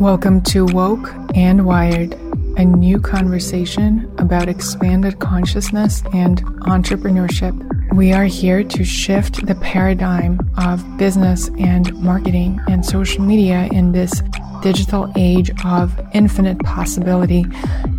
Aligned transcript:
Welcome 0.00 0.42
to 0.46 0.66
Woke 0.66 1.08
and 1.36 1.64
Wired, 1.64 2.14
a 2.56 2.64
new 2.64 2.98
conversation 2.98 4.12
about 4.18 4.48
expanded 4.48 5.20
consciousness 5.20 6.02
and 6.12 6.44
entrepreneurship. 6.62 7.54
We 7.94 8.12
are 8.12 8.24
here 8.24 8.64
to 8.64 8.84
shift 8.84 9.46
the 9.46 9.54
paradigm 9.54 10.40
of 10.58 10.98
business 10.98 11.48
and 11.60 11.94
marketing 12.02 12.58
and 12.68 12.84
social 12.84 13.22
media 13.22 13.68
in 13.70 13.92
this 13.92 14.20
digital 14.62 15.12
age 15.16 15.52
of 15.64 15.92
infinite 16.12 16.58
possibility 16.64 17.46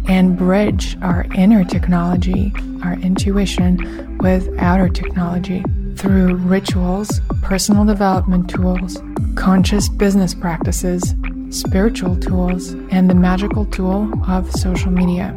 and 0.09 0.37
bridge 0.37 0.97
our 1.01 1.25
inner 1.33 1.63
technology, 1.63 2.51
our 2.83 2.95
intuition, 2.95 4.17
with 4.17 4.53
outer 4.59 4.89
technology 4.89 5.63
through 5.95 6.35
rituals, 6.35 7.21
personal 7.41 7.85
development 7.85 8.49
tools, 8.49 9.01
conscious 9.35 9.87
business 9.87 10.33
practices 10.33 11.15
spiritual 11.55 12.17
tools, 12.17 12.71
and 12.91 13.09
the 13.09 13.15
magical 13.15 13.65
tool 13.67 14.11
of 14.29 14.51
social 14.51 14.91
media. 14.91 15.33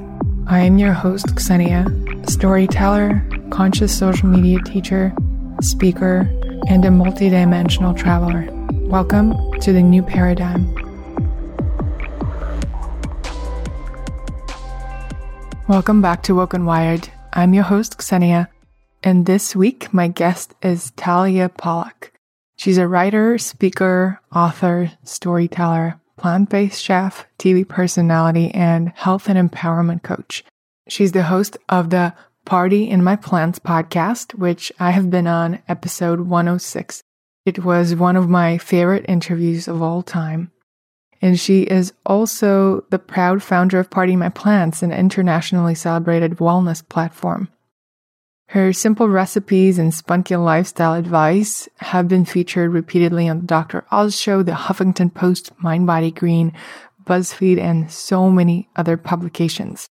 I 0.49 0.63
am 0.63 0.77
your 0.77 0.93
host, 0.93 1.27
Ksenia, 1.27 2.29
storyteller, 2.29 3.25
conscious 3.51 3.97
social 3.97 4.29
media 4.29 4.59
teacher, 4.65 5.15
speaker, 5.61 6.29
and 6.67 6.85
a 6.85 6.89
multidimensional 6.89 7.97
traveler. 7.97 8.49
Welcome 8.89 9.33
to 9.61 9.73
the 9.73 9.81
new 9.81 10.03
paradigm. 10.03 10.75
Welcome 15.69 16.03
back 16.03 16.25
to 16.25 16.35
Woke 16.35 16.55
and 16.55 16.67
Wired. 16.67 17.09
I'm 17.33 17.55
your 17.55 17.65
host, 17.65 17.97
Ksenia, 17.99 18.49
and 19.05 19.25
this 19.25 19.55
week 19.55 19.95
my 19.95 20.09
guest 20.09 20.57
is 20.63 20.91
Talia 20.97 21.49
Pollock. 21.49 22.13
She's 22.57 22.79
a 22.79 22.89
writer, 22.89 23.39
speaker, 23.39 24.21
author, 24.35 24.91
storyteller, 25.05 26.01
plant 26.19 26.51
based 26.51 26.83
chef, 26.83 27.27
TV 27.39 27.67
personality, 27.67 28.51
and 28.51 28.91
health 28.91 29.29
and 29.29 29.51
empowerment 29.51 30.03
coach. 30.03 30.45
She's 30.89 31.13
the 31.13 31.23
host 31.23 31.57
of 31.69 31.91
the 31.91 32.15
Party 32.45 32.89
in 32.89 33.05
My 33.05 33.17
Plants 33.17 33.59
podcast, 33.59 34.35
which 34.35 34.73
I 34.81 34.91
have 34.91 35.11
been 35.11 35.27
on 35.27 35.61
episode 35.69 36.21
106. 36.21 37.03
It 37.45 37.65
was 37.65 37.95
one 37.95 38.17
of 38.17 38.29
my 38.29 38.59
favorite 38.59 39.05
interviews 39.09 39.69
of 39.69 39.83
all 39.83 40.03
time. 40.03 40.51
And 41.21 41.39
she 41.39 41.63
is 41.63 41.93
also 42.07 42.85
the 42.91 42.99
proud 42.99 43.43
founder 43.43 43.79
of 43.79 43.91
Party 43.91 44.17
My 44.17 44.29
Plants, 44.29 44.83
an 44.83 44.93
internationally 44.93 45.75
celebrated 45.75 46.39
wellness 46.39 46.87
platform. 46.89 47.49
Her 48.53 48.73
simple 48.73 49.11
recipes 49.11 49.79
and 49.79 49.93
spunky 49.93 50.35
lifestyle 50.35 50.95
advice 50.95 51.69
have 51.81 52.09
been 52.09 52.25
featured 52.25 52.73
repeatedly 52.73 53.29
on 53.29 53.41
the 53.41 53.47
Dr. 53.47 53.85
Oz 53.91 54.19
show, 54.19 54.43
the 54.43 54.53
Huffington 54.53 55.13
Post, 55.13 55.53
Mind 55.59 55.87
Body 55.87 56.11
Green, 56.11 56.55
BuzzFeed, 57.05 57.59
and 57.61 57.93
so 57.93 58.31
many 58.31 58.71
other 58.75 58.97
publications. 58.97 59.87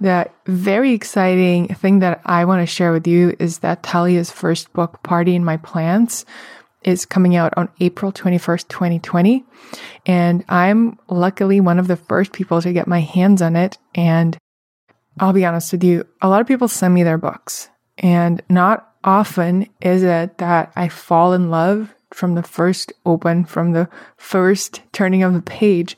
The 0.00 0.30
very 0.46 0.92
exciting 0.92 1.66
thing 1.74 1.98
that 1.98 2.20
I 2.24 2.44
want 2.44 2.62
to 2.62 2.72
share 2.72 2.92
with 2.92 3.08
you 3.08 3.34
is 3.40 3.58
that 3.58 3.82
Talia's 3.82 4.30
first 4.30 4.72
book, 4.72 5.02
Party 5.02 5.34
in 5.34 5.44
My 5.44 5.56
Plants, 5.56 6.24
is 6.84 7.04
coming 7.04 7.34
out 7.34 7.52
on 7.56 7.70
April 7.80 8.12
21st, 8.12 8.68
2020. 8.68 9.44
And 10.06 10.44
I'm 10.48 10.96
luckily 11.08 11.60
one 11.60 11.80
of 11.80 11.88
the 11.88 11.96
first 11.96 12.32
people 12.32 12.62
to 12.62 12.72
get 12.72 12.86
my 12.86 13.00
hands 13.00 13.42
on 13.42 13.56
it. 13.56 13.78
And 13.96 14.38
I'll 15.18 15.32
be 15.32 15.44
honest 15.44 15.72
with 15.72 15.82
you, 15.82 16.06
a 16.22 16.28
lot 16.28 16.40
of 16.40 16.46
people 16.46 16.68
send 16.68 16.94
me 16.94 17.02
their 17.02 17.18
books 17.18 17.68
and 18.00 18.42
not 18.48 18.94
often 19.04 19.66
is 19.80 20.02
it 20.02 20.38
that 20.38 20.72
I 20.74 20.88
fall 20.88 21.32
in 21.32 21.50
love 21.50 21.94
from 22.10 22.34
the 22.34 22.42
first 22.42 22.92
open, 23.06 23.44
from 23.44 23.72
the 23.72 23.88
first 24.16 24.82
turning 24.92 25.22
of 25.22 25.32
the 25.32 25.42
page. 25.42 25.96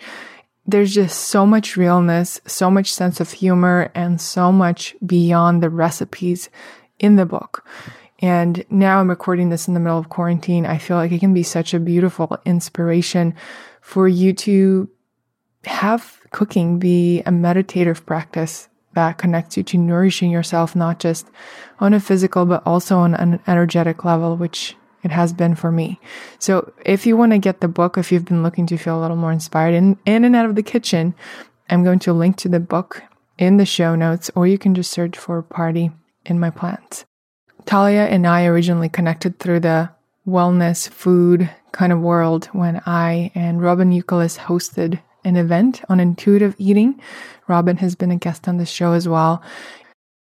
There's 0.67 0.95
just 0.95 1.19
so 1.19 1.47
much 1.47 1.77
realness, 1.77 2.41
so 2.47 2.71
much 2.71 2.93
sense 2.93 3.19
of 3.21 3.33
humor, 3.33 3.91
and 3.95 4.21
so 4.21 4.53
much 4.53 4.95
beyond 5.05 5.63
the 5.63 5.71
recipes 5.71 6.51
in 6.99 7.17
the 7.17 7.27
book. 7.27 7.67
And 8.21 8.65
now 8.71 9.01
I'm 9.01 9.11
recording 9.11 9.49
this 9.49 9.67
in 9.67 9.75
the 9.75 9.81
middle 9.81 9.99
of 9.99 10.09
quarantine. 10.09 10.67
I 10.67 10.79
feel 10.79 10.97
like 10.97 11.11
it 11.11 11.19
can 11.19 11.35
be 11.35 11.43
such 11.43 11.75
a 11.75 11.81
beautiful 11.81 12.39
inspiration 12.45 13.35
for 13.81 14.07
you 14.07 14.33
to 14.35 14.89
have 15.65 16.21
cooking 16.31 16.79
be 16.79 17.23
a 17.27 17.33
meditative 17.33 18.07
practice 18.07 18.69
that 18.95 19.19
connects 19.19 19.57
you 19.57 19.63
to 19.63 19.79
nourishing 19.79 20.31
yourself, 20.31 20.77
not 20.77 20.99
just 20.99 21.27
on 21.81 21.95
a 21.95 22.01
physical, 22.01 22.47
but 22.47 22.63
also 22.67 22.99
on 22.99 23.15
an 23.15 23.41
energetic 23.47 24.05
level, 24.05 24.37
which 24.37 24.77
it 25.03 25.11
has 25.11 25.33
been 25.33 25.55
for 25.55 25.73
me. 25.73 26.01
So 26.39 26.73
if 26.85 27.07
you 27.07 27.17
want 27.17 27.33
to 27.33 27.39
get 27.39 27.61
the 27.61 27.69
book, 27.69 27.99
if 27.99 28.13
you've 28.13 28.25
been 28.25 28.43
looking 28.43 28.67
to 28.67 28.77
feel 28.77 28.99
a 28.99 29.03
little 29.03 29.17
more 29.17 29.33
inspired 29.33 29.75
in, 29.75 29.99
in 30.07 30.25
and 30.25 30.37
out 30.37 30.47
of 30.47 30.55
the 30.55 30.63
kitchen, 30.63 31.15
I'm 31.69 31.85
going 31.85 31.99
to 32.01 32.13
link 32.13 32.37
to 32.39 32.49
the 32.49 32.61
book 32.61 33.03
in 33.39 33.57
the 33.57 33.67
show 33.67 33.95
notes, 33.95 34.31
or 34.35 34.47
you 34.47 34.59
can 34.59 34.75
just 34.75 34.91
search 34.91 35.17
for 35.17 35.43
Party 35.43 35.91
in 36.25 36.39
My 36.39 36.51
Plants. 36.51 37.05
Talia 37.65 38.07
and 38.07 38.27
I 38.27 38.45
originally 38.47 38.89
connected 38.89 39.39
through 39.39 39.61
the 39.61 39.91
wellness 40.27 40.89
food 40.89 41.51
kind 41.73 41.93
of 41.93 42.01
world 42.01 42.47
when 42.47 42.81
I 42.87 43.33
and 43.35 43.63
Robin 43.63 43.91
Youkilis 43.91 44.39
hosted 44.39 45.01
an 45.25 45.37
event 45.37 45.83
on 45.89 46.01
intuitive 46.01 46.55
eating. 46.59 47.01
Robin 47.49 47.77
has 47.79 47.95
been 47.95 48.11
a 48.11 48.17
guest 48.17 48.49
on 48.49 48.57
the 48.57 48.67
show 48.67 48.93
as 48.93 49.09
well. 49.09 49.43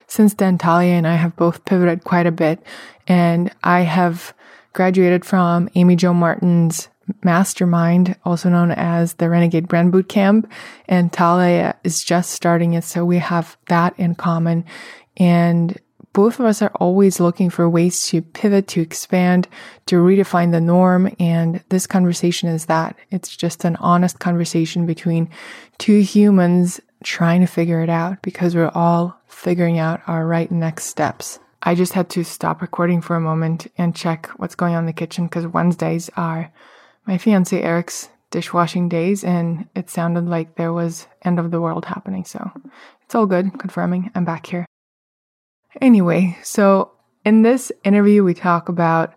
Since 0.08 0.36
then, 0.36 0.58
Talia 0.58 0.94
and 0.94 1.08
I 1.08 1.16
have 1.16 1.36
both 1.36 1.66
pivoted 1.66 2.04
quite 2.04 2.28
a 2.28 2.32
bit, 2.32 2.62
and 3.08 3.52
I 3.64 3.82
have 3.82 4.34
graduated 4.74 5.26
from 5.26 5.70
Amy 5.76 5.96
Jo 5.96 6.14
Martin's 6.14 6.90
mastermind, 7.24 8.16
also 8.26 8.50
known 8.50 8.72
as 8.72 9.14
the 9.14 9.30
Renegade 9.30 9.68
Brand 9.68 9.94
Bootcamp, 9.94 10.50
and 10.88 11.12
Talia 11.12 11.76
is 11.84 12.04
just 12.04 12.32
starting 12.32 12.74
it, 12.74 12.84
so 12.84 13.06
we 13.06 13.18
have 13.18 13.58
that 13.68 13.98
in 13.98 14.16
common. 14.16 14.66
And 15.18 15.80
both 16.14 16.40
of 16.40 16.46
us 16.46 16.62
are 16.62 16.72
always 16.76 17.20
looking 17.20 17.50
for 17.50 17.70
ways 17.70 18.08
to 18.08 18.22
pivot, 18.22 18.68
to 18.70 18.82
expand, 18.82 19.48
to 19.86 19.98
redefine 19.98 20.52
the 20.52 20.62
norm. 20.62 21.14
And 21.20 21.62
this 21.70 21.86
conversation 21.86 22.48
is 22.48 22.68
that 22.68 22.96
it's 23.12 23.36
just 23.36 23.66
an 23.66 23.76
honest 23.78 24.20
conversation 24.20 24.86
between 24.86 25.30
two 25.78 26.00
humans 26.00 26.80
trying 27.06 27.40
to 27.42 27.48
figure 27.48 27.82
it 27.82 27.90
out 27.90 28.22
because 28.24 28.56
we're 28.56 28.72
all 28.74 29.18
figuring 29.28 29.78
out 29.78 30.02
our 30.08 30.26
right 30.26 30.52
next 30.52 30.86
steps. 30.86 31.40
I 31.62 31.76
just 31.76 31.94
had 31.94 32.10
to 32.10 32.24
stop 32.24 32.62
recording 32.62 33.00
for 33.00 33.16
a 33.16 33.22
moment 33.22 33.68
and 33.78 33.96
check 33.96 34.28
what's 34.38 34.56
going 34.56 34.74
on 34.74 34.80
in 34.80 34.86
the 34.88 34.94
kitchen 34.94 35.26
because 35.26 35.48
Wednesdays 35.48 36.10
are 36.18 36.52
my 37.06 37.18
fiance 37.18 37.62
Eric's 37.62 38.10
dishwashing 38.32 38.90
days 38.90 39.24
and 39.24 39.70
it 39.76 39.90
sounded 39.90 40.26
like 40.26 40.56
there 40.56 40.74
was 40.74 41.08
end 41.24 41.40
of 41.40 41.52
the 41.52 41.62
world 41.62 41.86
happening. 41.86 42.26
So 42.26 42.52
it's 43.04 43.16
all 43.16 43.28
good, 43.28 43.58
confirming 43.60 44.12
I'm 44.16 44.26
back 44.26 44.48
here. 44.48 44.66
Anyway, 45.80 46.38
so 46.44 46.92
in 47.24 47.44
this 47.44 47.72
interview, 47.84 48.24
we 48.24 48.34
talk 48.34 48.68
about 48.68 49.14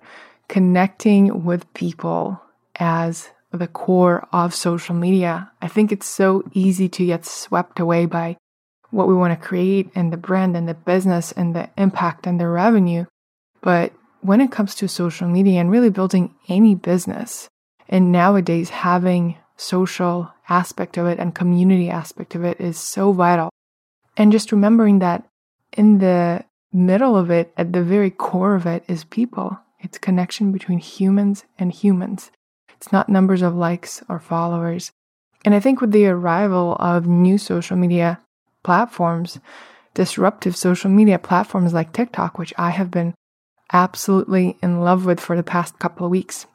connecting 0.48 1.44
with 1.44 1.72
people 1.74 2.40
as 2.76 3.30
the 3.52 3.66
core 3.66 4.26
of 4.32 4.54
social 4.54 4.94
media. 4.94 5.50
I 5.62 5.68
think 5.68 5.90
it's 5.90 6.06
so 6.06 6.44
easy 6.52 6.88
to 6.90 7.06
get 7.06 7.24
swept 7.24 7.80
away 7.80 8.06
by 8.06 8.36
what 8.90 9.08
we 9.08 9.14
want 9.14 9.38
to 9.38 9.46
create 9.46 9.90
and 9.94 10.12
the 10.12 10.16
brand 10.16 10.56
and 10.56 10.68
the 10.68 10.74
business 10.74 11.32
and 11.32 11.54
the 11.54 11.70
impact 11.76 12.26
and 12.26 12.40
the 12.40 12.48
revenue. 12.48 13.04
But 13.60 13.92
when 14.20 14.40
it 14.40 14.52
comes 14.52 14.74
to 14.76 14.88
social 14.88 15.28
media 15.28 15.60
and 15.60 15.70
really 15.70 15.90
building 15.90 16.34
any 16.48 16.74
business, 16.74 17.48
and 17.88 18.12
nowadays 18.12 18.68
having 18.70 19.36
social 19.56 20.32
aspect 20.48 20.96
of 20.96 21.06
it 21.06 21.18
and 21.18 21.34
community 21.34 21.90
aspect 21.90 22.34
of 22.34 22.44
it 22.44 22.60
is 22.60 22.78
so 22.78 23.12
vital. 23.12 23.50
And 24.16 24.32
just 24.32 24.52
remembering 24.52 24.98
that 24.98 25.26
in 25.72 25.98
the 25.98 26.44
middle 26.72 27.16
of 27.16 27.30
it, 27.30 27.52
at 27.56 27.72
the 27.72 27.82
very 27.82 28.10
core 28.10 28.54
of 28.54 28.66
it, 28.66 28.84
is 28.88 29.04
people. 29.04 29.58
It's 29.80 29.98
connection 29.98 30.52
between 30.52 30.78
humans 30.78 31.44
and 31.58 31.72
humans. 31.72 32.30
It's 32.78 32.92
not 32.92 33.08
numbers 33.08 33.42
of 33.42 33.56
likes 33.56 34.04
or 34.08 34.20
followers. 34.20 34.92
And 35.44 35.52
I 35.52 35.58
think 35.58 35.80
with 35.80 35.90
the 35.90 36.06
arrival 36.06 36.76
of 36.78 37.06
new 37.06 37.36
social 37.36 37.76
media 37.76 38.20
platforms, 38.62 39.40
disruptive 39.94 40.56
social 40.56 40.88
media 40.88 41.18
platforms 41.18 41.72
like 41.72 41.92
TikTok, 41.92 42.38
which 42.38 42.54
I 42.56 42.70
have 42.70 42.90
been 42.90 43.14
absolutely 43.72 44.56
in 44.62 44.80
love 44.80 45.04
with 45.04 45.18
for 45.18 45.36
the 45.36 45.42
past 45.42 45.80
couple 45.80 46.06
of 46.06 46.12
weeks. 46.12 46.46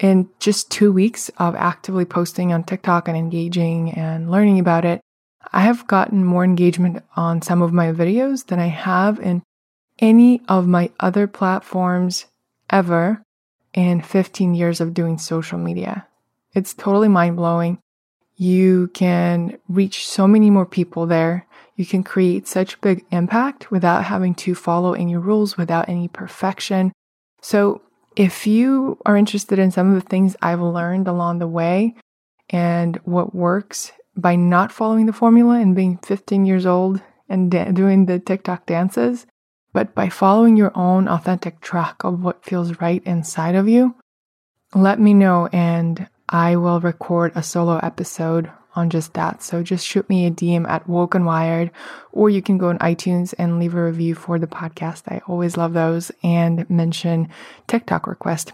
In 0.00 0.30
just 0.40 0.68
two 0.68 0.90
weeks 0.92 1.30
of 1.38 1.54
actively 1.54 2.04
posting 2.04 2.52
on 2.52 2.64
TikTok 2.64 3.06
and 3.06 3.16
engaging 3.16 3.92
and 3.92 4.30
learning 4.30 4.58
about 4.58 4.84
it, 4.84 5.00
I 5.52 5.60
have 5.60 5.86
gotten 5.86 6.24
more 6.24 6.42
engagement 6.42 7.04
on 7.14 7.40
some 7.40 7.62
of 7.62 7.72
my 7.72 7.92
videos 7.92 8.46
than 8.46 8.58
I 8.58 8.66
have 8.66 9.20
in 9.20 9.42
any 10.00 10.42
of 10.48 10.66
my 10.66 10.90
other 10.98 11.28
platforms 11.28 12.26
ever 12.68 13.22
in 13.72 14.00
15 14.00 14.54
years 14.54 14.80
of 14.80 14.94
doing 14.94 15.18
social 15.18 15.58
media. 15.58 16.06
It's 16.54 16.74
totally 16.74 17.08
mind 17.08 17.36
blowing. 17.36 17.78
You 18.36 18.88
can 18.94 19.58
reach 19.68 20.06
so 20.06 20.26
many 20.26 20.50
more 20.50 20.66
people 20.66 21.06
there. 21.06 21.46
You 21.76 21.86
can 21.86 22.02
create 22.02 22.48
such 22.48 22.80
big 22.80 23.04
impact 23.10 23.70
without 23.70 24.04
having 24.04 24.34
to 24.36 24.54
follow 24.54 24.92
any 24.94 25.16
rules, 25.16 25.56
without 25.56 25.88
any 25.88 26.08
perfection. 26.08 26.92
So, 27.40 27.82
if 28.16 28.46
you 28.46 28.98
are 29.06 29.16
interested 29.16 29.58
in 29.58 29.70
some 29.70 29.94
of 29.94 30.02
the 30.02 30.08
things 30.08 30.36
I've 30.42 30.60
learned 30.60 31.06
along 31.06 31.38
the 31.38 31.46
way, 31.46 31.94
and 32.50 32.96
what 33.04 33.34
works 33.34 33.92
by 34.16 34.34
not 34.36 34.72
following 34.72 35.06
the 35.06 35.12
formula 35.12 35.60
and 35.60 35.74
being 35.74 35.98
15 35.98 36.44
years 36.44 36.66
old 36.66 37.00
and 37.28 37.50
da- 37.50 37.70
doing 37.70 38.06
the 38.06 38.18
TikTok 38.18 38.66
dances, 38.66 39.26
but 39.72 39.94
by 39.94 40.08
following 40.08 40.56
your 40.56 40.72
own 40.74 41.08
authentic 41.08 41.60
track 41.60 42.02
of 42.04 42.22
what 42.22 42.44
feels 42.44 42.80
right 42.80 43.02
inside 43.04 43.54
of 43.54 43.68
you. 43.68 43.94
Let 44.74 45.00
me 45.00 45.14
know 45.14 45.48
and 45.52 46.08
I 46.28 46.56
will 46.56 46.80
record 46.80 47.32
a 47.34 47.42
solo 47.42 47.78
episode 47.78 48.50
on 48.74 48.90
just 48.90 49.14
that. 49.14 49.42
So 49.42 49.62
just 49.62 49.86
shoot 49.86 50.08
me 50.08 50.26
a 50.26 50.30
DM 50.30 50.68
at 50.68 50.88
Woke 50.88 51.14
and 51.14 51.26
Wired, 51.26 51.70
or 52.12 52.30
you 52.30 52.40
can 52.40 52.58
go 52.58 52.68
on 52.68 52.78
iTunes 52.78 53.34
and 53.38 53.58
leave 53.58 53.74
a 53.74 53.84
review 53.84 54.14
for 54.14 54.38
the 54.38 54.46
podcast. 54.46 55.02
I 55.08 55.20
always 55.26 55.56
love 55.56 55.72
those 55.72 56.12
and 56.22 56.68
mention 56.70 57.28
TikTok 57.66 58.06
request. 58.06 58.52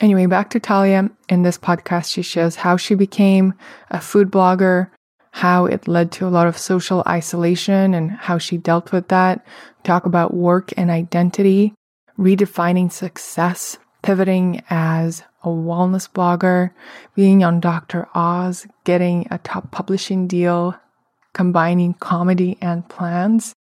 Anyway, 0.00 0.26
back 0.26 0.50
to 0.50 0.60
Talia. 0.60 1.10
In 1.28 1.42
this 1.42 1.58
podcast, 1.58 2.12
she 2.12 2.22
shows 2.22 2.56
how 2.56 2.76
she 2.76 2.94
became 2.94 3.54
a 3.90 4.00
food 4.00 4.30
blogger, 4.30 4.88
how 5.34 5.66
it 5.66 5.88
led 5.88 6.12
to 6.12 6.24
a 6.24 6.30
lot 6.30 6.46
of 6.46 6.56
social 6.56 7.02
isolation 7.08 7.92
and 7.92 8.12
how 8.12 8.38
she 8.38 8.56
dealt 8.56 8.92
with 8.92 9.08
that. 9.08 9.44
Talk 9.82 10.06
about 10.06 10.32
work 10.32 10.72
and 10.76 10.92
identity, 10.92 11.74
redefining 12.16 12.92
success, 12.92 13.76
pivoting 14.02 14.62
as 14.70 15.24
a 15.42 15.48
wellness 15.48 16.08
blogger, 16.08 16.70
being 17.16 17.42
on 17.42 17.58
Dr. 17.58 18.06
Oz, 18.14 18.68
getting 18.84 19.26
a 19.32 19.38
top 19.38 19.72
publishing 19.72 20.28
deal, 20.28 20.78
combining 21.32 21.94
comedy 21.94 22.56
and 22.60 22.88
plans, 22.88 23.54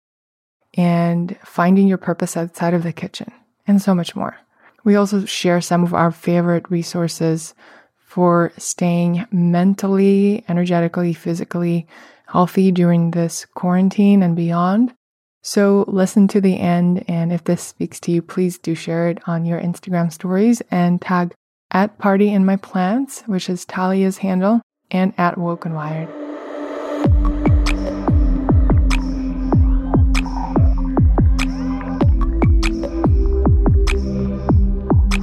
and 0.74 1.38
finding 1.46 1.88
your 1.88 1.98
purpose 1.98 2.36
outside 2.36 2.74
of 2.74 2.84
the 2.84 2.92
kitchen, 2.92 3.32
and 3.66 3.82
so 3.82 3.96
much 3.96 4.14
more. 4.14 4.36
We 4.84 4.96
also 4.98 5.24
share 5.24 5.62
some 5.62 5.86
of 5.86 5.94
our 5.94 6.12
favorite 6.12 6.70
resources 6.70 7.54
for 8.12 8.52
staying 8.58 9.26
mentally, 9.32 10.44
energetically, 10.50 11.14
physically 11.14 11.88
healthy 12.28 12.70
during 12.70 13.12
this 13.12 13.46
quarantine 13.56 14.22
and 14.22 14.36
beyond. 14.36 14.94
So 15.44 15.86
listen 15.88 16.28
to 16.28 16.42
the 16.42 16.60
end. 16.60 17.06
And 17.08 17.32
if 17.32 17.46
this 17.46 17.62
speaks 17.62 18.02
to 18.02 18.12
you, 18.12 18.22
please 18.22 18.58
do 18.58 18.76
share 18.76 19.08
it 19.08 19.20
on 19.30 19.46
your 19.46 19.62
Instagram 19.62 20.12
stories 20.12 20.62
and 20.70 21.02
tag 21.02 21.34
at 21.72 21.98
Party 22.00 22.34
in 22.34 22.46
My 22.46 22.58
Plants, 22.58 23.22
which 23.28 23.50
is 23.50 23.64
Talia's 23.64 24.18
handle, 24.18 24.62
and 24.92 25.14
at 25.18 25.38
Woke 25.38 25.64
and 25.64 25.74
Wired. 25.74 26.21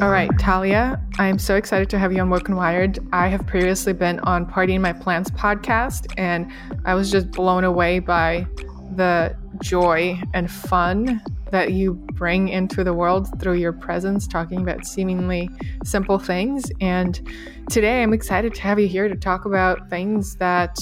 All 0.01 0.11
right, 0.11 0.31
Talia, 0.39 1.03
I 1.19 1.27
am 1.27 1.41
so 1.41 1.57
excited 1.57 1.91
to 1.91 1.99
have 1.99 2.13
you 2.13 2.21
on 2.21 2.31
Woke 2.31 2.47
and 2.47 2.57
Wired. 2.57 3.01
I 3.13 3.27
have 3.27 3.45
previously 3.49 3.93
been 3.93 4.21
on 4.21 4.47
Party 4.47 4.77
in 4.77 4.81
My 4.81 4.93
Plants 4.93 5.29
podcast, 5.31 6.13
and 6.17 6.53
I 6.85 6.95
was 6.95 7.11
just 7.11 7.33
blown 7.33 7.65
away 7.65 7.99
by 7.99 8.47
the 8.95 9.37
joy 9.61 10.17
and 10.35 10.49
fun 10.49 11.21
that 11.51 11.73
you 11.73 11.95
bring 12.13 12.47
into 12.49 12.85
the 12.85 12.95
world 12.95 13.29
through 13.41 13.55
your 13.55 13.73
presence, 13.73 14.29
talking 14.29 14.61
about 14.61 14.87
seemingly 14.87 15.51
simple 15.83 16.21
things. 16.21 16.71
And 16.81 17.21
today 17.69 18.01
I'm 18.01 18.13
excited 18.13 18.55
to 18.55 18.63
have 18.63 18.79
you 18.79 18.87
here 18.87 19.09
to 19.09 19.17
talk 19.17 19.47
about 19.47 19.91
things 19.91 20.37
that 20.37 20.79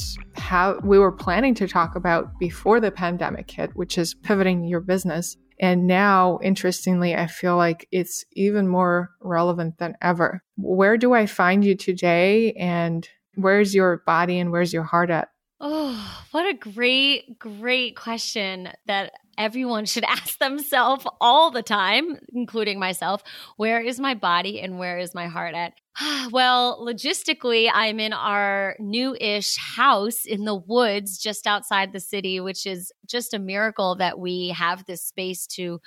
we 0.83 0.99
were 0.99 1.12
planning 1.12 1.55
to 1.55 1.67
talk 1.67 1.97
about 1.97 2.39
before 2.39 2.81
the 2.81 2.91
pandemic 2.91 3.51
hit, 3.51 3.75
which 3.77 3.97
is 3.97 4.12
pivoting 4.12 4.65
your 4.65 4.81
business. 4.81 5.39
And 5.58 5.87
now, 5.87 6.38
interestingly, 6.43 7.14
I 7.14 7.26
feel 7.26 7.56
like 7.56 7.88
it's 7.91 8.25
even 8.32 8.69
more 8.69 9.11
relevant 9.20 9.79
than 9.79 9.97
ever. 10.03 10.43
Where 10.56 10.97
do 10.97 11.14
I 11.14 11.26
find 11.26 11.64
you 11.64 11.75
today? 11.75 12.53
And 12.53 13.08
where's 13.35 13.75
your 13.75 14.03
body 14.06 14.38
and 14.38 14.50
where's 14.50 14.73
your 14.73 14.85
heart 14.85 15.11
at? 15.11 15.29
Oh, 15.58 16.25
what 16.32 16.47
a 16.47 16.55
great, 16.55 17.38
great 17.38 17.97
question 17.97 18.69
that 18.87 19.12
everyone 19.38 19.87
should 19.87 20.05
ask 20.08 20.38
themselves 20.38 21.06
all 21.20 21.50
the 21.50 21.62
time, 21.62 22.19
including 22.32 22.79
myself. 22.79 23.23
Where 23.56 23.81
is 23.81 23.99
my 23.99 24.14
body 24.14 24.61
and 24.61 24.79
where 24.79 24.99
is 24.99 25.14
my 25.14 25.29
heart 25.29 25.55
at? 25.55 25.73
well, 26.31 26.85
logistically, 26.85 27.71
I'm 27.73 28.01
in 28.01 28.13
our 28.13 28.77
new 28.79 29.17
ish 29.21 29.57
house 29.57 30.25
in 30.25 30.45
the 30.45 30.55
woods 30.55 31.19
just 31.19 31.47
outside 31.47 31.93
the 31.93 32.01
city, 32.01 32.41
which 32.41 32.67
is 32.67 32.93
just 33.07 33.35
a 33.35 33.39
miracle 33.39 33.97
that 33.97 34.19
we 34.19 34.49
have 34.49 34.85
this 34.85 35.03
space 35.03 35.47
to 35.49 35.81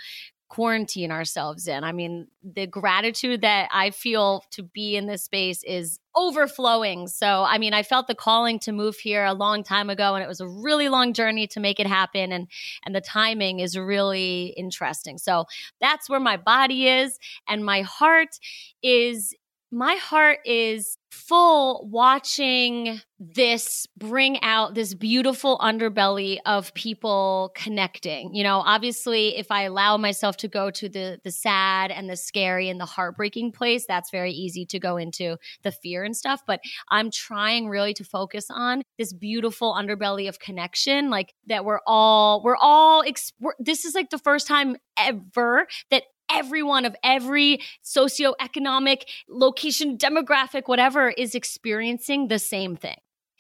quarantine 0.50 1.12
ourselves 1.12 1.68
in. 1.68 1.84
I 1.84 1.92
mean, 1.92 2.26
the 2.44 2.66
gratitude 2.66 3.42
that 3.42 3.70
I 3.72 3.92
feel 3.92 4.44
to 4.52 4.64
be 4.64 4.96
in 4.96 5.06
this 5.06 5.24
space 5.24 5.64
is 5.64 6.00
overflowing. 6.16 7.08
So, 7.08 7.44
I 7.44 7.60
mean, 7.60 7.76
I 7.76 7.84
felt 7.84 8.08
the 8.08 8.16
calling 8.16 8.58
to 8.62 8.72
move 8.72 8.98
here 8.98 9.24
a 9.26 9.36
long 9.36 9.64
time 9.64 9.92
ago 9.92 10.16
and 10.16 10.24
it 10.24 10.28
was 10.28 10.42
a 10.42 10.48
really 10.48 10.90
long 10.90 11.14
journey 11.14 11.46
to 11.48 11.60
make 11.60 11.80
it 11.80 11.86
happen 11.86 12.32
and 12.32 12.48
and 12.84 12.96
the 12.96 13.02
timing 13.02 13.60
is 13.60 13.78
really 13.78 14.56
interesting. 14.58 15.20
So, 15.20 15.46
that's 15.80 16.10
where 16.10 16.20
my 16.20 16.36
body 16.36 16.88
is 16.88 17.20
and 17.48 17.64
my 17.64 17.84
heart 17.84 18.40
is 18.82 19.36
my 19.72 19.96
heart 19.96 20.40
is 20.46 20.98
full 21.12 21.88
watching 21.92 23.02
this 23.20 23.88
bring 23.98 24.42
out 24.42 24.74
this 24.74 24.94
beautiful 24.94 25.58
underbelly 25.60 26.38
of 26.46 26.74
people 26.74 27.52
connecting. 27.56 28.34
You 28.34 28.44
know, 28.44 28.62
obviously 28.66 29.38
if 29.38 29.52
I 29.52 29.64
allow 29.64 29.98
myself 29.98 30.38
to 30.38 30.48
go 30.48 30.72
to 30.72 30.90
the 30.90 31.20
the 31.24 31.32
sad 31.32 31.92
and 31.92 32.10
the 32.10 32.16
scary 32.16 32.70
and 32.70 32.80
the 32.80 32.86
heartbreaking 32.86 33.52
place, 33.52 33.86
that's 33.88 34.12
very 34.12 34.32
easy 34.32 34.66
to 34.68 34.80
go 34.80 34.98
into 34.98 35.38
the 35.64 35.72
fear 35.72 36.04
and 36.04 36.16
stuff, 36.16 36.42
but 36.48 36.62
I'm 36.90 37.12
trying 37.12 37.70
really 37.70 37.94
to 37.96 38.04
focus 38.04 38.48
on 38.50 38.84
this 38.98 39.14
beautiful 39.14 39.74
underbelly 39.74 40.30
of 40.30 40.40
connection 40.40 41.10
like 41.10 41.34
that 41.48 41.66
we're 41.66 41.82
all 41.86 42.42
we're 42.44 42.58
all 42.60 43.04
we're, 43.40 43.54
this 43.60 43.86
is 43.86 43.96
like 43.96 44.10
the 44.10 44.18
first 44.18 44.48
time 44.48 44.78
ever 44.98 45.68
that 45.92 46.04
everyone 46.30 46.86
of 46.86 46.96
every 47.04 47.60
socioeconomic 47.84 49.04
location, 49.30 49.98
demographic, 49.98 50.64
whatever 50.68 51.10
is 51.10 51.36
experiencing 51.36 52.28
the 52.28 52.40
same 52.40 52.76
thing. 52.76 52.98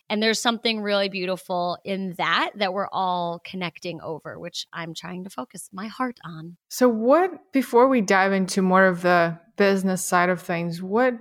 And 0.09 0.23
there's 0.23 0.39
something 0.39 0.81
really 0.81 1.07
beautiful 1.07 1.77
in 1.85 2.15
that 2.17 2.51
that 2.55 2.73
we're 2.73 2.89
all 2.91 3.41
connecting 3.45 4.01
over, 4.01 4.39
which 4.39 4.65
I'm 4.73 4.95
trying 4.95 5.23
to 5.25 5.29
focus 5.29 5.69
my 5.71 5.87
heart 5.87 6.17
on. 6.25 6.57
So, 6.67 6.89
what, 6.89 7.53
before 7.53 7.87
we 7.87 8.01
dive 8.01 8.33
into 8.33 8.63
more 8.63 8.85
of 8.85 9.03
the 9.03 9.37
business 9.55 10.03
side 10.03 10.29
of 10.29 10.41
things, 10.41 10.81
what 10.81 11.13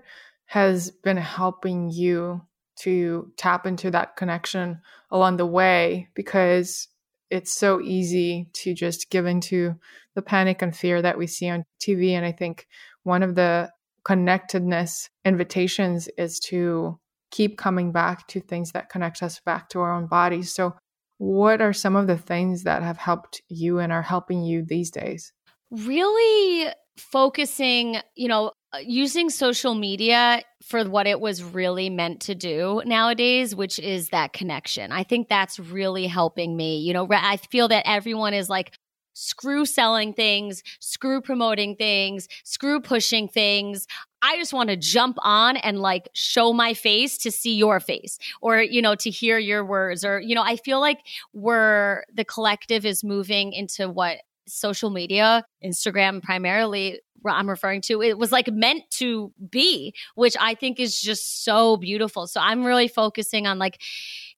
has 0.47 0.90
been 0.90 1.19
helping 1.19 1.90
you 1.90 2.40
to 2.76 3.31
tap 3.37 3.66
into 3.66 3.90
that 3.90 4.16
connection 4.16 4.81
along 5.11 5.37
the 5.37 5.47
way? 5.47 6.09
Because 6.14 6.88
it's 7.31 7.52
so 7.52 7.83
easy 7.83 8.49
to 8.54 8.73
just 8.73 9.11
give 9.11 9.26
into 9.26 9.75
the 10.18 10.22
panic 10.22 10.62
and 10.62 10.76
fear 10.76 11.00
that 11.00 11.16
we 11.16 11.28
see 11.28 11.48
on 11.48 11.64
TV. 11.80 12.10
And 12.10 12.26
I 12.26 12.32
think 12.32 12.66
one 13.04 13.22
of 13.22 13.37
the 13.37 13.70
connectedness 14.04 15.08
invitations 15.25 16.08
is 16.18 16.40
to 16.40 16.98
keep 17.30 17.56
coming 17.56 17.92
back 17.92 18.26
to 18.26 18.40
things 18.40 18.72
that 18.72 18.88
connect 18.88 19.22
us 19.22 19.40
back 19.46 19.68
to 19.68 19.80
our 19.80 19.92
own 19.92 20.08
bodies. 20.08 20.52
So, 20.52 20.75
what 21.18 21.60
are 21.60 21.72
some 21.72 21.94
of 21.94 22.08
the 22.08 22.18
things 22.18 22.64
that 22.64 22.82
have 22.82 22.96
helped 22.96 23.42
you 23.48 23.78
and 23.78 23.92
are 23.92 24.02
helping 24.02 24.42
you 24.42 24.64
these 24.64 24.90
days? 24.90 25.32
Really 25.70 26.72
focusing, 26.96 27.98
you 28.16 28.26
know, 28.26 28.52
uh, 28.72 28.78
using 28.78 29.30
social 29.30 29.75
media 29.75 30.42
for 30.64 30.84
what 30.84 31.06
it 31.06 31.20
was 31.20 31.44
really 31.44 31.90
meant 31.90 32.22
to 32.22 32.34
do 32.34 32.82
nowadays, 32.84 33.54
which 33.54 33.78
is 33.78 34.08
that 34.08 34.32
connection. 34.32 34.90
I 34.90 35.04
think 35.04 35.28
that's 35.28 35.60
really 35.60 36.06
helping 36.08 36.56
me. 36.56 36.78
You 36.78 36.92
know, 36.92 37.06
I 37.10 37.37
feel 37.37 37.68
that 37.68 37.84
everyone 37.87 38.34
is 38.34 38.48
like, 38.48 38.75
screw 39.18 39.66
selling 39.66 40.12
things, 40.12 40.62
screw 40.78 41.20
promoting 41.20 41.75
things, 41.75 42.28
screw 42.44 42.80
pushing 42.80 43.26
things. 43.26 43.87
I 44.22 44.37
just 44.37 44.52
want 44.52 44.70
to 44.70 44.76
jump 44.76 45.16
on 45.22 45.56
and 45.56 45.80
like 45.80 46.08
show 46.12 46.52
my 46.52 46.72
face 46.72 47.18
to 47.18 47.32
see 47.32 47.54
your 47.54 47.80
face 47.80 48.18
or, 48.40 48.62
you 48.62 48.80
know, 48.80 48.94
to 48.94 49.10
hear 49.10 49.38
your 49.38 49.64
words 49.64 50.04
or, 50.04 50.20
you 50.20 50.37
know, 50.37 50.42
I 50.42 50.56
feel 50.56 50.78
like 50.80 51.00
we're 51.32 52.04
the 52.14 52.25
collective 52.25 52.87
is 52.87 53.02
moving 53.02 53.52
into 53.52 53.88
what 53.88 54.18
social 54.46 54.90
media, 54.90 55.44
Instagram 55.64 56.22
primarily 56.22 57.00
I'm 57.26 57.48
referring 57.48 57.80
to, 57.82 58.02
it 58.02 58.18
was 58.18 58.32
like 58.32 58.48
meant 58.48 58.88
to 58.92 59.32
be, 59.50 59.94
which 60.14 60.37
I 60.40 60.54
think 60.54 60.78
is 60.78 61.00
just 61.00 61.44
so 61.44 61.76
beautiful. 61.76 62.26
So 62.26 62.40
I'm 62.40 62.64
really 62.64 62.88
focusing 62.88 63.46
on 63.46 63.58
like, 63.58 63.80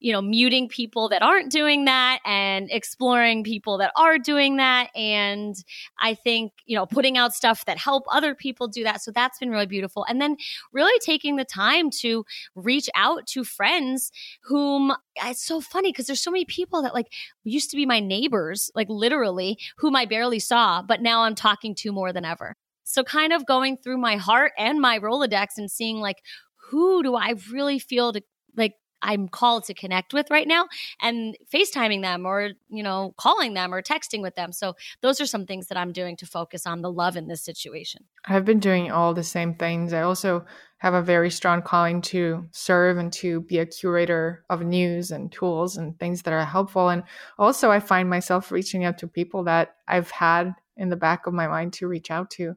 you 0.00 0.12
know, 0.12 0.22
muting 0.22 0.68
people 0.68 1.10
that 1.10 1.22
aren't 1.22 1.52
doing 1.52 1.84
that 1.84 2.20
and 2.24 2.70
exploring 2.70 3.44
people 3.44 3.78
that 3.78 3.92
are 3.96 4.18
doing 4.18 4.56
that. 4.56 4.88
And 4.96 5.54
I 6.00 6.14
think, 6.14 6.52
you 6.64 6.74
know, 6.74 6.86
putting 6.86 7.18
out 7.18 7.34
stuff 7.34 7.66
that 7.66 7.76
help 7.76 8.04
other 8.10 8.34
people 8.34 8.66
do 8.66 8.82
that. 8.84 9.02
So 9.02 9.10
that's 9.10 9.38
been 9.38 9.50
really 9.50 9.66
beautiful. 9.66 10.06
And 10.08 10.20
then 10.20 10.36
really 10.72 10.98
taking 11.00 11.36
the 11.36 11.44
time 11.44 11.90
to 12.00 12.24
reach 12.54 12.88
out 12.94 13.26
to 13.28 13.44
friends 13.44 14.10
whom 14.42 14.90
uh, 14.90 14.96
it's 15.24 15.44
so 15.44 15.60
funny 15.60 15.92
because 15.92 16.06
there's 16.06 16.22
so 16.22 16.30
many 16.30 16.46
people 16.46 16.82
that 16.82 16.94
like 16.94 17.12
used 17.44 17.70
to 17.70 17.76
be 17.76 17.84
my 17.84 18.00
neighbors, 18.00 18.70
like 18.74 18.88
literally, 18.88 19.58
whom 19.76 19.94
I 19.96 20.06
barely 20.06 20.38
saw, 20.38 20.82
but 20.82 21.02
now 21.02 21.22
I'm 21.22 21.34
talking 21.34 21.74
to 21.76 21.92
more 21.92 22.12
than 22.12 22.24
ever. 22.24 22.56
So 22.90 23.04
kind 23.04 23.32
of 23.32 23.46
going 23.46 23.76
through 23.76 23.98
my 23.98 24.16
heart 24.16 24.52
and 24.58 24.80
my 24.80 24.98
Rolodex 24.98 25.56
and 25.56 25.70
seeing 25.70 25.98
like 25.98 26.22
who 26.70 27.02
do 27.02 27.14
I 27.16 27.34
really 27.50 27.78
feel 27.78 28.12
to 28.12 28.22
like 28.56 28.74
I'm 29.02 29.28
called 29.28 29.64
to 29.64 29.74
connect 29.74 30.12
with 30.12 30.30
right 30.30 30.46
now 30.46 30.68
and 31.00 31.36
FaceTiming 31.52 32.02
them 32.02 32.26
or, 32.26 32.50
you 32.68 32.82
know, 32.82 33.14
calling 33.16 33.54
them 33.54 33.72
or 33.72 33.82
texting 33.82 34.20
with 34.20 34.34
them. 34.34 34.52
So 34.52 34.74
those 35.00 35.20
are 35.20 35.26
some 35.26 35.46
things 35.46 35.68
that 35.68 35.78
I'm 35.78 35.92
doing 35.92 36.16
to 36.18 36.26
focus 36.26 36.66
on 36.66 36.82
the 36.82 36.92
love 36.92 37.16
in 37.16 37.26
this 37.26 37.42
situation. 37.42 38.04
I've 38.26 38.44
been 38.44 38.60
doing 38.60 38.90
all 38.90 39.14
the 39.14 39.22
same 39.22 39.54
things. 39.54 39.92
I 39.92 40.02
also 40.02 40.44
have 40.78 40.94
a 40.94 41.02
very 41.02 41.30
strong 41.30 41.62
calling 41.62 42.00
to 42.00 42.46
serve 42.52 42.98
and 42.98 43.12
to 43.12 43.42
be 43.42 43.58
a 43.58 43.66
curator 43.66 44.44
of 44.50 44.62
news 44.62 45.10
and 45.10 45.30
tools 45.30 45.76
and 45.76 45.98
things 45.98 46.22
that 46.22 46.32
are 46.32 46.44
helpful. 46.44 46.88
And 46.88 47.02
also, 47.38 47.70
I 47.70 47.80
find 47.80 48.08
myself 48.08 48.50
reaching 48.50 48.84
out 48.84 48.98
to 48.98 49.06
people 49.06 49.44
that 49.44 49.76
I've 49.88 50.10
had 50.10 50.54
in 50.80 50.88
the 50.88 50.96
back 50.96 51.26
of 51.26 51.34
my 51.34 51.46
mind 51.46 51.74
to 51.74 51.86
reach 51.86 52.10
out 52.10 52.30
to. 52.30 52.54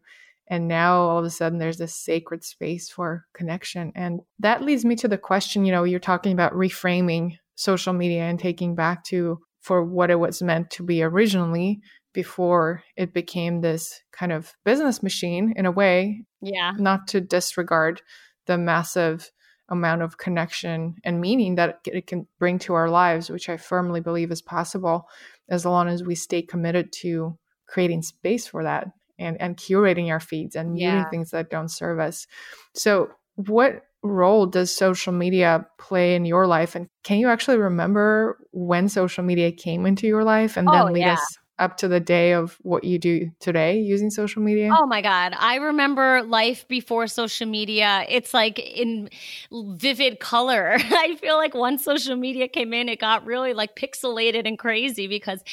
And 0.47 0.67
now 0.67 1.01
all 1.01 1.19
of 1.19 1.25
a 1.25 1.29
sudden 1.29 1.59
there's 1.59 1.77
this 1.77 1.95
sacred 1.95 2.43
space 2.43 2.89
for 2.89 3.25
connection. 3.33 3.91
And 3.95 4.21
that 4.39 4.63
leads 4.63 4.83
me 4.83 4.95
to 4.97 5.07
the 5.07 5.17
question 5.17 5.65
you 5.65 5.71
know, 5.71 5.83
you're 5.83 5.99
talking 5.99 6.33
about 6.33 6.53
reframing 6.53 7.37
social 7.55 7.93
media 7.93 8.23
and 8.23 8.39
taking 8.39 8.75
back 8.75 9.03
to 9.05 9.39
for 9.61 9.83
what 9.83 10.09
it 10.09 10.19
was 10.19 10.41
meant 10.41 10.69
to 10.71 10.83
be 10.83 11.03
originally 11.03 11.79
before 12.13 12.83
it 12.95 13.13
became 13.13 13.61
this 13.61 14.01
kind 14.11 14.31
of 14.31 14.53
business 14.65 15.01
machine 15.01 15.53
in 15.55 15.65
a 15.65 15.71
way. 15.71 16.23
Yeah. 16.41 16.73
Not 16.77 17.07
to 17.09 17.21
disregard 17.21 18.01
the 18.45 18.57
massive 18.57 19.31
amount 19.69 20.01
of 20.01 20.17
connection 20.17 20.95
and 21.03 21.21
meaning 21.21 21.55
that 21.55 21.79
it 21.85 22.05
can 22.05 22.27
bring 22.39 22.59
to 22.59 22.73
our 22.73 22.89
lives, 22.89 23.29
which 23.29 23.49
I 23.49 23.57
firmly 23.57 24.01
believe 24.01 24.31
is 24.31 24.41
possible 24.41 25.07
as 25.49 25.65
long 25.65 25.87
as 25.87 26.03
we 26.03 26.15
stay 26.15 26.41
committed 26.41 26.91
to 27.01 27.37
creating 27.73 28.03
space 28.03 28.45
for 28.45 28.63
that 28.63 28.87
and, 29.17 29.41
and 29.41 29.57
curating 29.57 30.09
our 30.11 30.19
feeds 30.19 30.55
and 30.55 30.73
muting 30.73 30.89
yeah. 30.89 31.09
things 31.09 31.31
that 31.31 31.49
don't 31.49 31.69
serve 31.69 31.99
us. 31.99 32.27
So, 32.75 33.09
what 33.35 33.81
role 34.03 34.45
does 34.45 34.73
social 34.73 35.11
media 35.11 35.65
play 35.79 36.13
in 36.13 36.23
your 36.23 36.45
life? 36.45 36.75
And 36.75 36.87
can 37.03 37.17
you 37.17 37.29
actually 37.29 37.57
remember 37.57 38.37
when 38.51 38.89
social 38.89 39.23
media 39.23 39.51
came 39.51 39.87
into 39.87 40.05
your 40.05 40.23
life 40.23 40.55
and 40.55 40.69
oh, 40.69 40.71
then 40.71 40.81
oh, 40.83 40.91
lead 40.91 40.99
yeah. 40.99 41.13
us 41.13 41.37
up 41.59 41.77
to 41.77 41.87
the 41.87 41.99
day 41.99 42.33
of 42.33 42.57
what 42.61 42.83
you 42.83 42.97
do 42.97 43.29
today 43.39 43.79
using 43.79 44.09
social 44.09 44.41
media? 44.41 44.71
Oh 44.75 44.87
my 44.87 45.01
God. 45.01 45.35
I 45.37 45.57
remember 45.57 46.23
life 46.23 46.67
before 46.67 47.05
social 47.05 47.47
media. 47.47 48.05
It's 48.09 48.33
like 48.33 48.57
in 48.57 49.09
vivid 49.51 50.19
color. 50.19 50.73
I 50.79 51.15
feel 51.21 51.35
like 51.37 51.53
once 51.53 51.83
social 51.83 52.15
media 52.15 52.47
came 52.47 52.73
in, 52.73 52.89
it 52.89 52.99
got 52.99 53.25
really 53.25 53.53
like 53.53 53.75
pixelated 53.75 54.47
and 54.47 54.57
crazy 54.57 55.07
because 55.07 55.43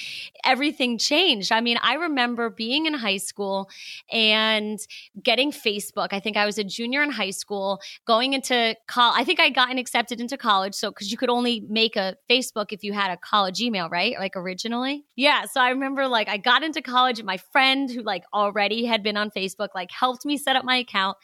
everything 0.45 0.97
changed. 0.97 1.53
I 1.53 1.61
mean, 1.61 1.79
I 1.83 1.95
remember 1.95 2.49
being 2.49 2.87
in 2.87 2.95
high 2.95 3.19
school 3.19 3.69
and 4.11 4.79
getting 5.23 5.53
Facebook. 5.53 6.09
I 6.13 6.21
think 6.21 6.39
I 6.39 6.47
was 6.47 6.57
a 6.57 6.65
junior 6.65 7.03
in 7.03 7.11
high 7.11 7.31
school, 7.31 7.81
going 8.07 8.33
into 8.33 8.75
college. 8.87 9.21
I 9.21 9.25
think 9.25 9.39
I 9.39 9.51
gotten 9.51 9.77
accepted 9.77 10.19
into 10.19 10.39
college. 10.39 10.75
So, 10.75 10.91
because 10.91 11.13
you 11.13 11.19
could 11.19 11.31
only 11.31 11.61
make 11.69 11.97
a 11.97 12.17
Facebook 12.29 12.67
if 12.71 12.83
you 12.83 12.95
had 12.95 13.11
a 13.11 13.19
college 13.19 13.61
email, 13.61 13.91
right? 13.91 14.19
Like 14.19 14.35
originally. 14.35 15.05
Yeah. 15.15 15.45
So 15.45 15.61
I 15.61 15.69
remember 15.69 15.90
remember 15.91 16.09
like 16.09 16.29
I 16.29 16.37
got 16.37 16.63
into 16.63 16.83
college 16.83 17.19
and 17.19 17.27
my 17.27 17.37
friend 17.37 17.91
who 17.91 18.03
like 18.03 18.25
already 18.33 18.85
had 18.85 19.03
been 19.03 19.17
on 19.17 19.31
Facebook 19.31 19.69
like 19.75 19.91
helped 19.91 20.25
me 20.25 20.37
set 20.37 20.57
up 20.57 20.65
my 20.65 20.77
account 20.77 21.17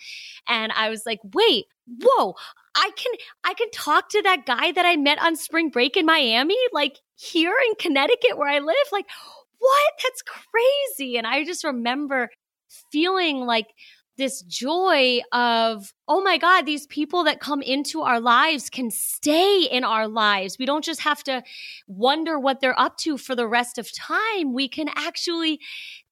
and 0.48 0.72
I 0.72 0.90
was 0.90 1.04
like, 1.06 1.20
"Wait, 1.34 1.66
whoa, 1.86 2.34
I 2.74 2.90
can 2.96 3.12
I 3.44 3.54
can 3.54 3.70
talk 3.70 4.08
to 4.10 4.22
that 4.22 4.46
guy 4.46 4.72
that 4.72 4.86
I 4.86 4.96
met 4.96 5.20
on 5.22 5.36
spring 5.36 5.70
break 5.70 5.96
in 5.96 6.06
Miami 6.06 6.58
like 6.72 6.98
here 7.16 7.54
in 7.68 7.74
Connecticut 7.78 8.36
where 8.36 8.50
I 8.50 8.58
live." 8.58 8.76
Like, 8.92 9.06
"What? 9.58 9.92
That's 10.02 10.22
crazy." 10.22 11.16
And 11.16 11.26
I 11.26 11.44
just 11.44 11.64
remember 11.64 12.30
feeling 12.92 13.40
like 13.40 13.66
this 14.16 14.42
joy 14.42 15.20
of, 15.32 15.92
oh 16.08 16.22
my 16.22 16.38
God, 16.38 16.62
these 16.62 16.86
people 16.86 17.24
that 17.24 17.40
come 17.40 17.62
into 17.62 18.02
our 18.02 18.20
lives 18.20 18.70
can 18.70 18.90
stay 18.90 19.64
in 19.64 19.84
our 19.84 20.08
lives. 20.08 20.56
We 20.58 20.66
don't 20.66 20.84
just 20.84 21.00
have 21.02 21.22
to 21.24 21.42
wonder 21.86 22.38
what 22.38 22.60
they're 22.60 22.78
up 22.78 22.96
to 22.98 23.18
for 23.18 23.34
the 23.34 23.46
rest 23.46 23.78
of 23.78 23.92
time. 23.94 24.54
We 24.54 24.68
can 24.68 24.88
actually 24.96 25.60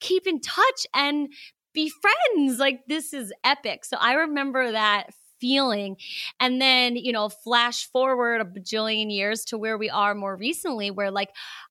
keep 0.01 0.27
in 0.27 0.41
touch 0.41 0.87
and 0.95 1.29
be 1.73 1.91
friends. 1.91 2.59
Like, 2.59 2.81
this 2.87 3.13
is 3.13 3.33
epic. 3.43 3.85
So 3.85 3.97
I 3.99 4.13
remember 4.15 4.73
that 4.73 5.11
feeling. 5.41 5.97
And 6.41 6.61
then, 6.61 6.97
you 6.97 7.13
know, 7.13 7.29
flash 7.29 7.91
forward 7.91 8.41
a 8.41 8.45
bajillion 8.45 9.13
years 9.13 9.45
to 9.47 9.59
where 9.59 9.77
we 9.77 9.91
are 9.91 10.15
more 10.15 10.37
recently, 10.37 10.91
where 10.91 11.11
like 11.11 11.31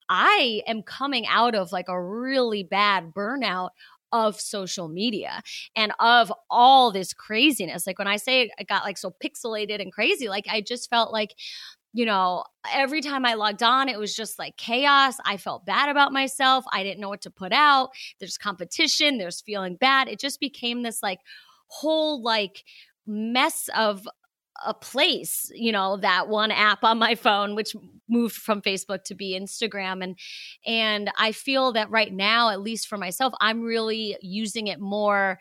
I 0.10 0.62
am 0.68 0.84
coming 0.84 1.26
out 1.26 1.56
of 1.56 1.72
like 1.72 1.88
a 1.88 2.00
really 2.00 2.64
bad 2.64 3.14
burnout 3.14 3.70
of 4.14 4.40
social 4.40 4.88
media 4.88 5.42
and 5.76 5.92
of 6.00 6.32
all 6.50 6.92
this 6.92 7.12
craziness. 7.14 7.86
Like 7.86 8.00
when 8.00 8.08
I 8.08 8.16
say 8.16 8.50
it 8.58 8.68
got 8.68 8.86
like 8.86 8.98
so 8.98 9.12
pixelated 9.12 9.82
and 9.82 9.92
crazy, 9.92 10.30
like 10.30 10.46
I 10.50 10.62
just 10.62 10.90
felt 10.90 11.12
like, 11.12 11.32
you 11.94 12.06
know, 12.06 12.44
every 12.72 13.02
time 13.02 13.26
I 13.26 13.34
logged 13.34 13.64
on, 13.64 13.90
it 13.90 14.00
was 14.00 14.16
just 14.16 14.40
like 14.40 14.56
chaos. 14.56 15.16
I 15.26 15.38
felt 15.38 15.66
bad 15.66 15.90
about 15.90 16.14
myself. 16.14 16.64
I 16.72 16.84
didn't 16.84 17.02
know 17.02 17.10
what 17.10 17.22
to 17.24 17.32
put 17.32 17.52
out. 17.52 17.90
There's 18.20 18.38
competition, 18.38 19.18
there's 19.18 19.42
feeling 19.42 19.76
bad. 19.76 20.08
It 20.08 20.20
just 20.20 20.40
became 20.40 20.84
this 20.84 21.04
like 21.04 21.20
whole 21.68 22.22
like 22.22 22.64
mess 23.06 23.68
of 23.76 24.08
a 24.66 24.74
place, 24.74 25.52
you 25.54 25.72
know, 25.72 25.98
that 25.98 26.28
one 26.28 26.52
app 26.52 26.84
on 26.84 26.98
my 27.00 27.16
phone, 27.16 27.56
which 27.56 27.76
moved 28.08 28.36
from 28.36 28.62
Facebook 28.62 29.04
to 29.06 29.16
be 29.16 29.38
Instagram. 29.40 30.04
And 30.04 30.18
and 30.66 31.12
I 31.18 31.32
feel 31.32 31.74
that 31.74 31.90
right 31.90 32.14
now, 32.14 32.50
at 32.50 32.62
least 32.62 32.88
for 32.88 32.98
myself, 32.98 33.34
I'm 33.40 33.62
really 33.62 34.18
using 34.22 34.68
it 34.68 34.80
more 34.80 35.40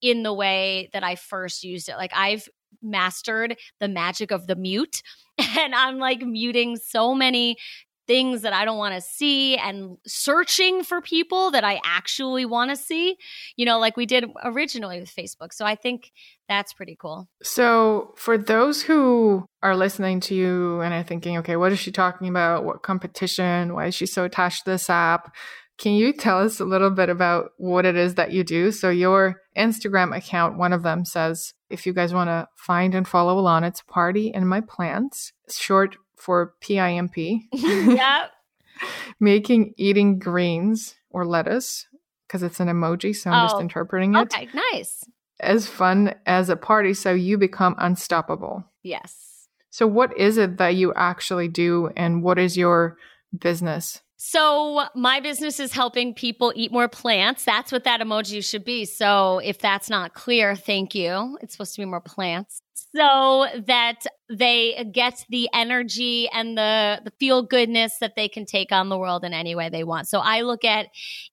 in 0.00 0.22
the 0.22 0.32
way 0.32 0.90
that 0.92 1.04
I 1.04 1.14
first 1.14 1.64
used 1.64 1.88
it. 1.88 1.96
Like 1.96 2.12
I've 2.14 2.48
mastered 2.82 3.56
the 3.80 3.88
magic 3.88 4.30
of 4.30 4.46
the 4.46 4.56
mute 4.56 5.02
and 5.38 5.74
I'm 5.74 5.98
like 5.98 6.22
muting 6.22 6.76
so 6.76 7.14
many 7.14 7.56
things 8.06 8.42
that 8.42 8.52
I 8.52 8.64
don't 8.64 8.78
want 8.78 8.94
to 8.94 9.00
see 9.00 9.56
and 9.56 9.96
searching 10.06 10.82
for 10.82 11.00
people 11.00 11.50
that 11.52 11.64
I 11.64 11.80
actually 11.84 12.44
want 12.44 12.70
to 12.70 12.76
see, 12.76 13.16
you 13.56 13.64
know, 13.64 13.78
like 13.78 13.96
we 13.96 14.06
did 14.06 14.24
originally 14.44 15.00
with 15.00 15.14
Facebook. 15.14 15.52
So 15.52 15.64
I 15.64 15.74
think 15.74 16.10
that's 16.48 16.72
pretty 16.72 16.96
cool. 17.00 17.28
So, 17.42 18.12
for 18.16 18.36
those 18.36 18.82
who 18.82 19.46
are 19.62 19.76
listening 19.76 20.20
to 20.20 20.34
you 20.34 20.80
and 20.80 20.92
are 20.92 21.02
thinking, 21.02 21.38
okay, 21.38 21.56
what 21.56 21.72
is 21.72 21.78
she 21.78 21.92
talking 21.92 22.28
about? 22.28 22.64
What 22.64 22.82
competition? 22.82 23.74
Why 23.74 23.86
is 23.86 23.94
she 23.94 24.06
so 24.06 24.24
attached 24.24 24.64
to 24.64 24.70
this 24.72 24.90
app? 24.90 25.34
Can 25.78 25.94
you 25.94 26.12
tell 26.12 26.40
us 26.40 26.60
a 26.60 26.64
little 26.64 26.90
bit 26.90 27.08
about 27.08 27.52
what 27.56 27.86
it 27.86 27.96
is 27.96 28.16
that 28.16 28.32
you 28.32 28.44
do? 28.44 28.70
So, 28.70 28.90
your 28.90 29.40
Instagram 29.56 30.14
account, 30.14 30.58
one 30.58 30.72
of 30.72 30.82
them 30.82 31.04
says, 31.04 31.54
if 31.70 31.86
you 31.86 31.94
guys 31.94 32.12
want 32.12 32.28
to 32.28 32.48
find 32.56 32.94
and 32.94 33.08
follow 33.08 33.38
along, 33.38 33.64
it's 33.64 33.82
Party 33.82 34.28
in 34.28 34.46
My 34.46 34.60
Plants, 34.60 35.32
short 35.48 35.96
for 36.22 36.54
PIMP. 36.60 37.16
yep. 37.52 38.30
Making 39.20 39.74
eating 39.76 40.18
greens 40.18 40.94
or 41.10 41.26
lettuce 41.26 41.86
because 42.26 42.42
it's 42.42 42.60
an 42.60 42.68
emoji, 42.68 43.14
so 43.14 43.30
I'm 43.30 43.44
oh, 43.44 43.48
just 43.48 43.60
interpreting 43.60 44.14
it. 44.14 44.20
Okay, 44.20 44.48
nice. 44.72 45.04
As 45.40 45.66
fun 45.66 46.14
as 46.24 46.48
a 46.48 46.56
party, 46.56 46.94
so 46.94 47.12
you 47.12 47.38
become 47.38 47.74
unstoppable. 47.78 48.64
Yes. 48.82 49.48
So, 49.70 49.86
what 49.86 50.16
is 50.16 50.38
it 50.38 50.58
that 50.58 50.76
you 50.76 50.92
actually 50.94 51.48
do, 51.48 51.90
and 51.96 52.22
what 52.22 52.38
is 52.38 52.56
your 52.56 52.96
business? 53.36 54.01
So, 54.16 54.84
my 54.94 55.18
business 55.18 55.58
is 55.58 55.72
helping 55.72 56.14
people 56.14 56.52
eat 56.54 56.70
more 56.70 56.88
plants. 56.88 57.44
That's 57.44 57.72
what 57.72 57.84
that 57.84 58.00
emoji 58.00 58.44
should 58.44 58.64
be. 58.64 58.84
So, 58.84 59.38
if 59.38 59.58
that's 59.58 59.90
not 59.90 60.14
clear, 60.14 60.54
thank 60.54 60.94
you. 60.94 61.38
It's 61.42 61.54
supposed 61.54 61.74
to 61.74 61.80
be 61.80 61.86
more 61.86 62.00
plants 62.00 62.62
so 62.94 63.46
that 63.66 64.04
they 64.28 64.88
get 64.92 65.24
the 65.28 65.48
energy 65.52 66.28
and 66.28 66.56
the, 66.56 67.00
the 67.04 67.10
feel 67.18 67.42
goodness 67.42 67.98
that 68.00 68.14
they 68.14 68.28
can 68.28 68.44
take 68.44 68.70
on 68.70 68.90
the 68.90 68.98
world 68.98 69.24
in 69.24 69.32
any 69.32 69.54
way 69.54 69.68
they 69.68 69.82
want. 69.82 70.06
So, 70.06 70.20
I 70.20 70.42
look 70.42 70.64
at 70.64 70.86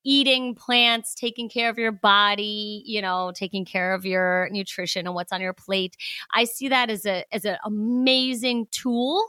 eating 0.03 0.55
plants, 0.55 1.13
taking 1.13 1.47
care 1.47 1.69
of 1.69 1.77
your 1.77 1.91
body, 1.91 2.81
you 2.87 3.03
know, 3.03 3.31
taking 3.35 3.65
care 3.65 3.93
of 3.93 4.03
your 4.03 4.49
nutrition 4.51 5.05
and 5.05 5.13
what's 5.13 5.31
on 5.31 5.41
your 5.41 5.53
plate. 5.53 5.95
I 6.33 6.45
see 6.45 6.69
that 6.69 6.89
as 6.89 7.05
a 7.05 7.23
as 7.31 7.45
an 7.45 7.57
amazing 7.63 8.67
tool 8.71 9.27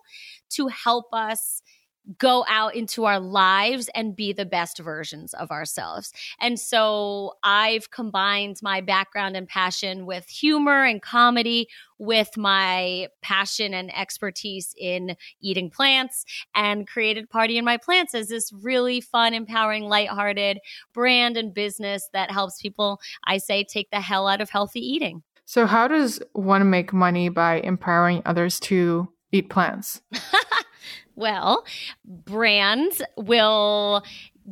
to 0.50 0.68
help 0.68 1.12
us 1.12 1.60
go 2.18 2.44
out 2.48 2.74
into 2.74 3.04
our 3.04 3.20
lives 3.20 3.88
and 3.94 4.16
be 4.16 4.32
the 4.32 4.46
best 4.46 4.78
versions 4.78 5.34
of 5.34 5.50
ourselves. 5.50 6.12
And 6.40 6.58
so 6.58 7.34
I've 7.42 7.90
combined 7.90 8.58
my 8.62 8.80
background 8.80 9.36
and 9.36 9.48
passion 9.48 10.06
with 10.06 10.26
humor 10.28 10.84
and 10.84 11.00
comedy 11.00 11.68
with 11.98 12.36
my 12.36 13.08
passion 13.20 13.74
and 13.74 13.94
expertise 13.94 14.74
in 14.78 15.16
eating 15.40 15.70
plants 15.70 16.24
and 16.54 16.86
created 16.86 17.28
Party 17.28 17.58
in 17.58 17.64
My 17.64 17.76
Plants 17.76 18.14
as 18.14 18.28
this 18.28 18.52
really 18.52 19.00
fun, 19.00 19.34
empowering, 19.34 19.84
lighthearted 19.84 20.60
brand 20.94 21.36
and 21.36 21.52
business 21.52 22.08
that 22.12 22.30
helps 22.30 22.60
people, 22.60 23.00
I 23.24 23.38
say, 23.38 23.64
take 23.64 23.90
the 23.90 24.00
hell 24.00 24.26
out 24.26 24.40
of 24.40 24.50
healthy 24.50 24.80
eating. 24.80 25.22
So, 25.44 25.66
how 25.66 25.88
does 25.88 26.22
one 26.32 26.70
make 26.70 26.92
money 26.92 27.28
by 27.28 27.56
empowering 27.60 28.22
others 28.24 28.60
to 28.60 29.08
eat 29.32 29.50
plants? 29.50 30.00
Well, 31.14 31.64
brands 32.04 33.02
will 33.16 34.02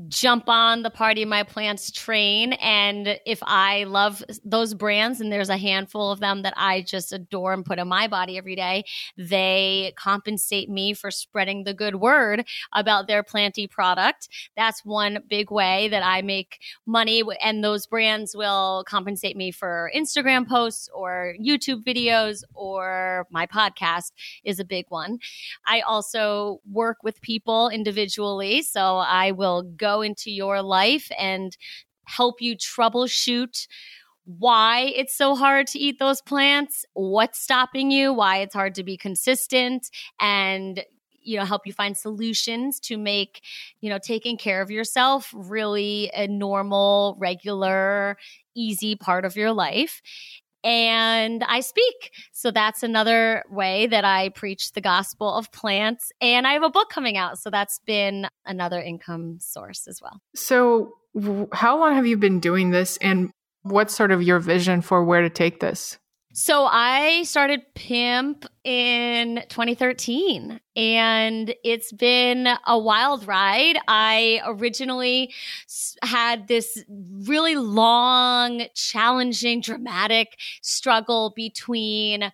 jump 0.09 0.49
on 0.49 0.83
the 0.83 0.90
party 0.90 1.25
my 1.25 1.42
plants 1.42 1.90
train 1.90 2.52
and 2.54 3.18
if 3.26 3.40
i 3.42 3.85
love 3.85 4.23
those 4.45 4.75
brands 4.75 5.21
and 5.21 5.33
there's 5.33 5.49
a 5.49 5.57
handful 5.57 6.11
of 6.11 6.21
them 6.21 6.42
that 6.42 6.54
i 6.57 6.83
just 6.83 7.12
adore 7.12 7.52
and 7.52 7.64
put 7.64 7.78
in 7.78 7.88
my 7.88 8.07
body 8.07 8.38
every 8.38 8.54
day 8.54 8.85
they 9.16 9.92
compensate 9.97 10.68
me 10.68 10.95
for 10.95 11.11
spreading 11.11 11.64
the 11.64 11.75
good 11.75 11.97
word 11.97 12.47
about 12.73 13.07
their 13.07 13.23
planty 13.23 13.66
product. 13.66 14.28
That's 14.57 14.85
one 14.85 15.18
big 15.28 15.50
way 15.50 15.88
that 15.88 16.04
i 16.04 16.23
make 16.23 16.61
money 16.87 17.23
and 17.42 17.62
those 17.64 17.87
brands 17.87 18.37
will 18.37 18.85
compensate 18.87 19.37
me 19.37 19.50
for 19.50 19.90
instagram 19.95 20.47
posts 20.47 20.88
or 20.95 21.35
youtube 21.40 21.85
videos 21.85 22.42
or 22.54 23.26
my 23.30 23.47
podcast 23.47 24.12
is 24.45 24.59
a 24.61 24.64
big 24.64 24.87
one. 24.88 25.18
I 25.66 25.80
also 25.80 26.61
work 26.71 26.99
with 27.02 27.21
people 27.21 27.68
individually 27.68 28.62
so 28.62 28.97
i 28.99 29.33
will 29.33 29.62
go 29.78 30.02
into 30.02 30.30
your 30.30 30.62
life 30.62 31.11
and 31.18 31.56
help 32.04 32.40
you 32.40 32.56
troubleshoot 32.56 33.66
why 34.28 34.92
it's 34.94 35.16
so 35.16 35.35
hard 35.35 35.66
to 35.68 35.78
eat 35.78 35.99
those 35.99 36.20
plants, 36.20 36.85
what's 36.92 37.40
stopping 37.40 37.90
you, 37.90 38.12
why 38.12 38.38
it's 38.38 38.54
hard 38.54 38.75
to 38.75 38.85
be 38.85 38.99
consistent, 38.99 39.88
and 40.20 40.85
you 41.23 41.38
know 41.38 41.44
help 41.44 41.66
you 41.66 41.73
find 41.73 41.97
solutions 41.97 42.78
to 42.80 42.97
make 42.97 43.42
you 43.80 43.90
know 43.90 43.99
taking 43.99 44.37
care 44.37 44.62
of 44.62 44.70
yourself 44.70 45.32
really 45.35 46.11
a 46.14 46.26
normal 46.26 47.16
regular 47.18 48.16
easy 48.54 48.97
part 48.97 49.25
of 49.25 49.37
your 49.37 49.52
life 49.52 50.00
and 50.64 51.44
I 51.44 51.60
speak. 51.60 52.12
So 52.32 52.50
that's 52.50 52.82
another 52.82 53.44
way 53.50 53.86
that 53.86 54.04
I 54.04 54.30
preach 54.30 54.72
the 54.72 54.80
gospel 54.80 55.32
of 55.32 55.52
plants. 55.52 56.10
And 56.20 56.46
I 56.46 56.52
have 56.52 56.62
a 56.62 56.70
book 56.70 56.90
coming 56.90 57.16
out. 57.16 57.38
So 57.38 57.50
that's 57.50 57.80
been 57.86 58.26
another 58.44 58.80
income 58.80 59.38
source 59.40 59.86
as 59.86 60.00
well. 60.02 60.20
So, 60.34 60.92
how 61.52 61.78
long 61.78 61.94
have 61.94 62.06
you 62.06 62.16
been 62.16 62.38
doing 62.38 62.70
this? 62.70 62.96
And 62.98 63.30
what's 63.62 63.96
sort 63.96 64.12
of 64.12 64.22
your 64.22 64.38
vision 64.38 64.82
for 64.82 65.02
where 65.02 65.22
to 65.22 65.30
take 65.30 65.58
this? 65.60 65.98
So 66.35 66.66
I 66.66 67.23
started 67.23 67.62
Pimp 67.75 68.44
in 68.62 69.42
2013 69.49 70.61
and 70.76 71.54
it's 71.64 71.90
been 71.90 72.47
a 72.66 72.78
wild 72.78 73.26
ride. 73.26 73.78
I 73.88 74.42
originally 74.47 75.32
had 76.02 76.47
this 76.47 76.85
really 76.90 77.56
long, 77.56 78.66
challenging, 78.75 79.62
dramatic 79.62 80.38
struggle 80.62 81.32
between 81.35 82.30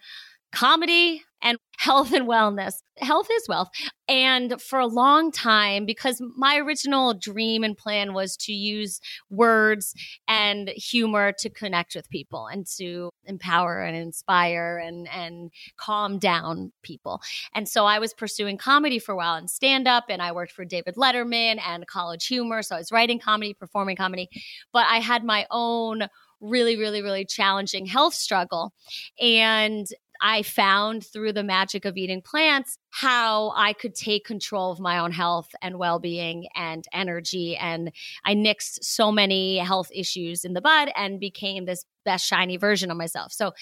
comedy 0.54 1.22
and 1.42 1.58
health 1.76 2.12
and 2.12 2.26
wellness. 2.26 2.76
Health 2.98 3.28
is 3.30 3.46
wealth. 3.48 3.68
And 4.08 4.60
for 4.62 4.78
a 4.78 4.86
long 4.86 5.30
time, 5.30 5.84
because 5.84 6.22
my 6.36 6.56
original 6.56 7.12
dream 7.12 7.64
and 7.64 7.76
plan 7.76 8.14
was 8.14 8.36
to 8.38 8.52
use 8.52 9.00
words 9.28 9.94
and 10.26 10.68
humor 10.70 11.32
to 11.40 11.50
connect 11.50 11.94
with 11.94 12.08
people 12.08 12.46
and 12.46 12.66
to 12.78 13.10
empower 13.26 13.82
and 13.82 13.96
inspire 13.96 14.78
and, 14.78 15.06
and 15.08 15.50
calm 15.76 16.18
down 16.18 16.72
people. 16.82 17.20
And 17.54 17.68
so 17.68 17.84
I 17.84 17.98
was 17.98 18.14
pursuing 18.14 18.56
comedy 18.56 18.98
for 18.98 19.12
a 19.12 19.16
while 19.16 19.34
and 19.34 19.50
stand 19.50 19.86
up, 19.86 20.04
and 20.08 20.22
I 20.22 20.32
worked 20.32 20.52
for 20.52 20.64
David 20.64 20.94
Letterman 20.94 21.60
and 21.66 21.86
college 21.86 22.26
humor. 22.26 22.62
So 22.62 22.76
I 22.76 22.78
was 22.78 22.92
writing 22.92 23.18
comedy, 23.18 23.52
performing 23.52 23.96
comedy, 23.96 24.30
but 24.72 24.86
I 24.88 24.98
had 24.98 25.24
my 25.24 25.46
own 25.50 26.04
really, 26.40 26.76
really, 26.76 27.02
really 27.02 27.24
challenging 27.24 27.86
health 27.86 28.14
struggle. 28.14 28.72
And 29.20 29.86
I 30.26 30.42
found 30.42 31.04
through 31.04 31.34
the 31.34 31.44
magic 31.44 31.84
of 31.84 31.98
eating 31.98 32.22
plants 32.22 32.78
how 32.88 33.52
I 33.54 33.74
could 33.74 33.94
take 33.94 34.24
control 34.24 34.72
of 34.72 34.80
my 34.80 34.98
own 34.98 35.12
health 35.12 35.50
and 35.60 35.78
well 35.78 35.98
being 35.98 36.46
and 36.56 36.82
energy. 36.94 37.58
And 37.58 37.92
I 38.24 38.34
nixed 38.34 38.78
so 38.80 39.12
many 39.12 39.58
health 39.58 39.90
issues 39.94 40.46
in 40.46 40.54
the 40.54 40.62
bud 40.62 40.90
and 40.96 41.20
became 41.20 41.66
this 41.66 41.84
best 42.06 42.26
shiny 42.26 42.56
version 42.56 42.90
of 42.90 42.96
myself. 42.96 43.32
So 43.32 43.52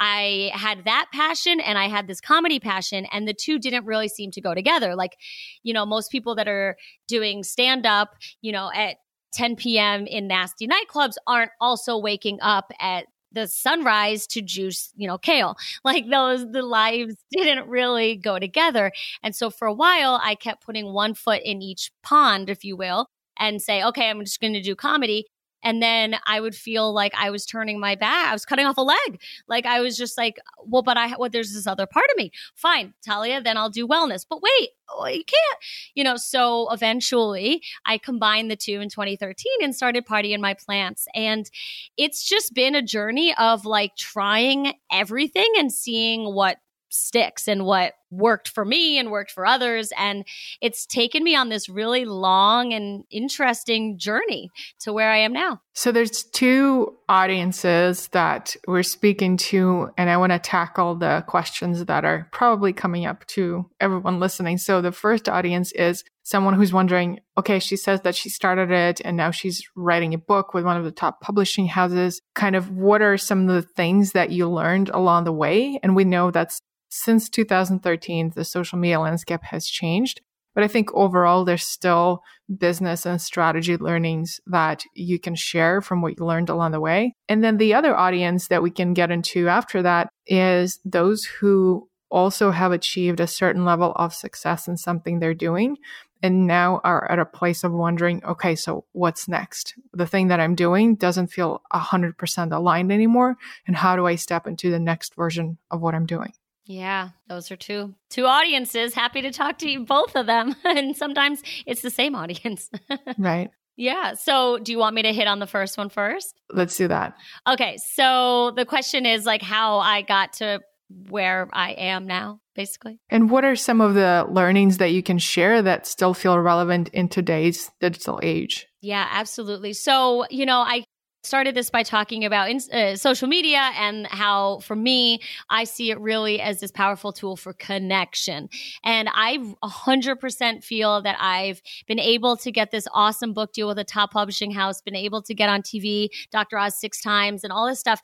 I 0.00 0.50
had 0.54 0.86
that 0.86 1.06
passion 1.12 1.60
and 1.60 1.78
I 1.78 1.86
had 1.86 2.08
this 2.08 2.20
comedy 2.20 2.58
passion, 2.58 3.06
and 3.12 3.28
the 3.28 3.34
two 3.34 3.60
didn't 3.60 3.86
really 3.86 4.08
seem 4.08 4.32
to 4.32 4.40
go 4.40 4.54
together. 4.54 4.96
Like, 4.96 5.16
you 5.62 5.72
know, 5.72 5.86
most 5.86 6.10
people 6.10 6.34
that 6.34 6.48
are 6.48 6.76
doing 7.06 7.44
stand 7.44 7.86
up, 7.86 8.16
you 8.42 8.50
know, 8.50 8.72
at 8.74 8.96
10 9.34 9.54
p.m. 9.54 10.04
in 10.06 10.26
nasty 10.26 10.66
nightclubs 10.66 11.14
aren't 11.28 11.52
also 11.60 11.96
waking 11.96 12.40
up 12.40 12.72
at 12.80 13.06
the 13.32 13.46
sunrise 13.46 14.26
to 14.28 14.42
juice, 14.42 14.90
you 14.96 15.06
know, 15.06 15.18
kale. 15.18 15.56
Like 15.84 16.08
those, 16.10 16.50
the 16.50 16.62
lives 16.62 17.14
didn't 17.30 17.68
really 17.68 18.16
go 18.16 18.38
together. 18.38 18.92
And 19.22 19.34
so 19.34 19.50
for 19.50 19.66
a 19.66 19.72
while, 19.72 20.20
I 20.22 20.34
kept 20.34 20.64
putting 20.64 20.92
one 20.92 21.14
foot 21.14 21.40
in 21.44 21.62
each 21.62 21.90
pond, 22.02 22.50
if 22.50 22.64
you 22.64 22.76
will, 22.76 23.08
and 23.38 23.62
say, 23.62 23.82
okay, 23.84 24.10
I'm 24.10 24.20
just 24.24 24.40
going 24.40 24.52
to 24.54 24.62
do 24.62 24.74
comedy. 24.74 25.26
And 25.62 25.82
then 25.82 26.16
I 26.26 26.40
would 26.40 26.54
feel 26.54 26.92
like 26.92 27.12
I 27.16 27.30
was 27.30 27.44
turning 27.44 27.80
my 27.80 27.94
back. 27.94 28.30
I 28.30 28.32
was 28.32 28.44
cutting 28.44 28.66
off 28.66 28.76
a 28.76 28.82
leg. 28.82 29.20
Like 29.48 29.66
I 29.66 29.80
was 29.80 29.96
just 29.96 30.16
like, 30.16 30.38
well, 30.64 30.82
but 30.82 30.96
I, 30.96 31.16
well, 31.16 31.30
there's 31.30 31.52
this 31.52 31.66
other 31.66 31.86
part 31.86 32.06
of 32.10 32.16
me. 32.16 32.30
Fine, 32.54 32.94
Talia, 33.04 33.40
then 33.40 33.56
I'll 33.56 33.70
do 33.70 33.86
wellness. 33.86 34.24
But 34.28 34.42
wait, 34.42 34.70
oh, 34.90 35.06
you 35.06 35.24
can't, 35.24 35.58
you 35.94 36.04
know. 36.04 36.16
So 36.16 36.68
eventually 36.70 37.62
I 37.84 37.98
combined 37.98 38.50
the 38.50 38.56
two 38.56 38.80
in 38.80 38.88
2013 38.88 39.52
and 39.62 39.74
started 39.74 40.06
Party 40.06 40.32
in 40.32 40.40
My 40.40 40.54
Plants. 40.54 41.06
And 41.14 41.50
it's 41.96 42.26
just 42.26 42.54
been 42.54 42.74
a 42.74 42.82
journey 42.82 43.34
of 43.36 43.64
like 43.64 43.96
trying 43.96 44.74
everything 44.90 45.52
and 45.58 45.72
seeing 45.72 46.34
what 46.34 46.58
sticks 46.88 47.48
and 47.48 47.64
what 47.64 47.94
worked 48.10 48.48
for 48.48 48.64
me 48.64 48.98
and 48.98 49.10
worked 49.10 49.30
for 49.30 49.44
others. 49.44 49.92
And 49.96 50.24
it's 50.60 50.86
taken 50.86 51.22
me 51.22 51.36
on 51.36 51.48
this 51.48 51.68
really 51.68 52.04
long 52.04 52.72
and 52.72 53.04
interesting 53.10 53.98
journey 53.98 54.50
to 54.80 54.92
where 54.92 55.10
I 55.10 55.18
am 55.18 55.32
now. 55.32 55.60
So 55.74 55.92
there's 55.92 56.24
two 56.24 56.96
audiences 57.08 58.08
that 58.08 58.56
we're 58.66 58.82
speaking 58.82 59.36
to, 59.36 59.90
and 59.96 60.10
I 60.10 60.16
want 60.16 60.32
to 60.32 60.38
tackle 60.38 60.96
the 60.96 61.24
questions 61.28 61.84
that 61.84 62.04
are 62.04 62.28
probably 62.32 62.72
coming 62.72 63.06
up 63.06 63.26
to 63.28 63.68
everyone 63.80 64.20
listening. 64.20 64.58
So 64.58 64.80
the 64.80 64.92
first 64.92 65.28
audience 65.28 65.72
is 65.72 66.02
someone 66.28 66.54
who's 66.54 66.74
wondering, 66.74 67.20
okay, 67.38 67.58
she 67.58 67.76
says 67.76 68.02
that 68.02 68.14
she 68.14 68.28
started 68.28 68.70
it 68.70 69.00
and 69.02 69.16
now 69.16 69.30
she's 69.30 69.66
writing 69.74 70.12
a 70.12 70.18
book 70.18 70.52
with 70.52 70.62
one 70.62 70.76
of 70.76 70.84
the 70.84 70.90
top 70.90 71.22
publishing 71.22 71.66
houses. 71.66 72.20
Kind 72.34 72.54
of 72.54 72.70
what 72.70 73.00
are 73.00 73.16
some 73.16 73.48
of 73.48 73.54
the 73.54 73.62
things 73.62 74.12
that 74.12 74.30
you 74.30 74.46
learned 74.48 74.90
along 74.90 75.24
the 75.24 75.32
way? 75.32 75.80
And 75.82 75.96
we 75.96 76.04
know 76.04 76.30
that's 76.30 76.60
since 76.88 77.28
2013, 77.28 78.32
the 78.34 78.44
social 78.44 78.78
media 78.78 79.00
landscape 79.00 79.42
has 79.44 79.66
changed. 79.66 80.20
But 80.54 80.64
I 80.64 80.68
think 80.68 80.92
overall, 80.92 81.44
there's 81.44 81.64
still 81.64 82.22
business 82.58 83.06
and 83.06 83.20
strategy 83.20 83.76
learnings 83.76 84.40
that 84.46 84.82
you 84.94 85.18
can 85.20 85.36
share 85.36 85.80
from 85.80 86.02
what 86.02 86.18
you 86.18 86.26
learned 86.26 86.48
along 86.48 86.72
the 86.72 86.80
way. 86.80 87.14
And 87.28 87.44
then 87.44 87.58
the 87.58 87.74
other 87.74 87.96
audience 87.96 88.48
that 88.48 88.62
we 88.62 88.70
can 88.70 88.92
get 88.92 89.10
into 89.10 89.48
after 89.48 89.82
that 89.82 90.08
is 90.26 90.80
those 90.84 91.24
who 91.24 91.88
also 92.10 92.50
have 92.50 92.72
achieved 92.72 93.20
a 93.20 93.26
certain 93.26 93.64
level 93.64 93.92
of 93.96 94.14
success 94.14 94.66
in 94.66 94.76
something 94.76 95.20
they're 95.20 95.34
doing 95.34 95.76
and 96.22 96.46
now 96.46 96.80
are 96.82 97.08
at 97.10 97.18
a 97.18 97.24
place 97.24 97.62
of 97.62 97.72
wondering, 97.72 98.24
okay, 98.24 98.56
so 98.56 98.84
what's 98.92 99.28
next? 99.28 99.74
The 99.92 100.06
thing 100.06 100.28
that 100.28 100.40
I'm 100.40 100.54
doing 100.54 100.96
doesn't 100.96 101.28
feel 101.28 101.62
100% 101.72 102.52
aligned 102.52 102.90
anymore. 102.90 103.36
And 103.66 103.76
how 103.76 103.94
do 103.94 104.06
I 104.06 104.16
step 104.16 104.46
into 104.46 104.70
the 104.70 104.80
next 104.80 105.14
version 105.14 105.58
of 105.70 105.80
what 105.80 105.94
I'm 105.94 106.06
doing? 106.06 106.32
Yeah, 106.68 107.10
those 107.28 107.50
are 107.50 107.56
two 107.56 107.94
two 108.10 108.26
audiences. 108.26 108.92
Happy 108.92 109.22
to 109.22 109.30
talk 109.32 109.58
to 109.58 109.70
you 109.70 109.86
both 109.86 110.14
of 110.14 110.26
them. 110.26 110.54
and 110.64 110.94
sometimes 110.94 111.42
it's 111.66 111.80
the 111.80 111.90
same 111.90 112.14
audience. 112.14 112.70
right. 113.18 113.50
Yeah. 113.76 114.14
So, 114.14 114.58
do 114.58 114.72
you 114.72 114.78
want 114.78 114.94
me 114.94 115.02
to 115.02 115.12
hit 115.12 115.26
on 115.26 115.38
the 115.38 115.46
first 115.46 115.78
one 115.78 115.88
first? 115.88 116.38
Let's 116.52 116.76
do 116.76 116.88
that. 116.88 117.14
Okay. 117.48 117.78
So, 117.94 118.52
the 118.54 118.66
question 118.66 119.06
is 119.06 119.24
like 119.24 119.40
how 119.40 119.78
I 119.78 120.02
got 120.02 120.34
to 120.34 120.60
where 121.08 121.48
I 121.52 121.72
am 121.72 122.06
now, 122.06 122.40
basically. 122.54 123.00
And 123.08 123.30
what 123.30 123.44
are 123.44 123.56
some 123.56 123.80
of 123.80 123.94
the 123.94 124.26
learnings 124.28 124.78
that 124.78 124.92
you 124.92 125.02
can 125.02 125.18
share 125.18 125.62
that 125.62 125.86
still 125.86 126.12
feel 126.12 126.38
relevant 126.38 126.88
in 126.88 127.08
today's 127.08 127.70
digital 127.80 128.20
age? 128.22 128.66
Yeah, 128.80 129.06
absolutely. 129.10 129.72
So, 129.72 130.26
you 130.30 130.44
know, 130.44 130.58
I 130.58 130.84
started 131.22 131.54
this 131.54 131.70
by 131.70 131.82
talking 131.82 132.24
about 132.24 132.50
in, 132.50 132.60
uh, 132.72 132.96
social 132.96 133.28
media 133.28 133.70
and 133.76 134.06
how, 134.06 134.58
for 134.60 134.76
me, 134.76 135.20
I 135.50 135.64
see 135.64 135.90
it 135.90 136.00
really 136.00 136.40
as 136.40 136.60
this 136.60 136.70
powerful 136.70 137.12
tool 137.12 137.36
for 137.36 137.52
connection. 137.52 138.48
And 138.84 139.08
I 139.12 139.38
100% 139.62 140.64
feel 140.64 141.02
that 141.02 141.16
I've 141.20 141.60
been 141.86 141.98
able 141.98 142.36
to 142.38 142.52
get 142.52 142.70
this 142.70 142.86
awesome 142.92 143.32
book 143.32 143.52
deal 143.52 143.68
with 143.68 143.78
a 143.78 143.84
top 143.84 144.12
publishing 144.12 144.50
house, 144.50 144.80
been 144.80 144.94
able 144.94 145.22
to 145.22 145.34
get 145.34 145.48
on 145.48 145.62
TV, 145.62 146.08
Dr. 146.30 146.58
Oz 146.58 146.78
six 146.78 147.00
times, 147.00 147.44
and 147.44 147.52
all 147.52 147.66
this 147.66 147.80
stuff 147.80 148.00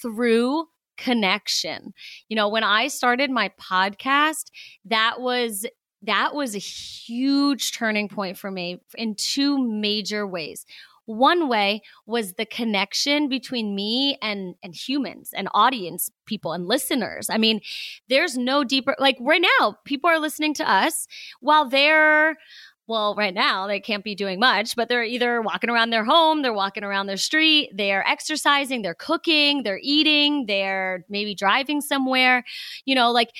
through 0.00 0.66
connection. 0.96 1.94
You 2.28 2.36
know, 2.36 2.48
when 2.48 2.64
I 2.64 2.88
started 2.88 3.30
my 3.30 3.50
podcast, 3.60 4.50
that 4.84 5.20
was 5.20 5.64
that 6.02 6.34
was 6.34 6.54
a 6.54 6.58
huge 6.58 7.72
turning 7.72 8.08
point 8.08 8.38
for 8.38 8.50
me 8.50 8.80
in 8.96 9.16
two 9.16 9.58
major 9.58 10.26
ways. 10.26 10.64
One 11.08 11.48
way 11.48 11.80
was 12.04 12.34
the 12.34 12.44
connection 12.44 13.30
between 13.30 13.74
me 13.74 14.18
and 14.20 14.56
and 14.62 14.74
humans 14.74 15.30
and 15.34 15.48
audience 15.54 16.10
people 16.26 16.52
and 16.52 16.68
listeners. 16.68 17.30
I 17.30 17.38
mean, 17.38 17.62
there's 18.10 18.36
no 18.36 18.62
deeper 18.62 18.94
like 18.98 19.16
right 19.18 19.40
now, 19.58 19.78
people 19.86 20.10
are 20.10 20.18
listening 20.18 20.52
to 20.54 20.70
us 20.70 21.06
while 21.40 21.66
they're 21.66 22.36
well, 22.86 23.14
right 23.14 23.32
now 23.32 23.66
they 23.66 23.80
can't 23.80 24.04
be 24.04 24.14
doing 24.14 24.38
much, 24.38 24.76
but 24.76 24.90
they're 24.90 25.02
either 25.02 25.40
walking 25.40 25.70
around 25.70 25.90
their 25.90 26.04
home, 26.04 26.42
they're 26.42 26.52
walking 26.52 26.84
around 26.84 27.06
their 27.06 27.16
street, 27.16 27.70
they're 27.74 28.06
exercising, 28.06 28.82
they're 28.82 28.94
cooking, 28.94 29.62
they're 29.62 29.80
eating, 29.82 30.44
they're 30.46 31.06
maybe 31.08 31.34
driving 31.34 31.80
somewhere. 31.80 32.44
You 32.84 32.94
know, 32.94 33.12
like 33.12 33.30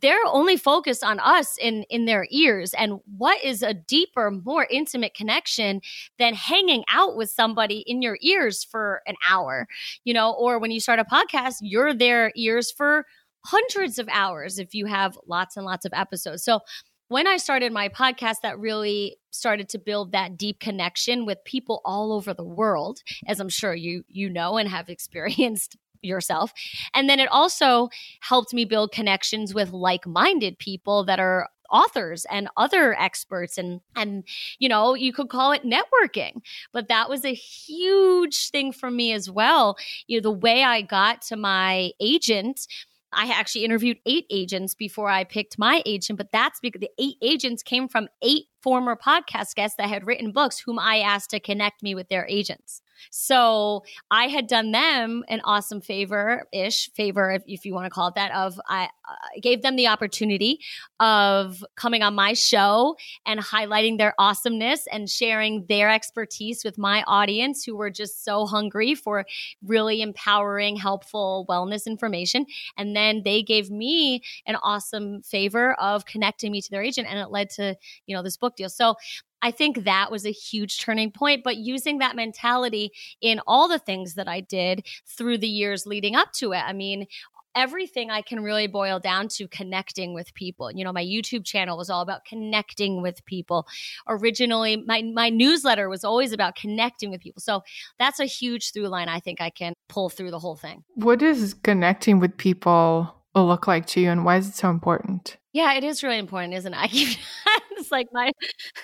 they're 0.00 0.16
only 0.26 0.56
focused 0.56 1.04
on 1.04 1.20
us 1.20 1.58
in 1.58 1.84
in 1.90 2.06
their 2.06 2.26
ears. 2.30 2.74
And 2.74 3.00
what 3.16 3.42
is 3.44 3.62
a 3.62 3.74
deeper 3.74 4.30
more 4.30 4.66
intimate 4.70 5.14
connection 5.14 5.82
than 6.18 6.34
hanging 6.34 6.84
out 6.88 7.16
with 7.16 7.30
somebody 7.30 7.84
in 7.86 8.00
your 8.00 8.16
ears 8.22 8.64
for 8.64 9.02
an 9.06 9.16
hour? 9.28 9.68
You 10.04 10.14
know 10.14 10.32
or 10.32 10.58
when 10.58 10.70
you 10.70 10.80
start 10.80 10.98
a 10.98 11.04
podcast 11.04 11.56
you're 11.60 11.94
their 11.94 12.32
ears 12.36 12.70
for 12.70 13.06
hundreds 13.44 13.98
of 13.98 14.08
hours 14.10 14.58
if 14.58 14.74
you 14.74 14.86
have 14.86 15.18
lots 15.26 15.56
and 15.56 15.66
lots 15.66 15.84
of 15.84 15.92
episodes. 15.94 16.44
So 16.44 16.60
when 17.08 17.26
I 17.26 17.36
started 17.36 17.72
my 17.72 17.90
podcast, 17.90 18.36
that 18.42 18.58
really 18.58 19.18
started 19.30 19.68
to 19.70 19.78
build 19.78 20.12
that 20.12 20.38
deep 20.38 20.60
connection 20.60 21.26
with 21.26 21.44
people 21.44 21.82
all 21.84 22.10
over 22.12 22.32
the 22.32 22.44
world, 22.44 23.00
as 23.26 23.38
I'm 23.38 23.50
sure 23.50 23.74
you 23.74 24.04
you 24.08 24.30
know 24.30 24.56
and 24.56 24.68
have 24.68 24.88
experienced 24.88 25.76
yourself. 26.02 26.52
And 26.94 27.08
then 27.08 27.20
it 27.20 27.28
also 27.30 27.88
helped 28.20 28.52
me 28.52 28.64
build 28.64 28.92
connections 28.92 29.54
with 29.54 29.72
like-minded 29.72 30.58
people 30.58 31.04
that 31.04 31.20
are 31.20 31.48
authors 31.70 32.26
and 32.30 32.48
other 32.58 32.94
experts 33.00 33.56
and 33.56 33.80
and 33.96 34.24
you 34.58 34.68
know 34.68 34.92
you 34.92 35.10
could 35.10 35.30
call 35.30 35.52
it 35.52 35.62
networking 35.64 36.42
but 36.70 36.88
that 36.88 37.08
was 37.08 37.24
a 37.24 37.32
huge 37.32 38.50
thing 38.50 38.72
for 38.72 38.90
me 38.90 39.10
as 39.10 39.30
well 39.30 39.74
you 40.06 40.18
know 40.18 40.22
the 40.22 40.30
way 40.30 40.62
i 40.62 40.82
got 40.82 41.22
to 41.22 41.34
my 41.34 41.90
agent 41.98 42.66
I 43.12 43.26
actually 43.26 43.64
interviewed 43.64 43.98
eight 44.06 44.26
agents 44.30 44.74
before 44.74 45.10
I 45.10 45.24
picked 45.24 45.58
my 45.58 45.82
agent, 45.84 46.16
but 46.16 46.32
that's 46.32 46.60
because 46.60 46.80
the 46.80 46.90
eight 46.98 47.16
agents 47.20 47.62
came 47.62 47.88
from 47.88 48.08
eight 48.22 48.46
former 48.62 48.96
podcast 48.96 49.54
guests 49.54 49.76
that 49.76 49.88
had 49.88 50.06
written 50.06 50.32
books 50.32 50.58
whom 50.58 50.78
I 50.78 51.00
asked 51.00 51.30
to 51.30 51.40
connect 51.40 51.82
me 51.82 51.94
with 51.94 52.08
their 52.08 52.26
agents. 52.26 52.80
So 53.10 53.84
I 54.10 54.28
had 54.28 54.46
done 54.46 54.72
them 54.72 55.24
an 55.28 55.40
awesome 55.44 55.80
favor 55.80 56.46
ish 56.52 56.90
favor, 56.94 57.30
if, 57.32 57.42
if, 57.46 57.64
you 57.64 57.74
want 57.74 57.86
to 57.86 57.90
call 57.90 58.08
it 58.08 58.14
that, 58.16 58.32
of 58.32 58.60
I 58.68 58.84
uh, 58.84 59.14
gave 59.40 59.62
them 59.62 59.76
the 59.76 59.88
opportunity 59.88 60.60
of 61.00 61.64
coming 61.76 62.02
on 62.02 62.14
my 62.14 62.32
show 62.34 62.96
and 63.26 63.40
highlighting 63.40 63.98
their 63.98 64.14
awesomeness 64.18 64.86
and 64.90 65.08
sharing 65.08 65.66
their 65.66 65.90
expertise 65.90 66.64
with 66.64 66.78
my 66.78 67.02
audience 67.06 67.64
who 67.64 67.76
were 67.76 67.90
just 67.90 68.24
so 68.24 68.46
hungry 68.46 68.94
for 68.94 69.24
really 69.64 70.02
empowering, 70.02 70.76
helpful 70.76 71.46
wellness 71.48 71.86
information. 71.86 72.46
And 72.76 72.94
then 72.94 73.22
they 73.24 73.42
gave 73.42 73.70
me 73.70 74.22
an 74.46 74.56
awesome 74.56 75.22
favor 75.22 75.74
of 75.74 76.04
connecting 76.04 76.52
me 76.52 76.60
to 76.60 76.70
their 76.70 76.82
agent 76.82 77.08
and 77.08 77.18
it 77.18 77.30
led 77.30 77.50
to, 77.50 77.76
you 78.06 78.16
know, 78.16 78.22
this 78.22 78.36
book 78.36 78.56
deal. 78.56 78.68
So 78.68 78.96
I 79.42 79.50
think 79.50 79.84
that 79.84 80.10
was 80.10 80.24
a 80.24 80.30
huge 80.30 80.80
turning 80.80 81.10
point. 81.10 81.42
But 81.44 81.56
using 81.56 81.98
that 81.98 82.16
mentality 82.16 82.92
in 83.20 83.40
all 83.46 83.68
the 83.68 83.78
things 83.78 84.14
that 84.14 84.28
I 84.28 84.40
did 84.40 84.86
through 85.06 85.38
the 85.38 85.48
years 85.48 85.86
leading 85.86 86.14
up 86.14 86.32
to 86.34 86.52
it, 86.52 86.62
I 86.64 86.72
mean, 86.72 87.06
everything 87.54 88.10
I 88.10 88.22
can 88.22 88.42
really 88.42 88.66
boil 88.66 88.98
down 88.98 89.28
to 89.28 89.48
connecting 89.48 90.14
with 90.14 90.32
people. 90.34 90.70
You 90.72 90.84
know, 90.84 90.92
my 90.92 91.04
YouTube 91.04 91.44
channel 91.44 91.76
was 91.76 91.90
all 91.90 92.00
about 92.00 92.24
connecting 92.24 93.02
with 93.02 93.24
people. 93.24 93.66
Originally, 94.08 94.76
my, 94.76 95.02
my 95.02 95.28
newsletter 95.28 95.88
was 95.88 96.04
always 96.04 96.32
about 96.32 96.56
connecting 96.56 97.10
with 97.10 97.20
people. 97.20 97.40
So 97.40 97.62
that's 97.98 98.20
a 98.20 98.24
huge 98.24 98.72
through 98.72 98.88
line 98.88 99.08
I 99.08 99.20
think 99.20 99.40
I 99.40 99.50
can 99.50 99.74
pull 99.88 100.08
through 100.08 100.30
the 100.30 100.38
whole 100.38 100.56
thing. 100.56 100.84
What 100.94 101.18
does 101.18 101.54
connecting 101.54 102.20
with 102.20 102.36
people 102.36 103.14
look 103.34 103.66
like 103.66 103.86
to 103.86 104.00
you 104.00 104.10
and 104.10 104.24
why 104.24 104.36
is 104.36 104.48
it 104.48 104.54
so 104.54 104.70
important? 104.70 105.36
Yeah, 105.52 105.74
it 105.74 105.84
is 105.84 106.02
really 106.02 106.18
important, 106.18 106.54
isn't 106.54 106.72
it? 106.72 106.78
I 106.80 106.88
keep 106.88 107.18
it's 107.72 107.90
like 107.90 108.08
my 108.12 108.32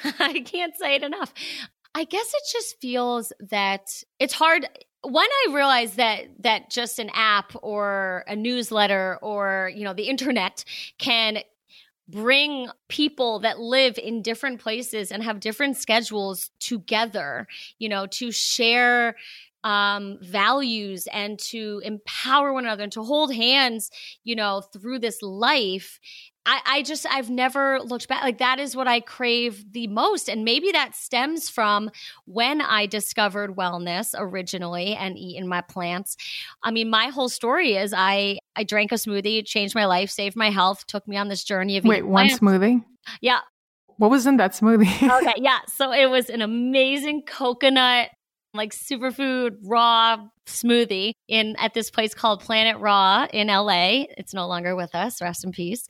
I 0.19 0.41
can't 0.41 0.77
say 0.77 0.97
it 0.97 1.03
enough. 1.03 1.33
I 1.95 2.05
guess 2.05 2.29
it 2.35 2.43
just 2.53 2.81
feels 2.81 3.33
that 3.51 4.03
it's 4.19 4.35
hard 4.35 4.67
when 5.03 5.27
I 5.27 5.55
realized 5.55 5.97
that 5.97 6.25
that 6.41 6.71
just 6.71 6.99
an 6.99 7.11
app 7.15 7.53
or 7.63 8.25
a 8.29 8.37
newsletter 8.37 9.19
or 9.23 9.71
you 9.75 9.85
know 9.85 9.95
the 9.95 10.09
internet 10.09 10.65
can 10.99 11.39
bring 12.09 12.69
people 12.89 13.39
that 13.41 13.61
live 13.61 13.99
in 13.99 14.23
different 14.23 14.61
places 14.61 15.13
and 15.13 15.23
have 15.23 15.41
different 15.41 15.77
schedules 15.77 16.51
together, 16.61 17.47
you 17.79 17.89
know, 17.89 18.07
to 18.07 18.33
share 18.33 19.15
um, 19.65 20.17
values 20.23 21.07
and 21.13 21.39
to 21.39 21.83
empower 21.85 22.53
one 22.53 22.65
another 22.65 22.85
and 22.85 22.93
to 22.93 23.03
hold 23.03 23.35
hands, 23.35 23.91
you 24.25 24.35
know, 24.37 24.63
through 24.73 24.99
this 25.01 25.21
life. 25.21 26.01
I, 26.49 26.61
I 26.65 26.83
just, 26.83 27.05
I've 27.11 27.29
never 27.29 27.79
looked 27.81 28.09
back. 28.09 28.23
Like, 28.23 28.39
that 28.39 28.59
is 28.59 28.75
what 28.75 28.89
I 28.89 29.01
crave 29.01 29.71
the 29.71 29.87
most. 29.87 30.31
And 30.31 30.47
maybe 30.47 30.73
that 30.73 30.97
stems 30.97 31.51
from 31.51 31.91
when 32.25 32.63
I 32.63 32.87
discovered 32.87 33.55
wellness 33.55 34.15
originally 34.17 34.95
and 34.95 35.19
eating 35.19 35.47
my 35.47 35.61
plants. 35.61 36.17
I 36.63 36.71
mean, 36.71 36.89
my 36.89 37.09
whole 37.09 37.29
story 37.29 37.77
is 37.77 37.93
I, 37.95 38.39
I 38.57 38.65
drank 38.65 38.93
a 38.93 38.95
smoothie, 38.95 39.45
changed 39.45 39.75
my 39.75 39.85
life, 39.85 40.09
saved 40.09 40.37
my 40.37 40.49
health, 40.49 40.87
took 40.87 41.07
me 41.07 41.19
on 41.19 41.29
this 41.29 41.45
journey 41.45 41.77
of 41.77 41.85
Wait, 41.85 42.07
one 42.07 42.29
plants. 42.29 42.43
smoothie? 42.43 42.83
Yeah. 43.21 43.41
What 43.99 44.11
was 44.11 44.27
in 44.27 44.39
that 44.39 44.53
smoothie? 44.53 45.21
okay, 45.21 45.35
yeah. 45.37 45.59
So 45.67 45.93
it 45.93 46.07
was 46.07 46.31
an 46.31 46.41
amazing 46.41 47.25
coconut 47.27 48.09
like 48.59 48.75
superfood 48.75 49.57
raw 49.65 50.19
smoothie 50.47 51.13
in 51.29 51.57
at 51.59 51.73
this 51.75 51.91
place 51.91 52.15
called 52.15 52.41
Planet 52.41 52.79
Raw 52.79 53.27
in 53.33 53.49
LA. 53.49 54.05
It's 54.17 54.35
no 54.35 54.47
longer 54.47 54.77
with 54.77 54.95
us. 54.95 55.23
Rest 55.23 55.45
in 55.45 55.53
peace. 55.53 55.87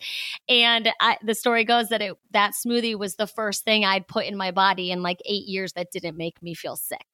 And 0.49 0.91
I, 1.01 1.17
the 1.23 1.35
story 1.35 1.65
goes 1.65 1.89
that 1.89 2.03
it 2.03 2.15
that 2.31 2.53
smoothie 2.55 2.97
was 2.99 3.17
the 3.17 3.27
first 3.27 3.65
thing 3.65 3.85
I'd 3.85 4.07
put 4.07 4.27
in 4.27 4.37
my 4.37 4.53
body 4.53 4.91
in 4.93 5.03
like 5.03 5.19
eight 5.25 5.47
years 5.47 5.73
that 5.73 5.91
didn't 5.91 6.17
make 6.17 6.41
me 6.43 6.55
feel 6.55 6.77
sick 6.77 7.07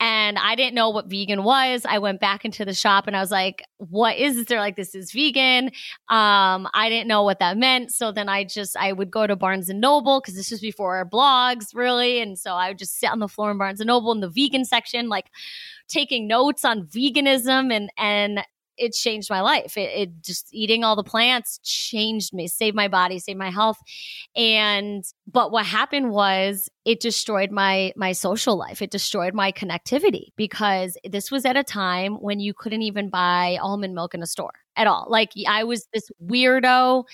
and 0.00 0.38
I 0.38 0.54
didn't 0.54 0.74
know 0.74 0.90
what 0.90 1.06
vegan 1.06 1.44
was. 1.44 1.86
I 1.88 1.98
went 1.98 2.20
back 2.20 2.44
into 2.44 2.64
the 2.64 2.74
shop 2.74 3.06
and 3.06 3.16
I 3.16 3.20
was 3.20 3.30
like, 3.30 3.64
what 3.78 4.16
is 4.16 4.34
this? 4.36 4.46
They're 4.46 4.58
like, 4.58 4.76
this 4.76 4.94
is 4.94 5.12
vegan. 5.12 5.66
Um, 6.08 6.68
I 6.74 6.88
didn't 6.88 7.08
know 7.08 7.22
what 7.22 7.38
that 7.38 7.56
meant. 7.56 7.92
So 7.92 8.10
then 8.10 8.28
I 8.28 8.44
just, 8.44 8.76
I 8.76 8.92
would 8.92 9.10
go 9.10 9.26
to 9.26 9.36
Barnes 9.36 9.68
and 9.68 9.80
Noble 9.80 10.20
because 10.20 10.34
this 10.34 10.50
was 10.50 10.60
before 10.60 10.96
our 10.96 11.08
blogs 11.08 11.66
really. 11.74 12.20
And 12.20 12.38
so 12.38 12.54
I 12.54 12.68
would 12.68 12.78
just 12.78 12.98
sit 12.98 13.10
on 13.10 13.20
the 13.20 13.28
floor 13.28 13.50
in 13.50 13.58
Barnes 13.58 13.80
and 13.80 13.86
Noble 13.86 14.12
in 14.12 14.20
the 14.20 14.28
vegan 14.28 14.64
section, 14.64 15.08
like 15.08 15.26
taking 15.88 16.26
notes 16.26 16.64
on 16.64 16.86
veganism 16.86 17.72
and, 17.72 17.90
and 17.96 18.44
it 18.76 18.92
changed 18.92 19.30
my 19.30 19.40
life. 19.40 19.76
It, 19.76 19.90
it, 19.94 20.22
just 20.22 20.48
eating 20.52 20.84
all 20.84 20.96
the 20.96 21.04
plants 21.04 21.58
changed 21.62 22.32
me, 22.32 22.48
saved 22.48 22.76
my 22.76 22.88
body, 22.88 23.18
saved 23.18 23.38
my 23.38 23.50
health. 23.50 23.78
And 24.36 25.04
but 25.30 25.50
what 25.50 25.66
happened 25.66 26.10
was 26.10 26.68
it 26.84 27.00
destroyed 27.00 27.50
my 27.50 27.92
my 27.96 28.12
social 28.12 28.56
life. 28.56 28.82
It 28.82 28.90
destroyed 28.90 29.34
my 29.34 29.52
connectivity 29.52 30.28
because 30.36 30.96
this 31.04 31.30
was 31.30 31.44
at 31.44 31.56
a 31.56 31.64
time 31.64 32.14
when 32.14 32.40
you 32.40 32.54
couldn't 32.54 32.82
even 32.82 33.10
buy 33.10 33.58
almond 33.60 33.94
milk 33.94 34.14
in 34.14 34.22
a 34.22 34.26
store 34.26 34.63
at 34.76 34.86
all. 34.86 35.06
Like 35.08 35.30
I 35.46 35.64
was 35.64 35.86
this 35.92 36.10
weirdo 36.24 37.04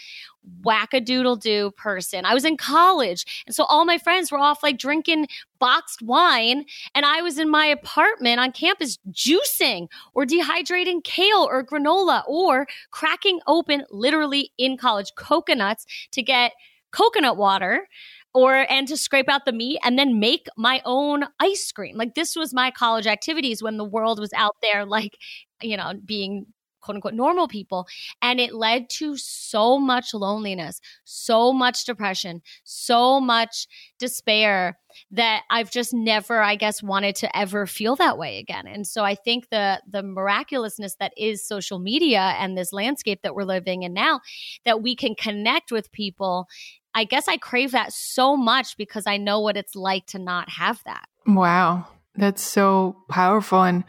wackadoodle 0.62 1.40
do 1.40 1.70
person. 1.72 2.24
I 2.24 2.34
was 2.34 2.44
in 2.44 2.56
college. 2.56 3.44
And 3.46 3.54
so 3.54 3.64
all 3.64 3.84
my 3.84 3.98
friends 3.98 4.32
were 4.32 4.38
off 4.38 4.62
like 4.62 4.78
drinking 4.78 5.28
boxed 5.58 6.02
wine. 6.02 6.64
And 6.94 7.04
I 7.04 7.22
was 7.22 7.38
in 7.38 7.50
my 7.50 7.66
apartment 7.66 8.40
on 8.40 8.52
campus 8.52 8.98
juicing 9.10 9.88
or 10.14 10.24
dehydrating 10.24 11.04
kale 11.04 11.46
or 11.48 11.64
granola 11.64 12.22
or 12.26 12.66
cracking 12.90 13.40
open 13.46 13.84
literally 13.90 14.52
in 14.58 14.76
college 14.76 15.12
coconuts 15.16 15.84
to 16.12 16.22
get 16.22 16.52
coconut 16.92 17.36
water 17.36 17.86
or 18.32 18.70
and 18.70 18.86
to 18.88 18.96
scrape 18.96 19.28
out 19.28 19.44
the 19.44 19.52
meat 19.52 19.78
and 19.84 19.98
then 19.98 20.20
make 20.20 20.46
my 20.56 20.80
own 20.84 21.24
ice 21.40 21.70
cream. 21.72 21.96
Like 21.96 22.14
this 22.14 22.36
was 22.36 22.54
my 22.54 22.70
college 22.70 23.06
activities 23.06 23.62
when 23.62 23.76
the 23.76 23.84
world 23.84 24.18
was 24.18 24.32
out 24.34 24.56
there 24.62 24.84
like 24.84 25.18
you 25.62 25.76
know 25.76 25.92
being 26.04 26.46
quote 26.80 26.96
unquote 26.96 27.14
normal 27.14 27.48
people. 27.48 27.86
And 28.22 28.40
it 28.40 28.54
led 28.54 28.90
to 28.90 29.16
so 29.16 29.78
much 29.78 30.14
loneliness, 30.14 30.80
so 31.04 31.52
much 31.52 31.84
depression, 31.84 32.42
so 32.64 33.20
much 33.20 33.66
despair 33.98 34.78
that 35.12 35.42
I've 35.50 35.70
just 35.70 35.94
never, 35.94 36.42
I 36.42 36.56
guess, 36.56 36.82
wanted 36.82 37.16
to 37.16 37.36
ever 37.36 37.66
feel 37.66 37.96
that 37.96 38.18
way 38.18 38.38
again. 38.38 38.66
And 38.66 38.86
so 38.86 39.04
I 39.04 39.14
think 39.14 39.48
the 39.50 39.80
the 39.88 40.02
miraculousness 40.02 40.96
that 40.96 41.12
is 41.16 41.46
social 41.46 41.78
media 41.78 42.34
and 42.38 42.56
this 42.56 42.72
landscape 42.72 43.22
that 43.22 43.34
we're 43.34 43.44
living 43.44 43.82
in 43.82 43.92
now, 43.92 44.20
that 44.64 44.82
we 44.82 44.96
can 44.96 45.14
connect 45.14 45.70
with 45.70 45.92
people. 45.92 46.48
I 46.94 47.04
guess 47.04 47.28
I 47.28 47.36
crave 47.36 47.70
that 47.72 47.92
so 47.92 48.36
much 48.36 48.76
because 48.76 49.06
I 49.06 49.16
know 49.16 49.40
what 49.40 49.56
it's 49.56 49.76
like 49.76 50.06
to 50.06 50.18
not 50.18 50.48
have 50.50 50.82
that. 50.84 51.04
Wow. 51.26 51.86
That's 52.16 52.42
so 52.42 52.96
powerful. 53.08 53.62
And 53.62 53.84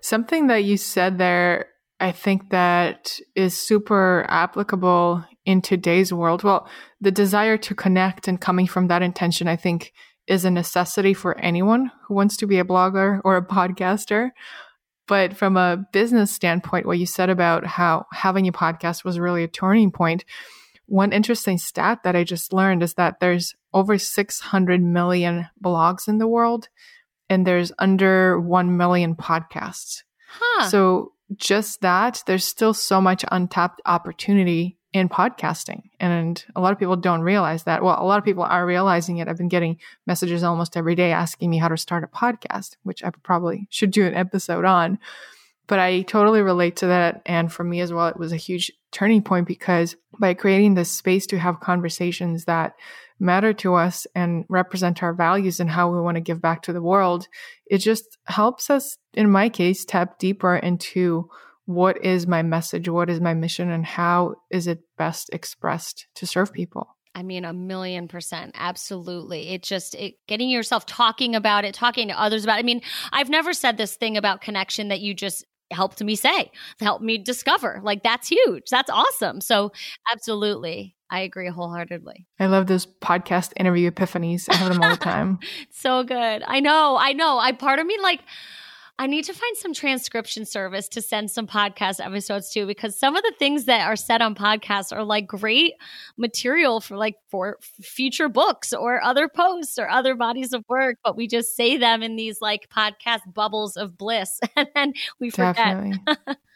something 0.00 0.46
that 0.46 0.64
you 0.64 0.76
said 0.76 1.18
there 1.18 1.66
I 2.00 2.12
think 2.12 2.50
that 2.50 3.18
is 3.34 3.58
super 3.58 4.26
applicable 4.28 5.24
in 5.44 5.62
today's 5.62 6.12
world. 6.12 6.42
Well, 6.42 6.68
the 7.00 7.12
desire 7.12 7.56
to 7.58 7.74
connect 7.74 8.28
and 8.28 8.40
coming 8.40 8.66
from 8.66 8.88
that 8.88 9.02
intention, 9.02 9.46
I 9.46 9.56
think, 9.56 9.92
is 10.26 10.44
a 10.44 10.50
necessity 10.50 11.14
for 11.14 11.38
anyone 11.38 11.90
who 12.06 12.14
wants 12.14 12.36
to 12.38 12.46
be 12.46 12.58
a 12.58 12.64
blogger 12.64 13.20
or 13.24 13.36
a 13.36 13.46
podcaster. 13.46 14.30
But 15.06 15.36
from 15.36 15.56
a 15.56 15.84
business 15.92 16.32
standpoint, 16.32 16.86
what 16.86 16.98
you 16.98 17.06
said 17.06 17.28
about 17.28 17.66
how 17.66 18.06
having 18.12 18.48
a 18.48 18.52
podcast 18.52 19.04
was 19.04 19.18
really 19.18 19.44
a 19.44 19.48
turning 19.48 19.90
point. 19.90 20.24
one 20.86 21.12
interesting 21.12 21.58
stat 21.58 22.00
that 22.04 22.16
I 22.16 22.24
just 22.24 22.52
learned 22.52 22.82
is 22.82 22.94
that 22.94 23.20
there's 23.20 23.54
over 23.72 23.98
600 23.98 24.82
million 24.82 25.48
blogs 25.62 26.08
in 26.08 26.18
the 26.18 26.28
world 26.28 26.68
and 27.28 27.46
there's 27.46 27.72
under 27.78 28.38
1 28.38 28.76
million 28.76 29.14
podcasts. 29.16 30.02
Huh. 30.28 30.68
So 30.68 31.12
just 31.36 31.80
that, 31.80 32.22
there's 32.26 32.44
still 32.44 32.74
so 32.74 33.00
much 33.00 33.24
untapped 33.30 33.80
opportunity 33.86 34.78
in 34.92 35.08
podcasting. 35.08 35.82
And 35.98 36.42
a 36.54 36.60
lot 36.60 36.72
of 36.72 36.78
people 36.78 36.96
don't 36.96 37.22
realize 37.22 37.64
that. 37.64 37.82
Well, 37.82 38.00
a 38.00 38.06
lot 38.06 38.18
of 38.18 38.24
people 38.24 38.44
are 38.44 38.64
realizing 38.64 39.18
it. 39.18 39.26
I've 39.26 39.36
been 39.36 39.48
getting 39.48 39.78
messages 40.06 40.44
almost 40.44 40.76
every 40.76 40.94
day 40.94 41.10
asking 41.10 41.50
me 41.50 41.58
how 41.58 41.68
to 41.68 41.76
start 41.76 42.04
a 42.04 42.06
podcast, 42.06 42.76
which 42.84 43.02
I 43.02 43.10
probably 43.10 43.66
should 43.70 43.90
do 43.90 44.06
an 44.06 44.14
episode 44.14 44.64
on. 44.64 45.00
But 45.66 45.80
I 45.80 46.02
totally 46.02 46.42
relate 46.42 46.76
to 46.76 46.86
that. 46.86 47.22
And 47.26 47.52
for 47.52 47.64
me 47.64 47.80
as 47.80 47.92
well, 47.92 48.06
it 48.06 48.18
was 48.18 48.32
a 48.32 48.36
huge 48.36 48.70
turning 48.92 49.22
point 49.22 49.48
because 49.48 49.96
by 50.20 50.32
creating 50.34 50.74
this 50.74 50.90
space 50.90 51.26
to 51.26 51.38
have 51.38 51.58
conversations 51.58 52.44
that 52.44 52.74
matter 53.18 53.52
to 53.52 53.74
us 53.74 54.06
and 54.14 54.44
represent 54.48 55.02
our 55.02 55.14
values 55.14 55.60
and 55.60 55.70
how 55.70 55.90
we 55.90 56.00
want 56.00 56.16
to 56.16 56.20
give 56.20 56.40
back 56.40 56.62
to 56.62 56.72
the 56.72 56.82
world, 56.82 57.28
it 57.66 57.78
just 57.78 58.18
helps 58.26 58.70
us, 58.70 58.98
in 59.14 59.30
my 59.30 59.48
case, 59.48 59.84
tap 59.84 60.18
deeper 60.18 60.56
into 60.56 61.28
what 61.66 62.04
is 62.04 62.26
my 62.26 62.42
message, 62.42 62.88
what 62.88 63.08
is 63.08 63.20
my 63.20 63.32
mission, 63.32 63.70
and 63.70 63.86
how 63.86 64.34
is 64.50 64.66
it 64.66 64.80
best 64.98 65.30
expressed 65.32 66.06
to 66.14 66.26
serve 66.26 66.52
people. 66.52 66.96
I 67.14 67.22
mean, 67.22 67.44
a 67.44 67.52
million 67.52 68.08
percent. 68.08 68.56
Absolutely. 68.58 69.50
It 69.50 69.62
just, 69.62 69.94
it, 69.94 70.14
getting 70.26 70.50
yourself 70.50 70.84
talking 70.84 71.36
about 71.36 71.64
it, 71.64 71.72
talking 71.72 72.08
to 72.08 72.20
others 72.20 72.42
about 72.44 72.56
it. 72.56 72.60
I 72.60 72.62
mean, 72.64 72.82
I've 73.12 73.30
never 73.30 73.52
said 73.52 73.76
this 73.76 73.94
thing 73.94 74.16
about 74.16 74.40
connection 74.40 74.88
that 74.88 75.00
you 75.00 75.14
just 75.14 75.44
helped 75.70 76.02
me 76.02 76.16
say, 76.16 76.50
helped 76.80 77.04
me 77.04 77.18
discover. 77.18 77.80
Like 77.82 78.02
that's 78.02 78.28
huge. 78.28 78.64
That's 78.70 78.90
awesome. 78.90 79.40
So 79.40 79.72
absolutely. 80.12 80.93
I 81.10 81.20
agree 81.20 81.48
wholeheartedly. 81.48 82.26
I 82.40 82.46
love 82.46 82.66
those 82.66 82.86
podcast 82.86 83.52
interview 83.56 83.90
epiphanies. 83.90 84.48
I 84.50 84.56
have 84.56 84.72
them 84.72 84.82
all 84.82 84.90
the 84.90 84.96
time. 84.96 85.38
so 85.70 86.02
good. 86.02 86.42
I 86.46 86.60
know. 86.60 86.96
I 86.98 87.12
know. 87.12 87.38
I 87.38 87.52
part 87.52 87.78
of 87.78 87.86
me 87.86 87.98
like 88.02 88.20
I 88.96 89.08
need 89.08 89.24
to 89.24 89.32
find 89.32 89.56
some 89.56 89.74
transcription 89.74 90.46
service 90.46 90.88
to 90.90 91.02
send 91.02 91.30
some 91.30 91.48
podcast 91.48 92.04
episodes 92.04 92.50
to 92.52 92.64
because 92.64 92.96
some 92.96 93.16
of 93.16 93.24
the 93.24 93.34
things 93.40 93.64
that 93.64 93.88
are 93.88 93.96
said 93.96 94.22
on 94.22 94.36
podcasts 94.36 94.96
are 94.96 95.02
like 95.02 95.26
great 95.26 95.74
material 96.16 96.80
for 96.80 96.96
like 96.96 97.16
for 97.28 97.58
future 97.60 98.28
books 98.28 98.72
or 98.72 99.02
other 99.02 99.28
posts 99.28 99.78
or 99.78 99.90
other 99.90 100.14
bodies 100.14 100.52
of 100.52 100.64
work, 100.68 100.96
but 101.02 101.16
we 101.16 101.26
just 101.26 101.56
say 101.56 101.76
them 101.76 102.04
in 102.04 102.14
these 102.14 102.40
like 102.40 102.68
podcast 102.68 103.20
bubbles 103.32 103.76
of 103.76 103.98
bliss 103.98 104.38
and 104.56 104.68
then 104.76 104.92
we 105.18 105.28
forget. 105.28 105.56
Definitely. 105.56 105.98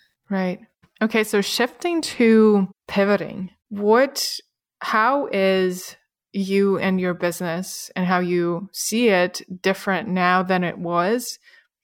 right. 0.30 0.60
Okay, 1.02 1.24
so 1.24 1.40
shifting 1.40 2.00
to 2.02 2.68
pivoting, 2.86 3.50
what 3.68 4.38
how 4.80 5.26
is 5.32 5.96
you 6.32 6.78
and 6.78 7.00
your 7.00 7.14
business 7.14 7.90
and 7.96 8.06
how 8.06 8.20
you 8.20 8.68
see 8.72 9.08
it 9.08 9.40
different 9.62 10.08
now 10.08 10.42
than 10.42 10.62
it 10.62 10.78
was 10.78 11.38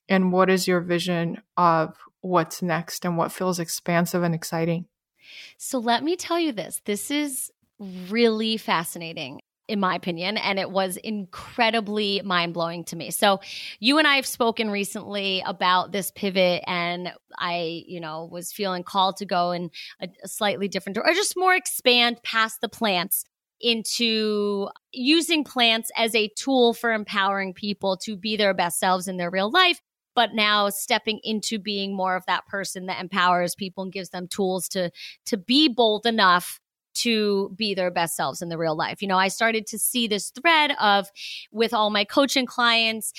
and 0.09 0.33
what 0.33 0.51
is 0.51 0.69
your 0.69 0.81
vision 0.81 1.41
of 1.57 1.97
what's 2.21 2.63
next 2.63 3.05
and 3.05 3.17
what 3.17 3.33
feels 3.33 3.59
expansive 3.59 4.23
and 4.23 4.35
exciting? 4.35 4.87
So 5.59 5.79
let 5.79 6.05
me 6.05 6.17
tell 6.17 6.39
you 6.39 6.53
this. 6.53 6.81
This 6.85 7.11
is 7.11 7.51
really 7.79 8.57
fascinating 8.57 9.41
in 9.69 9.81
my 9.81 9.95
opinion, 9.95 10.37
and 10.37 10.59
it 10.59 10.71
was 10.71 10.97
incredibly 10.99 12.21
mind 12.25 12.55
blowing 12.55 12.85
to 12.85 12.97
me. 12.97 13.11
So, 13.11 13.41
you 13.81 13.99
and 13.99 14.07
I 14.07 14.17
have 14.17 14.27
spoken 14.27 14.71
recently 14.71 15.43
about 15.47 15.93
this 15.93 16.11
pivot, 16.11 16.63
and 16.67 17.13
I, 17.39 17.85
you 17.87 18.01
know, 18.01 18.29
was 18.31 18.53
feeling 18.53 18.83
called 18.83 19.17
to 19.19 19.27
go 19.27 19.53
in 19.53 19.71
a, 20.01 20.09
a 20.23 20.29
slightly 20.29 20.69
different 20.69 20.99
or 20.99 21.13
just 21.15 21.37
more 21.37 21.55
expand 21.55 22.23
past 22.23 22.61
the 22.61 22.69
plants 22.69 23.25
into 23.61 24.69
using 24.93 25.45
plants 25.45 25.91
as 25.97 26.15
a 26.15 26.29
tool 26.37 26.75
for 26.75 26.93
empowering 26.93 27.55
people 27.55 27.97
to 27.97 28.17
be 28.17 28.37
their 28.37 28.53
best 28.53 28.79
selves 28.79 29.09
in 29.09 29.17
their 29.17 29.31
real 29.31 29.51
life 29.51 29.81
but 30.15 30.35
now 30.35 30.69
stepping 30.69 31.21
into 31.23 31.59
being 31.59 31.95
more 31.95 32.17
of 32.17 32.25
that 32.27 32.47
person 32.47 32.87
that 32.87 33.01
empowers 33.01 33.55
people 33.55 33.83
and 33.83 33.93
gives 33.93 34.11
them 34.11 34.29
tools 34.29 34.69
to 34.69 34.91
to 35.27 35.37
be 35.37 35.69
bold 35.69 36.07
enough 36.07 36.61
to 36.95 37.53
be 37.57 37.75
their 37.75 37.91
best 37.91 38.17
selves 38.17 38.43
in 38.43 38.49
the 38.49 38.59
real 38.59 38.77
life. 38.77 39.03
You 39.03 39.09
know, 39.09 39.19
I 39.19 39.29
started 39.29 39.67
to 39.69 39.79
see 39.79 40.07
this 40.07 40.31
thread 40.31 40.73
of 40.81 41.09
with 41.53 41.75
all 41.75 41.91
my 41.91 42.05
coaching 42.05 42.47
clients 42.47 43.13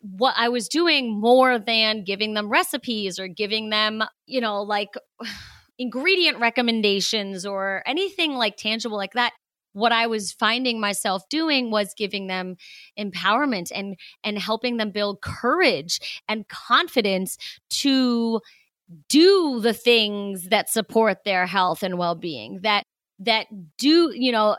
what 0.00 0.34
I 0.36 0.50
was 0.50 0.68
doing 0.68 1.18
more 1.18 1.58
than 1.58 2.04
giving 2.04 2.34
them 2.34 2.50
recipes 2.50 3.18
or 3.18 3.26
giving 3.26 3.70
them, 3.70 4.04
you 4.26 4.40
know, 4.40 4.62
like 4.62 4.90
ingredient 5.78 6.38
recommendations 6.40 7.46
or 7.46 7.82
anything 7.86 8.34
like 8.34 8.56
tangible 8.56 8.96
like 8.96 9.14
that 9.14 9.32
what 9.74 9.90
I 9.90 10.06
was 10.06 10.32
finding 10.32 10.80
myself 10.80 11.28
doing 11.28 11.70
was 11.70 11.94
giving 11.94 12.28
them 12.28 12.56
empowerment 12.98 13.72
and 13.74 13.96
and 14.22 14.38
helping 14.38 14.76
them 14.76 14.90
build 14.90 15.20
courage 15.20 16.22
and 16.28 16.48
confidence 16.48 17.36
to 17.70 18.40
do 19.08 19.60
the 19.60 19.72
things 19.72 20.48
that 20.48 20.70
support 20.70 21.24
their 21.24 21.46
health 21.46 21.82
and 21.82 21.98
well-being 21.98 22.60
that 22.62 22.84
that 23.18 23.46
do 23.76 24.12
you 24.14 24.32
know 24.32 24.56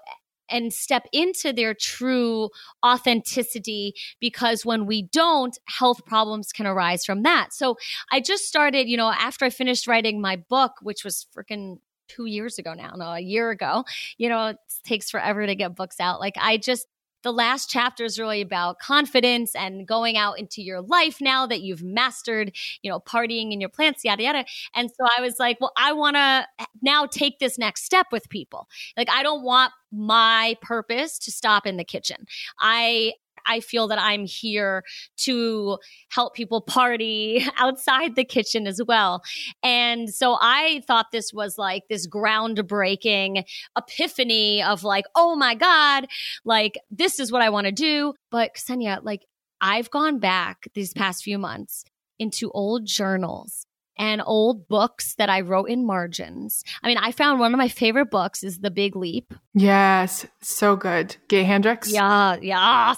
and 0.49 0.71
step 0.73 1.07
into 1.11 1.51
their 1.51 1.73
true 1.73 2.49
authenticity 2.85 3.95
because 4.19 4.65
when 4.65 4.85
we 4.85 5.03
don't, 5.03 5.57
health 5.65 6.05
problems 6.05 6.51
can 6.51 6.67
arise 6.67 7.05
from 7.05 7.23
that. 7.23 7.53
So 7.53 7.77
I 8.11 8.19
just 8.19 8.45
started, 8.45 8.87
you 8.87 8.97
know, 8.97 9.09
after 9.11 9.45
I 9.45 9.49
finished 9.49 9.87
writing 9.87 10.21
my 10.21 10.35
book, 10.35 10.73
which 10.81 11.03
was 11.03 11.25
freaking 11.35 11.79
two 12.07 12.25
years 12.25 12.59
ago 12.59 12.73
now, 12.73 12.93
no, 12.95 13.05
a 13.05 13.19
year 13.19 13.49
ago. 13.49 13.83
You 14.17 14.29
know, 14.29 14.47
it 14.47 14.57
takes 14.83 15.09
forever 15.09 15.45
to 15.45 15.55
get 15.55 15.75
books 15.75 15.99
out. 15.99 16.19
Like 16.19 16.35
I 16.39 16.57
just, 16.57 16.87
the 17.25 17.33
last 17.33 17.71
chapter 17.71 18.05
is 18.05 18.19
really 18.19 18.39
about 18.39 18.77
confidence 18.77 19.55
and 19.55 19.87
going 19.87 20.15
out 20.15 20.37
into 20.37 20.61
your 20.61 20.79
life 20.79 21.17
now 21.19 21.47
that 21.47 21.61
you've 21.61 21.81
mastered, 21.81 22.55
you 22.83 22.89
know, 22.89 22.99
partying 22.99 23.51
in 23.51 23.59
your 23.59 23.69
plants, 23.69 24.05
yada, 24.05 24.21
yada. 24.21 24.45
And 24.75 24.91
so 24.91 25.07
I 25.17 25.21
was 25.21 25.39
like, 25.39 25.59
well, 25.59 25.73
I 25.75 25.91
want 25.91 26.17
to 26.17 26.47
now 26.83 27.07
take 27.07 27.39
this 27.39 27.57
next 27.57 27.83
step 27.83 28.05
with 28.11 28.29
people. 28.29 28.67
Like, 28.95 29.09
I 29.09 29.23
don't 29.23 29.43
want 29.43 29.73
my 29.91 30.55
purpose 30.61 31.17
to 31.19 31.31
stop 31.31 31.65
in 31.65 31.77
the 31.77 31.83
kitchen. 31.83 32.27
I 32.59 33.13
I 33.45 33.59
feel 33.59 33.87
that 33.87 33.99
I'm 33.99 34.25
here 34.25 34.83
to 35.17 35.77
help 36.09 36.35
people 36.35 36.61
party 36.61 37.45
outside 37.57 38.15
the 38.15 38.25
kitchen 38.25 38.67
as 38.67 38.81
well. 38.87 39.21
And 39.63 40.09
so 40.09 40.37
I 40.39 40.81
thought 40.87 41.07
this 41.11 41.33
was 41.33 41.57
like 41.57 41.83
this 41.89 42.07
groundbreaking 42.07 43.43
epiphany 43.77 44.63
of 44.63 44.83
like, 44.83 45.05
oh 45.15 45.35
my 45.35 45.55
God, 45.55 46.07
like 46.43 46.77
this 46.91 47.19
is 47.19 47.31
what 47.31 47.41
I 47.41 47.49
want 47.49 47.65
to 47.65 47.71
do. 47.71 48.13
But 48.31 48.55
Ksenia, 48.55 48.99
like 49.03 49.25
I've 49.61 49.89
gone 49.89 50.19
back 50.19 50.67
these 50.73 50.93
past 50.93 51.23
few 51.23 51.37
months 51.37 51.83
into 52.19 52.51
old 52.51 52.85
journals 52.85 53.64
and 53.97 54.21
old 54.25 54.67
books 54.67 55.15
that 55.15 55.29
I 55.29 55.41
wrote 55.41 55.69
in 55.69 55.85
margins. 55.85 56.63
I 56.83 56.87
mean, 56.87 56.97
I 56.97 57.11
found 57.11 57.39
one 57.39 57.53
of 57.53 57.57
my 57.57 57.67
favorite 57.67 58.11
books 58.11 58.43
is 58.43 58.59
The 58.59 58.71
Big 58.71 58.95
Leap. 58.95 59.33
Yes, 59.53 60.25
so 60.41 60.75
good. 60.75 61.15
Gay 61.27 61.43
Hendricks? 61.43 61.91
Yeah, 61.91 62.37
yes. 62.41 62.97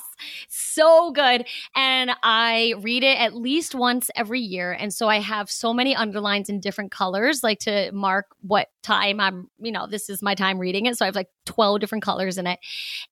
So 0.50 1.12
good. 1.12 1.46
And 1.76 2.12
I 2.24 2.74
read 2.82 3.04
it 3.04 3.20
at 3.20 3.36
least 3.36 3.76
once 3.76 4.10
every 4.16 4.42
year. 4.42 4.72
And 4.72 4.94
so 4.94 5.08
I 5.08 5.20
have 5.20 5.50
so 5.52 5.74
many 5.74 5.96
underlines 5.96 6.50
in 6.50 6.60
different 6.60 6.92
colors, 6.92 7.44
like 7.44 7.60
to 7.60 7.92
mark 7.92 8.26
what 8.42 8.70
time 8.82 9.20
I'm, 9.20 9.50
you 9.60 9.72
know, 9.72 9.88
this 9.88 10.10
is 10.10 10.22
my 10.22 10.36
time 10.36 10.58
reading 10.58 10.88
it. 10.88 10.98
So 10.98 11.06
I 11.06 11.08
have 11.08 11.16
like 11.16 11.30
12 11.46 11.80
different 11.80 12.04
colors 12.04 12.38
in 12.38 12.48
it. 12.48 12.60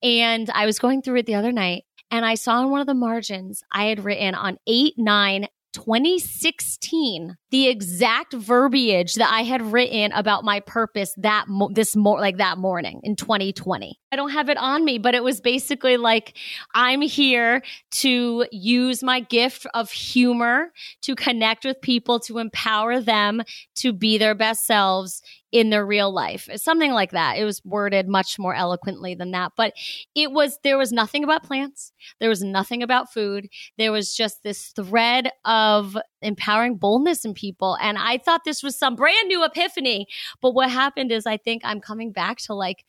And 0.01 0.49
I 0.49 0.65
was 0.65 0.79
going 0.79 1.01
through 1.01 1.19
it 1.19 1.25
the 1.25 1.35
other 1.35 1.51
night 1.51 1.83
and 2.11 2.25
I 2.25 2.35
saw 2.35 2.61
in 2.61 2.69
one 2.69 2.81
of 2.81 2.87
the 2.87 2.93
margins 2.93 3.63
I 3.71 3.85
had 3.85 4.03
written 4.03 4.35
on 4.35 4.57
8, 4.67 4.93
9, 4.97 5.47
2016 5.73 7.35
the 7.55 7.69
exact 7.69 8.33
verbiage 8.33 9.13
that 9.13 9.31
I 9.31 9.43
had 9.43 9.61
written 9.71 10.11
about 10.11 10.43
my 10.43 10.59
purpose 10.59 11.13
that 11.15 11.45
mo- 11.47 11.69
this 11.71 11.95
more 11.95 12.19
like 12.19 12.35
that 12.35 12.57
morning 12.57 12.99
in 13.01 13.15
2020. 13.15 13.97
I 14.11 14.15
don't 14.17 14.31
have 14.31 14.49
it 14.49 14.57
on 14.57 14.83
me, 14.83 14.97
but 14.97 15.15
it 15.15 15.23
was 15.23 15.39
basically 15.39 15.95
like 15.95 16.37
I'm 16.73 16.99
here 16.99 17.63
to 17.91 18.45
use 18.51 19.01
my 19.01 19.21
gift 19.21 19.67
of 19.73 19.89
humor 19.89 20.73
to 21.03 21.15
connect 21.15 21.63
with 21.63 21.79
people 21.79 22.19
to 22.21 22.39
empower 22.39 22.99
them 22.99 23.41
to 23.75 23.93
be 23.93 24.17
their 24.17 24.35
best 24.35 24.65
selves 24.65 25.21
in 25.55 25.69
their 25.69 25.85
real 25.85 26.13
life. 26.13 26.49
Something 26.57 26.91
like 26.91 27.11
that. 27.11 27.37
It 27.37 27.45
was 27.45 27.61
worded 27.63 28.09
much 28.09 28.37
more 28.37 28.53
eloquently 28.53 29.15
than 29.15 29.31
that, 29.31 29.53
but 29.55 29.71
it 30.13 30.31
was 30.31 30.59
there 30.65 30.77
was 30.77 30.91
nothing 30.91 31.23
about 31.23 31.43
plants. 31.43 31.93
There 32.19 32.27
was 32.27 32.43
nothing 32.43 32.83
about 32.83 33.13
food. 33.13 33.47
There 33.77 33.93
was 33.93 34.13
just 34.13 34.43
this 34.43 34.73
thread 34.75 35.29
of 35.45 35.97
empowering 36.25 36.75
boldness 36.75 37.23
in 37.23 37.33
people 37.33 37.77
and 37.81 37.97
I 37.97 38.17
thought 38.17 38.43
this 38.43 38.63
was 38.63 38.77
some 38.77 38.95
brand 38.95 39.27
new 39.27 39.43
epiphany, 39.43 40.07
but 40.41 40.51
what 40.51 40.69
happened 40.69 41.11
is 41.11 41.25
I 41.25 41.38
think 41.38 41.61
I'm 41.63 41.79
coming 41.79 42.11
back 42.11 42.38
to 42.39 42.53
like 42.53 42.85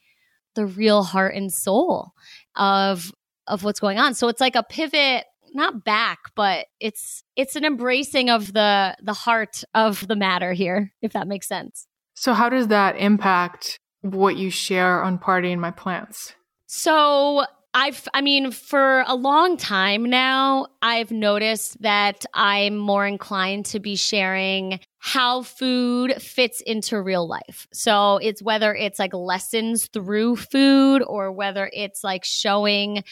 the 0.54 0.66
real 0.66 1.02
heart 1.02 1.34
and 1.34 1.52
soul 1.52 2.12
of 2.56 3.12
of 3.46 3.62
what's 3.62 3.78
going 3.78 3.98
on. 3.98 4.14
So 4.14 4.28
it's 4.28 4.40
like 4.40 4.56
a 4.56 4.62
pivot 4.62 5.24
not 5.54 5.84
back, 5.84 6.18
but 6.34 6.66
it's 6.80 7.22
it's 7.36 7.56
an 7.56 7.64
embracing 7.64 8.30
of 8.30 8.52
the 8.52 8.96
the 9.02 9.12
heart 9.12 9.64
of 9.74 10.06
the 10.06 10.16
matter 10.16 10.52
here, 10.52 10.92
if 11.02 11.12
that 11.12 11.28
makes 11.28 11.48
sense. 11.48 11.86
So, 12.14 12.32
how 12.32 12.48
does 12.48 12.68
that 12.68 12.96
impact 12.96 13.78
what 14.00 14.36
you 14.36 14.50
share 14.50 15.02
on 15.02 15.18
Party 15.18 15.52
in 15.52 15.60
My 15.60 15.70
Plants? 15.70 16.34
So 16.66 17.44
I've, 17.74 18.08
I 18.14 18.22
mean, 18.22 18.52
for 18.52 19.04
a 19.06 19.14
long 19.14 19.58
time 19.58 20.04
now, 20.04 20.68
I've 20.80 21.10
noticed 21.10 21.80
that 21.82 22.24
I'm 22.32 22.78
more 22.78 23.06
inclined 23.06 23.66
to 23.66 23.80
be 23.80 23.96
sharing 23.96 24.80
how 24.98 25.42
food 25.42 26.20
fits 26.22 26.62
into 26.62 27.00
real 27.00 27.28
life. 27.28 27.68
So 27.72 28.16
it's 28.16 28.42
whether 28.42 28.74
it's 28.74 28.98
like 28.98 29.12
lessons 29.12 29.88
through 29.88 30.36
food 30.36 31.02
or 31.06 31.30
whether 31.30 31.70
it's 31.72 32.02
like 32.02 32.24
showing 32.24 33.04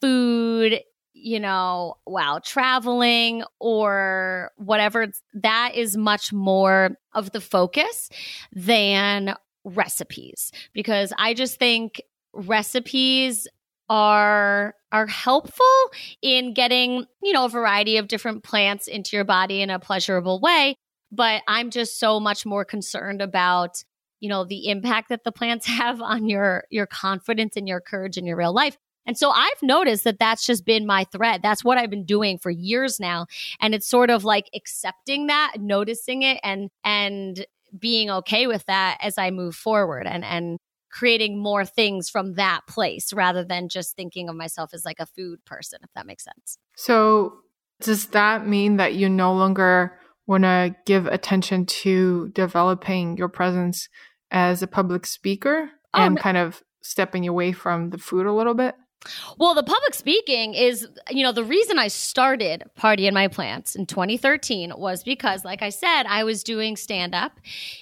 food 0.00 0.80
you 1.20 1.40
know, 1.40 1.96
while 2.04 2.40
traveling 2.40 3.42
or 3.58 4.52
whatever, 4.56 5.08
that 5.34 5.72
is 5.74 5.96
much 5.96 6.32
more 6.32 6.96
of 7.12 7.32
the 7.32 7.40
focus 7.40 8.08
than 8.52 9.34
recipes 9.64 10.52
because 10.72 11.12
I 11.18 11.34
just 11.34 11.58
think 11.58 12.00
recipes 12.32 13.48
are 13.88 14.74
are 14.92 15.06
helpful 15.06 15.66
in 16.22 16.54
getting, 16.54 17.06
you 17.22 17.32
know, 17.32 17.44
a 17.44 17.48
variety 17.48 17.98
of 17.98 18.08
different 18.08 18.42
plants 18.42 18.86
into 18.86 19.16
your 19.16 19.24
body 19.24 19.60
in 19.60 19.70
a 19.70 19.78
pleasurable 19.78 20.40
way, 20.40 20.76
but 21.12 21.42
I'm 21.46 21.70
just 21.70 22.00
so 22.00 22.20
much 22.20 22.46
more 22.46 22.64
concerned 22.64 23.22
about 23.22 23.82
you 24.20 24.28
know 24.28 24.44
the 24.44 24.68
impact 24.68 25.10
that 25.10 25.24
the 25.24 25.32
plants 25.32 25.66
have 25.66 26.02
on 26.02 26.28
your 26.28 26.64
your 26.70 26.86
confidence 26.86 27.56
and 27.56 27.68
your 27.68 27.80
courage 27.80 28.16
in 28.16 28.26
your 28.26 28.36
real 28.36 28.52
life 28.52 28.76
and 29.08 29.16
so 29.16 29.30
I've 29.30 29.62
noticed 29.62 30.04
that 30.04 30.18
that's 30.18 30.44
just 30.44 30.66
been 30.66 30.86
my 30.86 31.04
thread. 31.04 31.40
That's 31.42 31.64
what 31.64 31.78
I've 31.78 31.88
been 31.88 32.04
doing 32.04 32.36
for 32.36 32.50
years 32.50 33.00
now. 33.00 33.24
And 33.58 33.74
it's 33.74 33.88
sort 33.88 34.10
of 34.10 34.22
like 34.22 34.50
accepting 34.54 35.28
that, 35.28 35.54
noticing 35.58 36.22
it 36.22 36.38
and, 36.44 36.68
and 36.84 37.46
being 37.76 38.10
okay 38.10 38.46
with 38.46 38.66
that 38.66 38.98
as 39.00 39.16
I 39.16 39.30
move 39.30 39.56
forward 39.56 40.06
and, 40.06 40.26
and 40.26 40.58
creating 40.90 41.38
more 41.42 41.64
things 41.64 42.08
from 42.08 42.34
that 42.34 42.60
place 42.66 43.12
rather 43.12 43.44
than 43.44 43.68
just 43.68 43.94
thinking 43.96 44.28
of 44.28 44.36
myself 44.36 44.70
as 44.72 44.84
like 44.84 45.00
a 45.00 45.06
food 45.06 45.44
person, 45.44 45.78
if 45.82 45.90
that 45.94 46.06
makes 46.06 46.24
sense. 46.24 46.58
So 46.76 47.40
does 47.80 48.06
that 48.06 48.46
mean 48.46 48.76
that 48.76 48.94
you 48.94 49.08
no 49.08 49.32
longer 49.34 49.98
want 50.26 50.44
to 50.44 50.74
give 50.86 51.06
attention 51.06 51.66
to 51.66 52.28
developing 52.30 53.16
your 53.16 53.28
presence 53.28 53.88
as 54.30 54.62
a 54.62 54.66
public 54.66 55.06
speaker 55.06 55.70
oh, 55.94 56.02
and 56.02 56.18
kind 56.18 56.36
of 56.36 56.62
stepping 56.82 57.26
away 57.26 57.52
from 57.52 57.90
the 57.90 57.98
food 57.98 58.26
a 58.26 58.32
little 58.32 58.54
bit? 58.54 58.74
Well, 59.38 59.54
the 59.54 59.62
public 59.62 59.94
speaking 59.94 60.54
is, 60.54 60.86
you 61.10 61.22
know, 61.22 61.30
the 61.30 61.44
reason 61.44 61.78
I 61.78 61.86
started 61.86 62.64
Party 62.74 63.06
in 63.06 63.14
My 63.14 63.28
Plants 63.28 63.76
in 63.76 63.86
2013 63.86 64.72
was 64.76 65.04
because, 65.04 65.44
like 65.44 65.62
I 65.62 65.68
said, 65.68 66.04
I 66.04 66.24
was 66.24 66.42
doing 66.42 66.76
stand 66.76 67.14
up. 67.14 67.38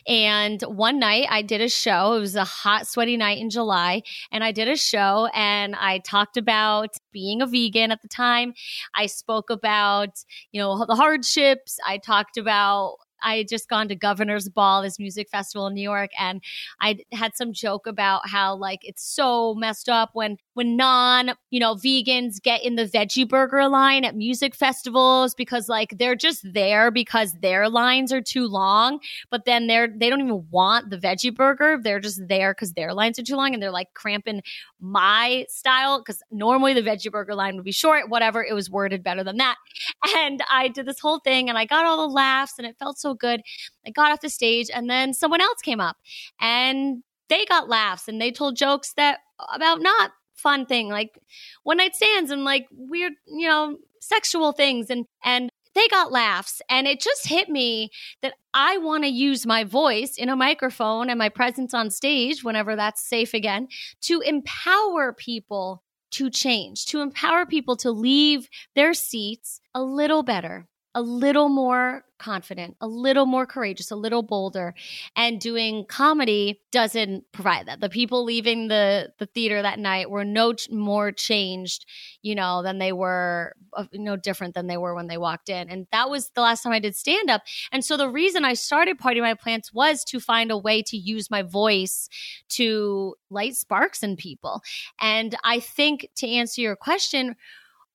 And 0.06 0.60
one 0.62 0.98
night 0.98 1.26
I 1.30 1.40
did 1.40 1.62
a 1.62 1.70
show. 1.70 2.14
It 2.14 2.20
was 2.20 2.36
a 2.36 2.44
hot, 2.44 2.86
sweaty 2.86 3.16
night 3.16 3.38
in 3.38 3.48
July. 3.48 4.02
And 4.30 4.44
I 4.44 4.52
did 4.52 4.68
a 4.68 4.76
show 4.76 5.28
and 5.34 5.74
I 5.74 5.98
talked 5.98 6.36
about 6.36 6.96
being 7.12 7.40
a 7.40 7.46
vegan 7.46 7.92
at 7.92 8.02
the 8.02 8.08
time. 8.08 8.52
I 8.94 9.06
spoke 9.06 9.48
about, 9.48 10.10
you 10.52 10.60
know, 10.60 10.84
the 10.84 10.94
hardships. 10.94 11.78
I 11.86 11.96
talked 11.96 12.36
about 12.36 12.96
I 13.22 13.38
had 13.38 13.48
just 13.48 13.68
gone 13.68 13.88
to 13.88 13.96
Governor's 13.96 14.48
Ball, 14.48 14.82
this 14.82 14.98
music 14.98 15.28
festival 15.30 15.66
in 15.66 15.74
New 15.74 15.82
York, 15.82 16.10
and 16.18 16.42
I 16.80 16.98
had 17.12 17.34
some 17.34 17.54
joke 17.54 17.86
about 17.86 18.28
how 18.28 18.56
like 18.56 18.80
it's 18.82 19.02
so 19.02 19.54
messed 19.54 19.88
up 19.88 20.10
when 20.12 20.36
when 20.56 20.76
non 20.76 21.32
you 21.50 21.60
know 21.60 21.74
vegans 21.74 22.40
get 22.42 22.64
in 22.64 22.76
the 22.76 22.86
veggie 22.86 23.28
burger 23.28 23.68
line 23.68 24.04
at 24.04 24.16
music 24.16 24.54
festivals 24.54 25.34
because 25.34 25.68
like 25.68 25.96
they're 25.98 26.16
just 26.16 26.50
there 26.52 26.90
because 26.90 27.34
their 27.42 27.68
lines 27.68 28.12
are 28.12 28.22
too 28.22 28.46
long, 28.46 28.98
but 29.30 29.44
then 29.44 29.66
they're 29.66 29.88
they 29.88 30.08
don't 30.08 30.20
even 30.20 30.46
want 30.50 30.88
the 30.90 30.96
veggie 30.96 31.34
burger. 31.34 31.78
They're 31.82 32.00
just 32.00 32.26
there 32.28 32.54
because 32.54 32.72
their 32.72 32.94
lines 32.94 33.18
are 33.18 33.22
too 33.22 33.36
long, 33.36 33.52
and 33.52 33.62
they're 33.62 33.70
like 33.70 33.92
cramping 33.94 34.42
my 34.80 35.44
style 35.48 35.98
because 35.98 36.22
normally 36.30 36.72
the 36.74 36.82
veggie 36.82 37.10
burger 37.10 37.34
line 37.34 37.56
would 37.56 37.64
be 37.64 37.72
short. 37.72 38.08
Whatever, 38.08 38.42
it 38.42 38.54
was 38.54 38.70
worded 38.70 39.02
better 39.02 39.24
than 39.24 39.36
that, 39.36 39.56
and 40.16 40.42
I 40.50 40.68
did 40.68 40.86
this 40.86 41.00
whole 41.00 41.18
thing, 41.18 41.48
and 41.48 41.58
I 41.58 41.66
got 41.66 41.84
all 41.84 42.08
the 42.08 42.14
laughs, 42.14 42.54
and 42.56 42.66
it 42.66 42.76
felt 42.78 42.98
so 42.98 43.12
good. 43.12 43.42
I 43.86 43.90
got 43.90 44.10
off 44.10 44.20
the 44.20 44.28
stage 44.28 44.68
and 44.74 44.90
then 44.90 45.14
someone 45.14 45.40
else 45.40 45.60
came 45.62 45.80
up 45.80 45.96
and 46.40 47.02
they 47.28 47.44
got 47.46 47.68
laughs 47.68 48.08
and 48.08 48.20
they 48.20 48.30
told 48.30 48.56
jokes 48.56 48.92
that 48.94 49.20
about 49.52 49.80
not 49.80 50.12
fun 50.36 50.66
thing 50.66 50.88
like 50.88 51.18
one 51.62 51.78
night 51.78 51.94
stands 51.94 52.30
and 52.30 52.44
like 52.44 52.66
weird, 52.72 53.14
you 53.26 53.48
know, 53.48 53.76
sexual 54.00 54.52
things. 54.52 54.90
And 54.90 55.06
and 55.24 55.50
they 55.74 55.86
got 55.88 56.10
laughs 56.10 56.62
and 56.70 56.86
it 56.86 57.00
just 57.00 57.28
hit 57.28 57.50
me 57.50 57.90
that 58.22 58.32
I 58.54 58.78
want 58.78 59.04
to 59.04 59.10
use 59.10 59.44
my 59.44 59.62
voice 59.62 60.16
in 60.16 60.30
a 60.30 60.36
microphone 60.36 61.10
and 61.10 61.18
my 61.18 61.28
presence 61.28 61.74
on 61.74 61.90
stage 61.90 62.42
whenever 62.42 62.74
that's 62.74 63.06
safe 63.06 63.34
again 63.34 63.68
to 64.02 64.20
empower 64.22 65.12
people 65.12 65.82
to 66.12 66.30
change, 66.30 66.86
to 66.86 67.00
empower 67.00 67.44
people 67.44 67.76
to 67.76 67.90
leave 67.90 68.48
their 68.74 68.94
seats 68.94 69.60
a 69.74 69.82
little 69.82 70.22
better, 70.22 70.66
a 70.94 71.02
little 71.02 71.50
more 71.50 72.05
confident, 72.18 72.76
a 72.80 72.86
little 72.86 73.26
more 73.26 73.46
courageous, 73.46 73.90
a 73.90 73.96
little 73.96 74.22
bolder. 74.22 74.74
And 75.14 75.40
doing 75.40 75.84
comedy 75.86 76.60
doesn't 76.72 77.24
provide 77.32 77.66
that. 77.66 77.80
The 77.80 77.88
people 77.88 78.24
leaving 78.24 78.68
the 78.68 79.12
the 79.18 79.26
theater 79.26 79.62
that 79.62 79.78
night 79.78 80.10
were 80.10 80.24
no 80.24 80.52
ch- 80.52 80.70
more 80.70 81.12
changed, 81.12 81.86
you 82.22 82.34
know, 82.34 82.62
than 82.62 82.78
they 82.78 82.92
were 82.92 83.54
uh, 83.74 83.84
no 83.92 84.16
different 84.16 84.54
than 84.54 84.66
they 84.66 84.76
were 84.76 84.94
when 84.94 85.06
they 85.06 85.18
walked 85.18 85.48
in. 85.48 85.68
And 85.70 85.86
that 85.92 86.10
was 86.10 86.30
the 86.30 86.40
last 86.40 86.62
time 86.62 86.72
I 86.72 86.78
did 86.78 86.96
stand 86.96 87.30
up. 87.30 87.42
And 87.72 87.84
so 87.84 87.96
the 87.96 88.08
reason 88.08 88.44
I 88.44 88.54
started 88.54 88.98
Party 88.98 89.20
My 89.20 89.34
Plants 89.34 89.72
was 89.72 90.04
to 90.04 90.20
find 90.20 90.50
a 90.50 90.58
way 90.58 90.82
to 90.82 90.96
use 90.96 91.30
my 91.30 91.42
voice 91.42 92.08
to 92.50 93.14
light 93.30 93.56
sparks 93.56 94.02
in 94.02 94.16
people. 94.16 94.62
And 95.00 95.36
I 95.44 95.60
think 95.60 96.08
to 96.16 96.28
answer 96.28 96.60
your 96.60 96.76
question, 96.76 97.36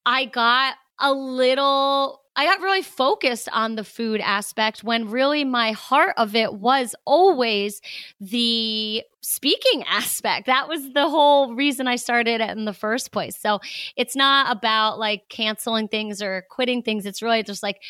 I 0.06 0.26
got 0.26 0.76
a 1.00 1.14
little 1.14 2.21
I 2.36 2.46
got 2.46 2.62
really 2.62 2.82
focused 2.82 3.50
on 3.52 3.76
the 3.76 3.84
food 3.84 4.22
aspect 4.22 4.84
when 4.84 5.10
really 5.10 5.44
my 5.44 5.74
heart 5.74 6.14
of 6.18 6.34
it 6.36 6.54
was 6.54 6.96
always 7.06 7.82
the 8.22 9.04
speaking 9.22 9.84
aspect. 9.88 10.46
That 10.46 10.70
was 10.70 10.94
the 10.94 11.10
whole 11.10 11.54
reason 11.54 11.88
I 11.88 11.98
started 11.98 12.42
it 12.42 12.50
in 12.52 12.66
the 12.66 12.74
first 12.74 13.12
place. 13.12 13.38
So 13.38 13.60
it's 13.98 14.16
not 14.16 14.56
about 14.56 14.98
like 14.98 15.28
canceling 15.30 15.90
things 15.90 16.22
or 16.22 16.46
quitting 16.50 16.84
things. 16.84 17.06
It's 17.06 17.22
really 17.22 17.44
just 17.44 17.64
like 17.64 17.82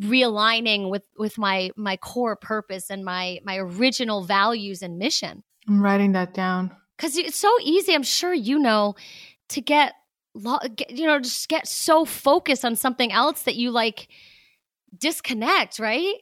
realigning 0.00 0.90
with 0.90 1.02
with 1.18 1.36
my 1.38 1.70
my 1.76 1.96
core 1.96 2.36
purpose 2.36 2.88
and 2.88 3.04
my 3.04 3.40
my 3.44 3.56
original 3.56 4.22
values 4.22 4.80
and 4.80 4.98
mission. 4.98 5.42
I'm 5.66 5.82
writing 5.82 6.12
that 6.12 6.32
down. 6.32 6.74
Cuz 6.96 7.16
it's 7.16 7.36
so 7.36 7.52
easy, 7.62 7.94
I'm 7.94 8.02
sure 8.02 8.32
you 8.32 8.58
know, 8.58 8.94
to 9.50 9.60
get 9.60 9.94
you 10.88 11.06
know, 11.06 11.18
just 11.18 11.48
get 11.48 11.66
so 11.66 12.04
focused 12.04 12.64
on 12.64 12.76
something 12.76 13.12
else 13.12 13.42
that 13.42 13.56
you 13.56 13.70
like 13.70 14.08
disconnect, 14.96 15.78
right? 15.78 16.14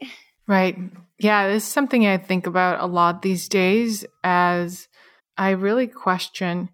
Right. 0.46 0.78
Yeah, 1.18 1.48
this 1.48 1.64
is 1.64 1.72
something 1.72 2.06
I 2.06 2.18
think 2.18 2.46
about 2.46 2.80
a 2.80 2.86
lot 2.86 3.22
these 3.22 3.48
days 3.48 4.04
as 4.22 4.88
I 5.36 5.50
really 5.50 5.86
question 5.86 6.70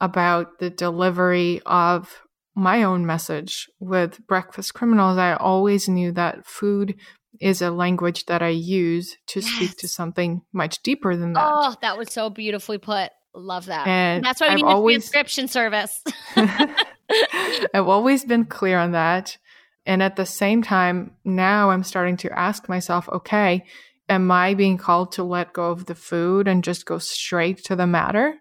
about 0.00 0.58
the 0.58 0.70
delivery 0.70 1.60
of 1.66 2.22
my 2.54 2.82
own 2.82 3.04
message 3.04 3.68
with 3.80 4.26
Breakfast 4.26 4.74
Criminals. 4.74 5.18
I 5.18 5.34
always 5.34 5.88
knew 5.88 6.12
that 6.12 6.46
food 6.46 6.96
is 7.40 7.60
a 7.60 7.70
language 7.70 8.26
that 8.26 8.42
I 8.42 8.48
use 8.48 9.16
to 9.28 9.40
yes. 9.40 9.54
speak 9.54 9.76
to 9.78 9.88
something 9.88 10.42
much 10.52 10.82
deeper 10.82 11.16
than 11.16 11.34
that. 11.34 11.48
Oh, 11.52 11.74
that 11.82 11.98
was 11.98 12.12
so 12.12 12.30
beautifully 12.30 12.78
put. 12.78 13.10
Love 13.36 13.66
that. 13.66 13.86
And 13.86 14.24
that's 14.24 14.40
why 14.40 14.48
we 14.48 14.52
I've 14.52 14.56
need 14.56 14.64
always, 14.64 14.96
a 14.96 15.12
transcription 15.12 15.48
service. 15.48 16.02
I've 16.36 17.88
always 17.88 18.24
been 18.24 18.46
clear 18.46 18.78
on 18.78 18.92
that. 18.92 19.36
And 19.84 20.02
at 20.02 20.16
the 20.16 20.26
same 20.26 20.62
time, 20.62 21.12
now 21.24 21.70
I'm 21.70 21.84
starting 21.84 22.16
to 22.18 22.38
ask 22.38 22.68
myself, 22.68 23.08
okay, 23.10 23.64
am 24.08 24.30
I 24.30 24.54
being 24.54 24.78
called 24.78 25.12
to 25.12 25.22
let 25.22 25.52
go 25.52 25.70
of 25.70 25.86
the 25.86 25.94
food 25.94 26.48
and 26.48 26.64
just 26.64 26.86
go 26.86 26.98
straight 26.98 27.62
to 27.64 27.76
the 27.76 27.86
matter? 27.86 28.34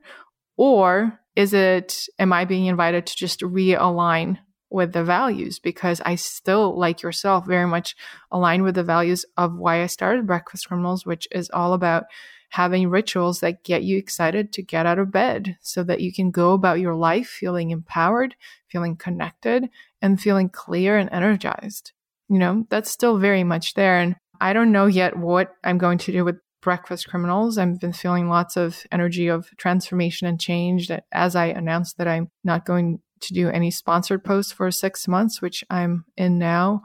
Or 0.57 1.19
is 1.35 1.53
it, 1.53 2.07
am 2.17 2.31
I 2.31 2.45
being 2.45 2.65
invited 2.65 3.05
to 3.05 3.15
just 3.15 3.41
realign 3.41 4.39
with 4.69 4.93
the 4.93 5.03
values? 5.03 5.59
Because 5.59 6.01
I 6.05 6.15
still, 6.15 6.79
like 6.79 7.03
yourself, 7.03 7.45
very 7.45 7.67
much 7.67 7.95
align 8.31 8.63
with 8.63 8.75
the 8.75 8.83
values 8.83 9.25
of 9.35 9.55
why 9.55 9.83
I 9.83 9.87
started 9.87 10.25
Breakfast 10.25 10.67
Criminals, 10.67 11.05
which 11.05 11.27
is 11.31 11.49
all 11.53 11.73
about 11.73 12.05
having 12.49 12.89
rituals 12.89 13.39
that 13.39 13.63
get 13.63 13.83
you 13.83 13.97
excited 13.97 14.53
to 14.53 14.61
get 14.61 14.85
out 14.85 14.99
of 14.99 15.11
bed 15.11 15.57
so 15.61 15.83
that 15.83 16.01
you 16.01 16.13
can 16.13 16.31
go 16.31 16.53
about 16.53 16.79
your 16.79 16.95
life 16.95 17.27
feeling 17.27 17.71
empowered, 17.71 18.35
feeling 18.67 18.95
connected, 18.95 19.69
and 20.01 20.21
feeling 20.21 20.49
clear 20.49 20.97
and 20.97 21.09
energized. 21.11 21.91
You 22.29 22.39
know, 22.39 22.65
that's 22.69 22.91
still 22.91 23.17
very 23.17 23.43
much 23.43 23.73
there. 23.73 23.99
And 23.99 24.15
I 24.39 24.53
don't 24.53 24.71
know 24.71 24.85
yet 24.85 25.17
what 25.17 25.53
I'm 25.63 25.77
going 25.77 25.97
to 25.99 26.11
do 26.11 26.23
with 26.23 26.37
Breakfast 26.61 27.07
Criminals. 27.07 27.57
I've 27.57 27.79
been 27.79 27.93
feeling 27.93 28.27
lots 28.27 28.57
of 28.57 28.85
energy 28.91 29.27
of 29.27 29.49
transformation 29.57 30.27
and 30.27 30.39
change 30.39 30.87
that 30.87 31.05
as 31.11 31.35
I 31.35 31.45
announced 31.45 31.97
that 31.97 32.07
I'm 32.07 32.29
not 32.43 32.65
going 32.65 32.99
to 33.21 33.33
do 33.33 33.49
any 33.49 33.71
sponsored 33.71 34.23
posts 34.23 34.51
for 34.51 34.71
six 34.71 35.07
months, 35.07 35.41
which 35.41 35.63
I'm 35.69 36.05
in 36.17 36.39
now. 36.39 36.81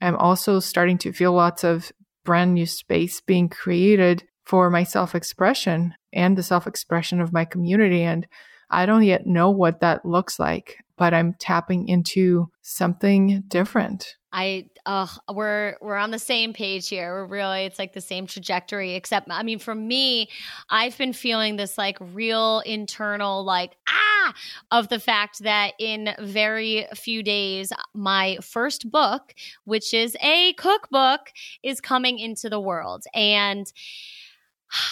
I'm 0.00 0.16
also 0.16 0.60
starting 0.60 0.98
to 0.98 1.12
feel 1.12 1.32
lots 1.32 1.64
of 1.64 1.92
brand 2.24 2.54
new 2.54 2.66
space 2.66 3.20
being 3.20 3.48
created 3.48 4.24
for 4.52 4.68
my 4.68 4.84
self 4.84 5.14
expression 5.14 5.94
and 6.12 6.36
the 6.36 6.42
self 6.42 6.66
expression 6.66 7.22
of 7.22 7.32
my 7.32 7.42
community. 7.42 8.02
And 8.02 8.26
I 8.68 8.84
don't 8.84 9.02
yet 9.02 9.26
know 9.26 9.48
what 9.48 9.80
that 9.80 10.04
looks 10.04 10.38
like, 10.38 10.76
but 10.98 11.14
I'm 11.14 11.32
tapping 11.38 11.88
into 11.88 12.50
something 12.60 13.44
different. 13.48 14.18
I 14.30 14.66
uh 14.84 15.06
we're 15.32 15.76
we're 15.80 15.96
on 15.96 16.10
the 16.10 16.18
same 16.18 16.52
page 16.52 16.90
here. 16.90 17.14
We're 17.14 17.26
really 17.28 17.64
it's 17.64 17.78
like 17.78 17.94
the 17.94 18.02
same 18.02 18.26
trajectory 18.26 18.92
except 18.94 19.26
I 19.30 19.42
mean 19.42 19.58
for 19.58 19.74
me 19.74 20.28
I've 20.68 20.98
been 20.98 21.14
feeling 21.14 21.56
this 21.56 21.78
like 21.78 21.96
real 21.98 22.60
internal 22.66 23.44
like 23.44 23.74
ah 23.88 24.34
of 24.70 24.88
the 24.88 25.00
fact 25.00 25.44
that 25.44 25.72
in 25.78 26.14
very 26.20 26.86
few 26.94 27.22
days 27.22 27.72
my 27.94 28.36
first 28.42 28.90
book 28.90 29.34
which 29.64 29.94
is 29.94 30.14
a 30.20 30.52
cookbook 30.54 31.32
is 31.62 31.80
coming 31.80 32.18
into 32.18 32.50
the 32.50 32.60
world 32.60 33.04
and 33.14 33.72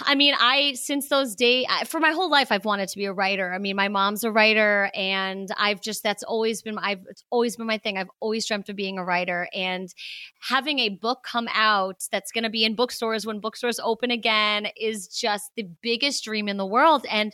I 0.02 0.14
mean, 0.14 0.34
I 0.38 0.74
since 0.74 1.08
those 1.08 1.34
days 1.34 1.66
for 1.86 2.00
my 2.00 2.10
whole 2.10 2.30
life 2.30 2.52
I've 2.52 2.64
wanted 2.66 2.88
to 2.90 2.98
be 2.98 3.06
a 3.06 3.12
writer. 3.12 3.52
I 3.52 3.58
mean, 3.58 3.76
my 3.76 3.88
mom's 3.88 4.24
a 4.24 4.30
writer, 4.30 4.90
and 4.94 5.48
I've 5.56 5.80
just 5.80 6.02
that's 6.02 6.22
always 6.22 6.60
been 6.60 6.76
I've 6.78 7.00
it's 7.08 7.24
always 7.30 7.56
been 7.56 7.66
my 7.66 7.78
thing. 7.78 7.96
I've 7.96 8.10
always 8.20 8.46
dreamt 8.46 8.68
of 8.68 8.76
being 8.76 8.98
a 8.98 9.04
writer, 9.04 9.48
and 9.54 9.92
having 10.40 10.80
a 10.80 10.90
book 10.90 11.24
come 11.24 11.48
out 11.52 12.04
that's 12.12 12.30
going 12.30 12.44
to 12.44 12.50
be 12.50 12.64
in 12.64 12.74
bookstores 12.74 13.26
when 13.26 13.40
bookstores 13.40 13.80
open 13.80 14.10
again 14.10 14.68
is 14.78 15.08
just 15.08 15.52
the 15.56 15.68
biggest 15.80 16.24
dream 16.24 16.48
in 16.48 16.58
the 16.58 16.66
world. 16.66 17.06
And 17.10 17.32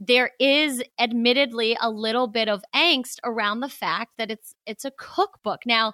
there 0.00 0.32
is 0.40 0.82
admittedly 0.98 1.76
a 1.80 1.90
little 1.90 2.26
bit 2.26 2.48
of 2.48 2.64
angst 2.74 3.18
around 3.22 3.60
the 3.60 3.68
fact 3.68 4.12
that 4.18 4.30
it's 4.30 4.54
it's 4.66 4.84
a 4.84 4.90
cookbook 4.90 5.60
now. 5.64 5.92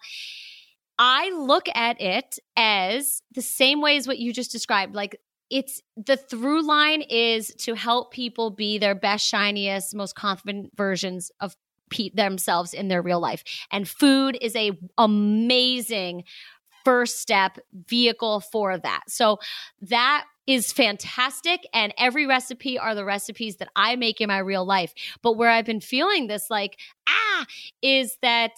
I 0.98 1.30
look 1.30 1.68
at 1.74 2.00
it 2.00 2.38
as 2.56 3.22
the 3.34 3.42
same 3.42 3.80
way 3.80 3.96
as 3.96 4.06
what 4.06 4.18
you 4.18 4.32
just 4.32 4.52
described. 4.52 4.94
Like 4.94 5.18
it's 5.52 5.82
the 5.98 6.16
through 6.16 6.66
line 6.66 7.02
is 7.02 7.54
to 7.58 7.74
help 7.74 8.10
people 8.10 8.50
be 8.50 8.78
their 8.78 8.94
best, 8.94 9.30
shiniest, 9.30 9.94
most 9.94 10.16
confident 10.16 10.70
versions 10.76 11.30
of 11.40 11.54
themselves 12.14 12.72
in 12.72 12.88
their 12.88 13.02
real 13.02 13.20
life. 13.20 13.44
And 13.70 13.86
food 13.86 14.38
is 14.40 14.56
a 14.56 14.72
amazing 14.96 16.24
first 16.86 17.20
step 17.20 17.58
vehicle 17.86 18.40
for 18.40 18.78
that. 18.78 19.02
So 19.08 19.38
that 19.82 20.24
is 20.46 20.72
fantastic 20.72 21.60
and 21.74 21.92
every 21.98 22.26
recipe 22.26 22.78
are 22.78 22.94
the 22.94 23.04
recipes 23.04 23.56
that 23.56 23.68
I 23.76 23.94
make 23.96 24.22
in 24.22 24.28
my 24.28 24.38
real 24.38 24.64
life. 24.64 24.94
But 25.22 25.36
where 25.36 25.50
I've 25.50 25.66
been 25.66 25.80
feeling 25.80 26.28
this 26.28 26.46
like 26.48 26.80
ah 27.06 27.46
is 27.82 28.16
that 28.22 28.52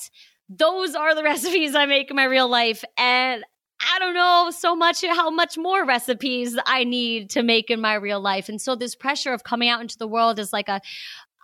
those 0.49 0.95
are 0.95 1.15
the 1.17 1.23
recipes 1.25 1.75
I 1.75 1.87
make 1.87 2.11
in 2.11 2.17
my 2.17 2.25
real 2.25 2.49
life 2.49 2.85
and 2.97 3.45
I 3.93 3.99
don't 3.99 4.15
know 4.15 4.51
so 4.51 4.75
much 4.75 5.05
how 5.05 5.31
much 5.31 5.59
more 5.59 5.85
recipes 5.85 6.57
I 6.67 6.85
need 6.85 7.31
to 7.31 7.43
make 7.43 7.71
in 7.71 7.81
my 7.81 7.95
real 7.95 8.21
life. 8.21 8.49
And 8.49 8.61
so 8.61 8.75
this 8.75 8.95
pressure 8.95 9.33
of 9.33 9.45
coming 9.45 9.69
out 9.69 9.81
into 9.81 9.99
the 9.99 10.09
world 10.09 10.39
is 10.39 10.53
like 10.53 10.69
a 10.69 10.81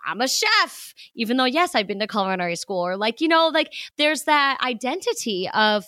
I'm 0.05 0.21
a 0.21 0.27
chef, 0.27 0.93
even 1.13 1.37
though 1.37 1.45
yes, 1.45 1.75
I've 1.75 1.87
been 1.87 1.99
to 1.99 2.07
culinary 2.07 2.55
school 2.55 2.85
or 2.85 2.97
like, 2.97 3.21
you 3.21 3.27
know, 3.27 3.49
like 3.53 3.71
there's 3.97 4.23
that 4.23 4.57
identity 4.63 5.49
of 5.53 5.85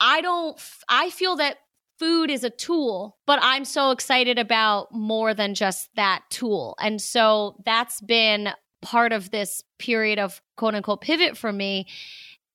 I 0.00 0.20
don't 0.20 0.60
I 0.88 1.10
feel 1.10 1.36
that 1.36 1.58
food 1.98 2.30
is 2.30 2.44
a 2.44 2.50
tool, 2.50 3.16
but 3.26 3.38
I'm 3.42 3.64
so 3.64 3.90
excited 3.90 4.38
about 4.38 4.92
more 4.92 5.32
than 5.32 5.54
just 5.54 5.88
that 5.96 6.22
tool. 6.30 6.76
And 6.78 7.00
so 7.00 7.56
that's 7.64 8.00
been 8.00 8.50
part 8.82 9.12
of 9.12 9.30
this 9.30 9.62
period 9.78 10.18
of 10.18 10.40
quote 10.56 10.74
unquote 10.74 11.00
pivot 11.00 11.36
for 11.36 11.52
me 11.52 11.86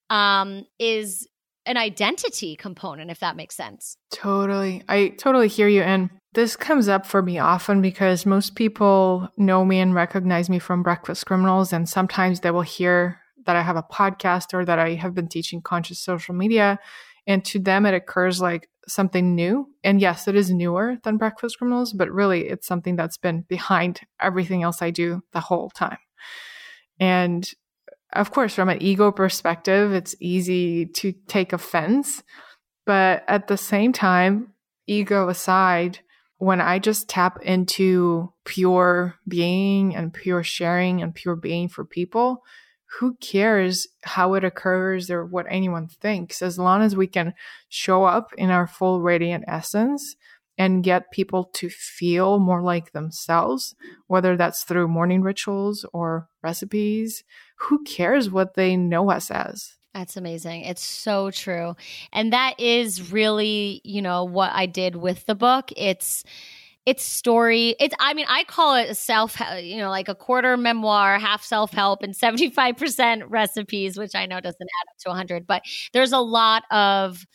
um, 0.09 0.65
is 0.77 1.27
an 1.65 1.77
identity 1.77 2.55
component, 2.55 3.11
if 3.11 3.19
that 3.19 3.35
makes 3.35 3.55
sense. 3.55 3.97
Totally. 4.11 4.83
I 4.87 5.09
totally 5.09 5.47
hear 5.47 5.67
you. 5.67 5.81
And 5.81 6.09
this 6.33 6.55
comes 6.55 6.87
up 6.87 7.05
for 7.05 7.21
me 7.21 7.39
often 7.39 7.81
because 7.81 8.25
most 8.25 8.55
people 8.55 9.29
know 9.37 9.65
me 9.65 9.79
and 9.79 9.93
recognize 9.93 10.49
me 10.49 10.59
from 10.59 10.83
Breakfast 10.83 11.25
Criminals. 11.25 11.73
And 11.73 11.87
sometimes 11.87 12.39
they 12.39 12.51
will 12.51 12.61
hear 12.61 13.19
that 13.45 13.55
I 13.55 13.61
have 13.61 13.75
a 13.75 13.83
podcast 13.83 14.53
or 14.53 14.65
that 14.65 14.79
I 14.79 14.95
have 14.95 15.13
been 15.13 15.27
teaching 15.27 15.61
conscious 15.61 15.99
social 15.99 16.33
media. 16.33 16.79
And 17.27 17.43
to 17.45 17.59
them, 17.59 17.85
it 17.85 17.93
occurs 17.93 18.41
like 18.41 18.69
something 18.87 19.35
new. 19.35 19.69
And 19.83 20.01
yes, 20.01 20.27
it 20.27 20.35
is 20.35 20.51
newer 20.51 20.97
than 21.03 21.17
Breakfast 21.17 21.57
Criminals, 21.57 21.93
but 21.93 22.11
really 22.11 22.47
it's 22.47 22.67
something 22.67 22.95
that's 22.95 23.17
been 23.17 23.41
behind 23.41 24.01
everything 24.19 24.63
else 24.63 24.81
I 24.81 24.89
do 24.89 25.21
the 25.33 25.39
whole 25.39 25.69
time. 25.69 25.99
And 26.99 27.49
of 28.13 28.31
course, 28.31 28.55
from 28.55 28.69
an 28.69 28.81
ego 28.81 29.11
perspective, 29.11 29.93
it's 29.93 30.15
easy 30.19 30.85
to 30.85 31.13
take 31.27 31.53
offense. 31.53 32.23
But 32.85 33.23
at 33.27 33.47
the 33.47 33.57
same 33.57 33.93
time, 33.93 34.53
ego 34.87 35.29
aside, 35.29 35.99
when 36.37 36.59
I 36.59 36.79
just 36.79 37.07
tap 37.07 37.41
into 37.43 38.33
pure 38.45 39.15
being 39.27 39.95
and 39.95 40.13
pure 40.13 40.43
sharing 40.43 41.01
and 41.01 41.13
pure 41.13 41.35
being 41.35 41.69
for 41.69 41.85
people, 41.85 42.43
who 42.99 43.15
cares 43.21 43.87
how 44.03 44.33
it 44.33 44.43
occurs 44.43 45.09
or 45.09 45.25
what 45.25 45.45
anyone 45.49 45.87
thinks? 45.87 46.41
As 46.41 46.59
long 46.59 46.81
as 46.81 46.95
we 46.95 47.07
can 47.07 47.33
show 47.69 48.03
up 48.03 48.33
in 48.37 48.49
our 48.49 48.67
full 48.67 49.01
radiant 49.01 49.45
essence 49.47 50.15
and 50.57 50.83
get 50.83 51.11
people 51.11 51.45
to 51.53 51.69
feel 51.69 52.37
more 52.39 52.61
like 52.61 52.91
themselves, 52.91 53.75
whether 54.07 54.35
that's 54.35 54.63
through 54.63 54.87
morning 54.87 55.21
rituals 55.21 55.85
or 55.93 56.27
recipes 56.43 57.23
who 57.61 57.83
cares 57.83 58.29
what 58.29 58.55
they 58.55 58.75
know 58.75 59.11
us 59.11 59.29
as? 59.29 59.75
That's 59.93 60.17
amazing. 60.17 60.61
It's 60.61 60.83
so 60.83 61.31
true. 61.31 61.75
And 62.13 62.31
that 62.33 62.59
is 62.59 63.11
really, 63.11 63.81
you 63.83 64.01
know, 64.01 64.23
what 64.23 64.51
I 64.53 64.65
did 64.65 64.95
with 64.95 65.25
the 65.25 65.35
book. 65.35 65.71
It's 65.75 66.23
it's 66.85 67.03
story. 67.03 67.75
It's 67.79 67.93
I 67.99 68.13
mean, 68.13 68.25
I 68.27 68.43
call 68.45 68.75
it 68.75 68.89
a 68.89 68.95
self, 68.95 69.39
you 69.61 69.77
know, 69.77 69.89
like 69.89 70.07
a 70.07 70.15
quarter 70.15 70.57
memoir, 70.57 71.19
half 71.19 71.43
self-help 71.43 72.01
and 72.01 72.15
75% 72.15 73.23
recipes, 73.29 73.97
which 73.97 74.15
I 74.15 74.25
know 74.25 74.39
doesn't 74.39 74.61
add 74.61 74.91
up 74.91 74.97
to 75.01 75.09
100, 75.09 75.45
but 75.45 75.61
there's 75.93 76.13
a 76.13 76.19
lot 76.19 76.63
of 76.71 77.25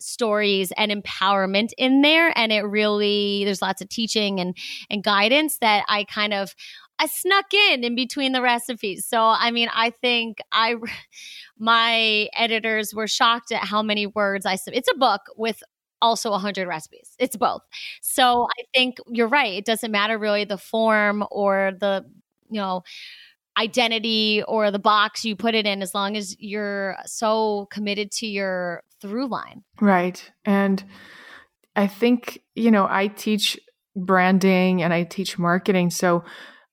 stories 0.00 0.72
and 0.76 0.92
empowerment 0.92 1.70
in 1.78 2.02
there 2.02 2.36
and 2.36 2.52
it 2.52 2.60
really 2.60 3.42
there's 3.44 3.62
lots 3.62 3.80
of 3.80 3.88
teaching 3.88 4.38
and 4.38 4.54
and 4.90 5.02
guidance 5.02 5.58
that 5.58 5.82
I 5.88 6.04
kind 6.04 6.34
of 6.34 6.54
I 6.98 7.06
snuck 7.06 7.52
in 7.52 7.84
in 7.84 7.94
between 7.94 8.32
the 8.32 8.42
recipes. 8.42 9.06
So, 9.06 9.20
I 9.20 9.50
mean, 9.50 9.68
I 9.74 9.90
think 9.90 10.38
I, 10.52 10.76
my 11.58 12.28
editors 12.36 12.94
were 12.94 13.08
shocked 13.08 13.52
at 13.52 13.64
how 13.64 13.82
many 13.82 14.06
words 14.06 14.46
I, 14.46 14.58
it's 14.66 14.88
a 14.92 14.98
book 14.98 15.22
with 15.36 15.62
also 16.00 16.30
100 16.30 16.68
recipes. 16.68 17.14
It's 17.18 17.36
both. 17.36 17.62
So, 18.02 18.46
I 18.58 18.62
think 18.74 18.98
you're 19.08 19.28
right. 19.28 19.54
It 19.54 19.64
doesn't 19.64 19.90
matter 19.90 20.18
really 20.18 20.44
the 20.44 20.58
form 20.58 21.24
or 21.30 21.72
the, 21.78 22.04
you 22.50 22.60
know, 22.60 22.82
identity 23.56 24.42
or 24.48 24.70
the 24.70 24.78
box 24.78 25.24
you 25.24 25.36
put 25.36 25.54
it 25.54 25.66
in 25.66 25.82
as 25.82 25.94
long 25.94 26.16
as 26.16 26.36
you're 26.40 26.96
so 27.06 27.68
committed 27.70 28.10
to 28.10 28.26
your 28.26 28.82
through 29.00 29.28
line. 29.28 29.62
Right. 29.80 30.30
And 30.44 30.82
I 31.76 31.86
think, 31.86 32.40
you 32.54 32.70
know, 32.70 32.86
I 32.88 33.08
teach 33.08 33.58
branding 33.96 34.82
and 34.82 34.92
I 34.92 35.04
teach 35.04 35.38
marketing. 35.38 35.90
So 35.90 36.24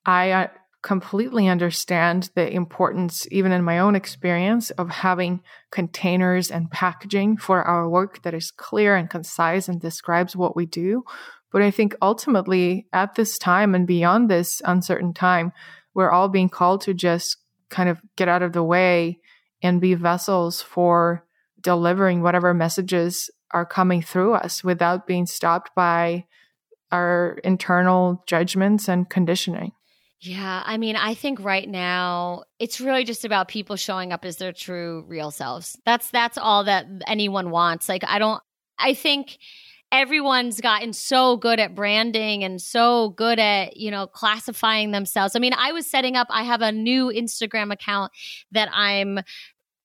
I 0.05 0.31
uh, 0.31 0.47
completely 0.81 1.47
understand 1.47 2.31
the 2.35 2.51
importance, 2.51 3.27
even 3.31 3.51
in 3.51 3.63
my 3.63 3.79
own 3.79 3.95
experience, 3.95 4.71
of 4.71 4.89
having 4.89 5.41
containers 5.71 6.49
and 6.49 6.71
packaging 6.71 7.37
for 7.37 7.61
our 7.63 7.87
work 7.87 8.23
that 8.23 8.33
is 8.33 8.51
clear 8.51 8.95
and 8.95 9.09
concise 9.09 9.67
and 9.67 9.79
describes 9.79 10.35
what 10.35 10.55
we 10.55 10.65
do. 10.65 11.03
But 11.51 11.61
I 11.61 11.69
think 11.69 11.95
ultimately, 12.01 12.87
at 12.93 13.15
this 13.15 13.37
time 13.37 13.75
and 13.75 13.85
beyond 13.85 14.29
this 14.29 14.61
uncertain 14.65 15.13
time, 15.13 15.51
we're 15.93 16.11
all 16.11 16.29
being 16.29 16.49
called 16.49 16.81
to 16.81 16.93
just 16.93 17.37
kind 17.69 17.89
of 17.89 17.99
get 18.15 18.27
out 18.27 18.41
of 18.41 18.53
the 18.53 18.63
way 18.63 19.19
and 19.61 19.81
be 19.81 19.93
vessels 19.93 20.61
for 20.61 21.25
delivering 21.61 22.21
whatever 22.21 22.53
messages 22.53 23.29
are 23.51 23.65
coming 23.65 24.01
through 24.01 24.33
us 24.33 24.63
without 24.63 25.05
being 25.05 25.25
stopped 25.25 25.71
by 25.75 26.25
our 26.91 27.39
internal 27.43 28.23
judgments 28.25 28.89
and 28.89 29.09
conditioning. 29.09 29.73
Yeah, 30.21 30.61
I 30.65 30.77
mean, 30.77 30.95
I 30.95 31.15
think 31.15 31.39
right 31.43 31.67
now 31.67 32.43
it's 32.59 32.79
really 32.79 33.03
just 33.03 33.25
about 33.25 33.47
people 33.47 33.75
showing 33.75 34.13
up 34.13 34.23
as 34.23 34.37
their 34.37 34.53
true 34.53 35.03
real 35.07 35.31
selves. 35.31 35.77
That's 35.83 36.11
that's 36.11 36.37
all 36.37 36.63
that 36.65 36.85
anyone 37.07 37.49
wants. 37.49 37.89
Like 37.89 38.03
I 38.05 38.19
don't 38.19 38.41
I 38.77 38.93
think 38.93 39.39
everyone's 39.91 40.61
gotten 40.61 40.93
so 40.93 41.37
good 41.37 41.59
at 41.59 41.73
branding 41.73 42.43
and 42.43 42.61
so 42.61 43.09
good 43.09 43.39
at, 43.39 43.77
you 43.77 43.89
know, 43.89 44.05
classifying 44.05 44.91
themselves. 44.91 45.35
I 45.35 45.39
mean, 45.39 45.53
I 45.57 45.71
was 45.71 45.87
setting 45.89 46.15
up 46.15 46.27
I 46.29 46.43
have 46.43 46.61
a 46.61 46.71
new 46.71 47.07
Instagram 47.07 47.73
account 47.73 48.11
that 48.51 48.69
I'm 48.71 49.19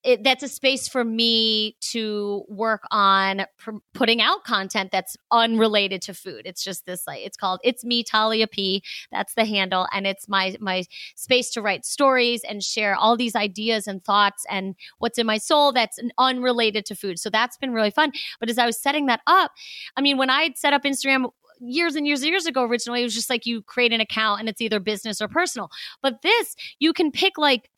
it, 0.06 0.22
that's 0.22 0.44
a 0.44 0.48
space 0.48 0.86
for 0.86 1.02
me 1.02 1.76
to 1.80 2.44
work 2.48 2.84
on 2.92 3.44
pr- 3.58 3.72
putting 3.92 4.22
out 4.22 4.44
content 4.44 4.92
that's 4.92 5.16
unrelated 5.32 6.00
to 6.02 6.14
food. 6.14 6.42
It's 6.44 6.62
just 6.62 6.86
this 6.86 7.06
like 7.08 7.26
it's 7.26 7.36
called 7.36 7.58
it's 7.64 7.84
me 7.84 8.04
Talia 8.04 8.46
P. 8.46 8.84
That's 9.10 9.34
the 9.34 9.44
handle, 9.44 9.88
and 9.92 10.06
it's 10.06 10.28
my 10.28 10.56
my 10.60 10.84
space 11.16 11.50
to 11.50 11.60
write 11.60 11.84
stories 11.84 12.42
and 12.48 12.62
share 12.62 12.94
all 12.94 13.16
these 13.16 13.34
ideas 13.34 13.88
and 13.88 14.02
thoughts 14.04 14.46
and 14.48 14.76
what's 14.98 15.18
in 15.18 15.26
my 15.26 15.38
soul 15.38 15.72
that's 15.72 15.98
unrelated 16.18 16.86
to 16.86 16.94
food. 16.94 17.18
So 17.18 17.28
that's 17.28 17.56
been 17.56 17.72
really 17.72 17.90
fun. 17.90 18.12
But 18.38 18.48
as 18.48 18.58
I 18.58 18.66
was 18.66 18.80
setting 18.80 19.06
that 19.06 19.22
up, 19.26 19.50
I 19.96 20.02
mean, 20.02 20.18
when 20.18 20.30
I 20.30 20.52
set 20.54 20.72
up 20.72 20.84
Instagram 20.84 21.30
years 21.58 21.96
and 21.96 22.06
years 22.06 22.20
and 22.20 22.30
years 22.30 22.44
ago 22.44 22.64
originally 22.64 23.00
it 23.00 23.04
was 23.04 23.14
just 23.14 23.30
like 23.30 23.46
you 23.46 23.62
create 23.62 23.90
an 23.90 24.00
account 24.02 24.40
and 24.40 24.46
it's 24.46 24.60
either 24.60 24.78
business 24.78 25.22
or 25.22 25.26
personal 25.28 25.70
but 26.02 26.20
this 26.20 26.54
you 26.80 26.92
can 26.92 27.10
pick 27.10 27.38
like 27.38 27.70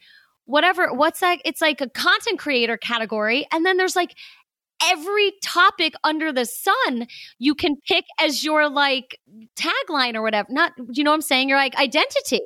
whatever 0.49 0.93
what's 0.93 1.21
that? 1.21 1.39
It's 1.45 1.61
like 1.61 1.81
a 1.81 1.89
content 1.91 2.39
creator 2.39 2.77
category 2.77 3.47
and 3.53 3.65
then 3.65 3.77
there's 3.77 3.95
like 3.95 4.15
every 4.83 5.33
topic 5.43 5.93
under 6.05 6.33
the 6.33 6.47
sun 6.47 7.07
you 7.39 7.55
can 7.55 7.77
pick 7.87 8.05
as 8.21 8.45
your 8.45 8.69
like 8.69 9.19
tagline 9.57 10.15
or 10.15 10.23
whatever 10.23 10.47
not 10.51 10.73
you 10.93 11.05
know 11.05 11.11
what 11.11 11.17
i'm 11.17 11.23
saying? 11.23 11.49
Your 11.49 11.59
like 11.59 11.77
identity 11.77 12.41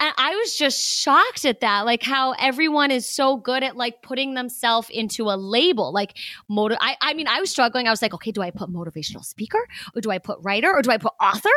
and 0.00 0.12
I 0.16 0.34
was 0.34 0.56
just 0.56 0.80
shocked 0.80 1.44
at 1.44 1.60
that, 1.60 1.86
like 1.86 2.02
how 2.02 2.32
everyone 2.32 2.90
is 2.90 3.08
so 3.08 3.36
good 3.36 3.62
at 3.62 3.76
like 3.76 4.02
putting 4.02 4.34
themselves 4.34 4.88
into 4.90 5.24
a 5.30 5.36
label. 5.36 5.92
Like, 5.92 6.16
motive. 6.48 6.78
I, 6.80 6.96
I 7.00 7.14
mean, 7.14 7.28
I 7.28 7.40
was 7.40 7.50
struggling. 7.50 7.86
I 7.86 7.90
was 7.90 8.02
like, 8.02 8.14
okay, 8.14 8.32
do 8.32 8.42
I 8.42 8.50
put 8.50 8.70
motivational 8.72 9.24
speaker 9.24 9.66
or 9.94 10.00
do 10.00 10.10
I 10.10 10.18
put 10.18 10.38
writer 10.42 10.70
or 10.72 10.82
do 10.82 10.90
I 10.90 10.98
put 10.98 11.12
author? 11.20 11.48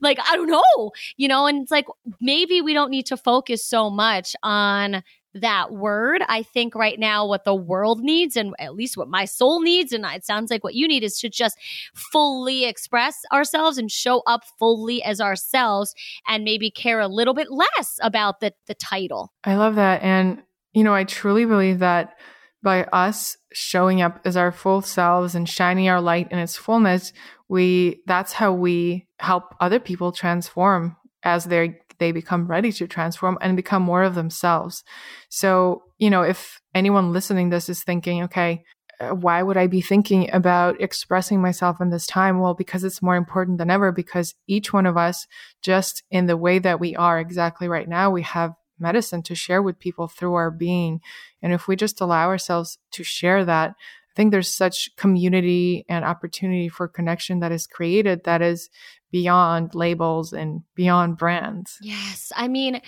Like, 0.00 0.18
I 0.28 0.36
don't 0.36 0.50
know, 0.50 0.90
you 1.16 1.28
know. 1.28 1.46
And 1.46 1.62
it's 1.62 1.70
like 1.70 1.86
maybe 2.20 2.60
we 2.60 2.74
don't 2.74 2.90
need 2.90 3.06
to 3.06 3.16
focus 3.16 3.64
so 3.64 3.90
much 3.90 4.34
on 4.42 5.02
that 5.34 5.72
word. 5.72 6.22
I 6.28 6.42
think 6.42 6.74
right 6.74 6.98
now 6.98 7.26
what 7.26 7.44
the 7.44 7.54
world 7.54 8.00
needs 8.00 8.36
and 8.36 8.54
at 8.58 8.74
least 8.74 8.96
what 8.96 9.08
my 9.08 9.24
soul 9.24 9.60
needs 9.60 9.92
and 9.92 10.04
it 10.06 10.24
sounds 10.24 10.50
like 10.50 10.62
what 10.62 10.74
you 10.74 10.86
need 10.86 11.02
is 11.02 11.18
to 11.20 11.28
just 11.28 11.58
fully 11.94 12.64
express 12.64 13.18
ourselves 13.32 13.76
and 13.78 13.90
show 13.90 14.22
up 14.26 14.42
fully 14.58 15.02
as 15.02 15.20
ourselves 15.20 15.94
and 16.28 16.44
maybe 16.44 16.70
care 16.70 17.00
a 17.00 17.08
little 17.08 17.34
bit 17.34 17.48
less 17.50 17.98
about 18.00 18.40
the 18.40 18.52
the 18.66 18.74
title. 18.74 19.32
I 19.42 19.56
love 19.56 19.74
that 19.74 20.02
and 20.02 20.42
you 20.72 20.84
know 20.84 20.94
I 20.94 21.04
truly 21.04 21.44
believe 21.44 21.80
that 21.80 22.14
by 22.62 22.84
us 22.84 23.36
showing 23.52 24.00
up 24.00 24.20
as 24.24 24.36
our 24.36 24.50
full 24.50 24.80
selves 24.82 25.34
and 25.34 25.48
shining 25.48 25.88
our 25.88 26.00
light 26.00 26.32
in 26.32 26.38
its 26.38 26.56
fullness, 26.56 27.12
we 27.48 28.02
that's 28.06 28.32
how 28.32 28.52
we 28.52 29.06
help 29.18 29.54
other 29.60 29.78
people 29.78 30.12
transform 30.12 30.96
as 31.22 31.44
they 31.44 31.78
they 31.98 32.12
become 32.12 32.46
ready 32.46 32.72
to 32.72 32.86
transform 32.86 33.38
and 33.40 33.56
become 33.56 33.82
more 33.82 34.02
of 34.02 34.14
themselves. 34.14 34.84
So, 35.28 35.82
you 35.98 36.10
know, 36.10 36.22
if 36.22 36.60
anyone 36.74 37.12
listening 37.12 37.50
this 37.50 37.68
is 37.68 37.82
thinking, 37.82 38.22
okay, 38.24 38.64
uh, 39.00 39.10
why 39.10 39.42
would 39.42 39.56
I 39.56 39.66
be 39.66 39.80
thinking 39.80 40.30
about 40.32 40.80
expressing 40.80 41.40
myself 41.40 41.80
in 41.80 41.90
this 41.90 42.06
time? 42.06 42.38
Well, 42.38 42.54
because 42.54 42.84
it's 42.84 43.02
more 43.02 43.16
important 43.16 43.58
than 43.58 43.70
ever, 43.70 43.92
because 43.92 44.34
each 44.46 44.72
one 44.72 44.86
of 44.86 44.96
us, 44.96 45.26
just 45.62 46.02
in 46.10 46.26
the 46.26 46.36
way 46.36 46.58
that 46.58 46.80
we 46.80 46.94
are 46.94 47.18
exactly 47.18 47.68
right 47.68 47.88
now, 47.88 48.10
we 48.10 48.22
have 48.22 48.54
medicine 48.78 49.22
to 49.22 49.34
share 49.34 49.62
with 49.62 49.78
people 49.78 50.08
through 50.08 50.34
our 50.34 50.50
being. 50.50 51.00
And 51.42 51.52
if 51.52 51.68
we 51.68 51.76
just 51.76 52.00
allow 52.00 52.28
ourselves 52.28 52.78
to 52.92 53.04
share 53.04 53.44
that, 53.44 53.74
I 54.14 54.16
think 54.16 54.30
there's 54.30 54.52
such 54.52 54.94
community 54.96 55.84
and 55.88 56.04
opportunity 56.04 56.68
for 56.68 56.86
connection 56.86 57.40
that 57.40 57.50
is 57.50 57.66
created 57.66 58.22
that 58.24 58.42
is 58.42 58.70
beyond 59.10 59.74
labels 59.74 60.32
and 60.32 60.62
beyond 60.76 61.16
brands. 61.18 61.78
Yes. 61.82 62.30
I 62.36 62.46
mean, 62.46 62.80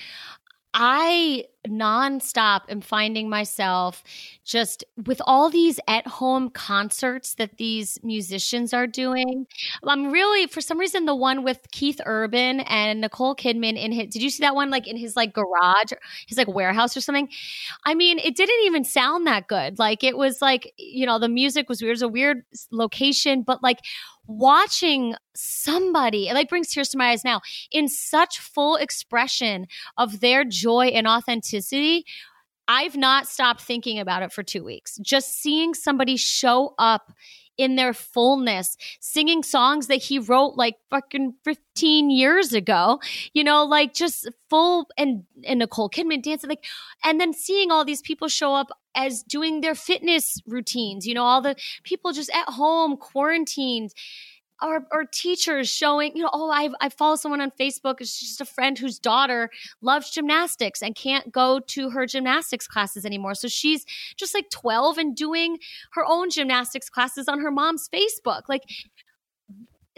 I 0.79 1.47
nonstop 1.66 2.61
am 2.68 2.83
finding 2.83 3.31
myself 3.31 4.05
just 4.45 4.85
with 5.07 5.22
all 5.27 5.49
these 5.49 5.81
at 5.89 6.07
home 6.07 6.51
concerts 6.51 7.35
that 7.37 7.57
these 7.57 7.99
musicians 8.05 8.74
are 8.74 8.87
doing. 8.87 9.47
I'm 9.83 10.12
really, 10.12 10.47
for 10.47 10.61
some 10.61 10.79
reason, 10.79 11.07
the 11.07 11.16
one 11.16 11.43
with 11.43 11.66
Keith 11.72 11.99
Urban 12.05 12.61
and 12.61 13.01
Nicole 13.01 13.35
Kidman 13.35 13.83
in 13.83 13.91
his, 13.91 14.09
did 14.09 14.22
you 14.22 14.29
see 14.29 14.43
that 14.43 14.55
one? 14.55 14.68
Like 14.68 14.87
in 14.87 14.99
his 14.99 15.16
like 15.16 15.33
garage, 15.33 15.93
his 16.27 16.37
like 16.37 16.47
warehouse 16.47 16.95
or 16.95 17.01
something. 17.01 17.31
I 17.87 17.95
mean, 17.95 18.18
it 18.18 18.37
didn't 18.37 18.64
even 18.66 18.85
sound 18.85 19.27
that 19.27 19.49
good. 19.49 19.79
Like 19.79 20.05
it 20.05 20.18
was 20.18 20.43
like, 20.43 20.74
you 20.77 21.07
know, 21.07 21.18
the 21.18 21.31
music 21.31 21.70
was 21.70 21.81
weird. 21.81 21.93
It 21.93 21.95
was 21.95 22.03
a 22.03 22.09
weird 22.09 22.43
location, 22.70 23.43
but 23.43 23.62
like, 23.62 23.79
watching 24.27 25.14
somebody, 25.35 26.29
it 26.29 26.35
like 26.35 26.49
brings 26.49 26.68
tears 26.68 26.89
to 26.91 26.99
my 26.99 27.11
eyes 27.11 27.24
now, 27.24 27.41
in 27.70 27.89
such 27.89 28.39
full 28.39 28.77
expression 28.77 29.66
of 29.97 30.20
their 30.20 30.45
joy 30.45 30.87
and 30.87 31.07
authenticity. 31.07 32.05
I've 32.68 32.97
not 32.97 33.29
stopped 33.29 33.62
thinking 33.62 34.01
about 34.01 34.22
it 34.22 34.33
for 34.33 34.43
two 34.43 34.64
weeks. 34.64 34.99
Just 34.99 35.41
seeing 35.41 35.72
somebody 35.72 36.16
show 36.16 36.74
up 36.79 37.12
in 37.59 37.76
their 37.76 37.92
fullness, 37.92 38.76
singing 39.00 39.42
songs 39.42 39.86
that 39.86 39.96
he 39.96 40.18
wrote 40.18 40.54
like 40.57 40.76
fucking 40.90 41.34
15 41.44 42.11
years 42.11 42.52
ago, 42.52 43.00
you 43.32 43.42
know, 43.42 43.64
like 43.64 43.94
just 43.94 44.28
full 44.50 44.88
and, 44.96 45.24
and 45.44 45.59
Nicole 45.59 45.90
Kidman 45.90 46.22
dancing, 46.22 46.50
like, 46.50 46.64
and 47.04 47.20
then 47.20 47.32
seeing 47.32 47.70
all 47.70 47.84
these 47.84 48.02
people 48.02 48.28
show 48.28 48.54
up 48.54 48.68
as 48.94 49.22
doing 49.22 49.61
their 49.61 49.74
fitness 49.74 50.40
routines, 50.46 51.07
you 51.07 51.14
know, 51.14 51.24
all 51.24 51.42
the 51.42 51.57
people 51.84 52.12
just 52.12 52.30
at 52.30 52.48
home, 52.48 52.96
quarantined 52.96 53.92
or, 54.62 54.86
or 54.90 55.04
teachers 55.04 55.68
showing, 55.68 56.16
you 56.16 56.22
know, 56.22 56.30
oh, 56.32 56.50
I, 56.50 56.70
I 56.80 56.88
follow 56.88 57.16
someone 57.16 57.40
on 57.40 57.52
Facebook. 57.59 57.96
It's 58.00 58.18
just 58.18 58.40
a 58.40 58.44
friend 58.44 58.78
whose 58.78 58.98
daughter 58.98 59.50
loves 59.82 60.11
gymnastics 60.11 60.82
and 60.82 60.94
can't 60.94 61.30
go 61.30 61.61
to 61.61 61.90
her 61.90 62.07
gymnastics 62.07 62.66
classes 62.66 63.04
anymore. 63.04 63.34
So 63.34 63.48
she's 63.48 63.84
just 64.16 64.34
like 64.34 64.48
12 64.50 64.98
and 64.98 65.16
doing 65.16 65.59
her 65.92 66.04
own 66.07 66.30
gymnastics 66.30 66.88
classes 66.88 67.28
on 67.28 67.40
her 67.40 67.50
mom's 67.50 67.88
Facebook. 67.88 68.42
Like 68.48 68.62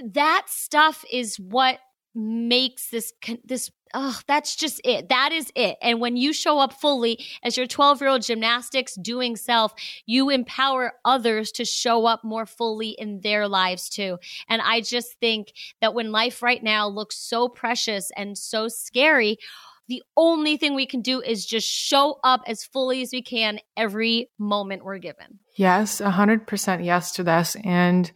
that 0.04 0.44
stuff 0.48 1.04
is 1.10 1.38
what 1.38 1.78
makes 2.18 2.90
this 2.90 3.12
this 3.44 3.70
oh 3.94 4.18
that's 4.26 4.56
just 4.56 4.80
it. 4.84 5.08
That 5.08 5.30
is 5.32 5.52
it. 5.54 5.76
And 5.80 6.00
when 6.00 6.16
you 6.16 6.32
show 6.32 6.58
up 6.58 6.72
fully 6.72 7.24
as 7.44 7.56
your 7.56 7.66
12 7.66 8.00
year 8.00 8.10
old 8.10 8.22
gymnastics 8.22 8.96
doing 8.96 9.36
self 9.36 9.72
you 10.04 10.28
empower 10.28 10.94
others 11.04 11.52
to 11.52 11.64
show 11.64 12.06
up 12.06 12.24
more 12.24 12.44
fully 12.44 12.90
in 12.90 13.20
their 13.20 13.46
lives 13.46 13.88
too. 13.88 14.18
And 14.48 14.60
i 14.62 14.80
just 14.80 15.18
think 15.20 15.52
that 15.80 15.94
when 15.94 16.10
life 16.10 16.42
right 16.42 16.62
now 16.62 16.88
looks 16.88 17.16
so 17.16 17.48
precious 17.48 18.10
and 18.16 18.36
so 18.36 18.68
scary 18.68 19.38
the 19.86 20.02
only 20.18 20.58
thing 20.58 20.74
we 20.74 20.84
can 20.84 21.00
do 21.00 21.22
is 21.22 21.46
just 21.46 21.66
show 21.66 22.18
up 22.22 22.42
as 22.46 22.62
fully 22.62 23.00
as 23.00 23.10
we 23.10 23.22
can 23.22 23.58
every 23.74 24.28
moment 24.38 24.84
we're 24.84 24.98
given. 24.98 25.38
Yes 25.56 26.02
100% 26.02 26.84
yes 26.84 27.12
to 27.12 27.22
this. 27.22 27.56
And 27.64 28.10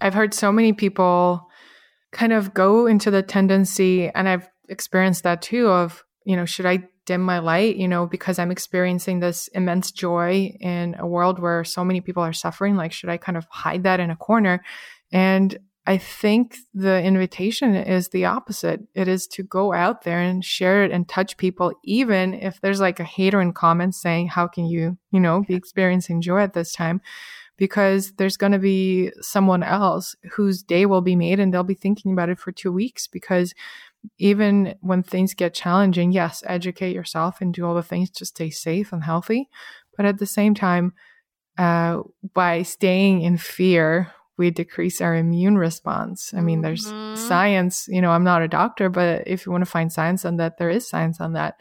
i've 0.00 0.14
heard 0.14 0.34
so 0.34 0.50
many 0.50 0.72
people 0.72 1.48
kind 2.14 2.32
of 2.32 2.54
go 2.54 2.86
into 2.86 3.10
the 3.10 3.22
tendency, 3.22 4.08
and 4.08 4.28
I've 4.28 4.48
experienced 4.68 5.24
that 5.24 5.42
too, 5.42 5.68
of, 5.68 6.02
you 6.24 6.36
know, 6.36 6.46
should 6.46 6.64
I 6.64 6.88
dim 7.04 7.20
my 7.20 7.38
light, 7.38 7.76
you 7.76 7.86
know, 7.86 8.06
because 8.06 8.38
I'm 8.38 8.50
experiencing 8.50 9.20
this 9.20 9.48
immense 9.48 9.90
joy 9.90 10.56
in 10.60 10.96
a 10.98 11.06
world 11.06 11.38
where 11.38 11.64
so 11.64 11.84
many 11.84 12.00
people 12.00 12.22
are 12.22 12.32
suffering? 12.32 12.76
Like, 12.76 12.92
should 12.92 13.10
I 13.10 13.18
kind 13.18 13.36
of 13.36 13.46
hide 13.50 13.82
that 13.82 14.00
in 14.00 14.10
a 14.10 14.16
corner? 14.16 14.64
And 15.12 15.58
I 15.86 15.98
think 15.98 16.56
the 16.72 17.02
invitation 17.02 17.74
is 17.74 18.08
the 18.08 18.24
opposite. 18.24 18.80
It 18.94 19.06
is 19.06 19.26
to 19.28 19.42
go 19.42 19.74
out 19.74 20.02
there 20.02 20.18
and 20.18 20.42
share 20.42 20.82
it 20.82 20.90
and 20.90 21.06
touch 21.06 21.36
people, 21.36 21.72
even 21.84 22.32
if 22.32 22.58
there's 22.60 22.80
like 22.80 23.00
a 23.00 23.04
hater 23.04 23.40
in 23.40 23.52
comments 23.52 24.00
saying, 24.00 24.28
How 24.28 24.46
can 24.46 24.64
you, 24.64 24.96
you 25.10 25.20
know, 25.20 25.44
be 25.46 25.54
experiencing 25.54 26.22
joy 26.22 26.40
at 26.40 26.54
this 26.54 26.72
time? 26.72 27.02
Because 27.56 28.12
there's 28.12 28.36
going 28.36 28.52
to 28.52 28.58
be 28.58 29.12
someone 29.20 29.62
else 29.62 30.16
whose 30.32 30.62
day 30.62 30.86
will 30.86 31.00
be 31.00 31.16
made 31.16 31.38
and 31.38 31.52
they'll 31.52 31.62
be 31.62 31.74
thinking 31.74 32.12
about 32.12 32.28
it 32.28 32.38
for 32.38 32.52
two 32.52 32.72
weeks 32.72 33.06
because 33.06 33.54
even 34.18 34.74
when 34.80 35.02
things 35.02 35.34
get 35.34 35.54
challenging, 35.54 36.12
yes, 36.12 36.42
educate 36.46 36.94
yourself 36.94 37.40
and 37.40 37.54
do 37.54 37.64
all 37.64 37.74
the 37.74 37.82
things 37.82 38.10
to 38.10 38.26
stay 38.26 38.50
safe 38.50 38.92
and 38.92 39.04
healthy. 39.04 39.48
But 39.96 40.06
at 40.06 40.18
the 40.18 40.26
same 40.26 40.54
time, 40.54 40.92
uh, 41.56 42.02
by 42.34 42.62
staying 42.62 43.22
in 43.22 43.38
fear, 43.38 44.12
we 44.36 44.50
decrease 44.50 45.00
our 45.00 45.14
immune 45.14 45.56
response. 45.56 46.34
I 46.34 46.40
mean, 46.40 46.62
there's 46.62 46.86
mm-hmm. 46.86 47.16
science, 47.16 47.86
you 47.88 48.00
know, 48.00 48.10
I'm 48.10 48.24
not 48.24 48.42
a 48.42 48.48
doctor, 48.48 48.88
but 48.88 49.26
if 49.26 49.46
you 49.46 49.52
want 49.52 49.62
to 49.62 49.70
find 49.70 49.92
science 49.92 50.24
on 50.24 50.36
that, 50.38 50.58
there 50.58 50.70
is 50.70 50.88
science 50.88 51.20
on 51.20 51.34
that. 51.34 51.54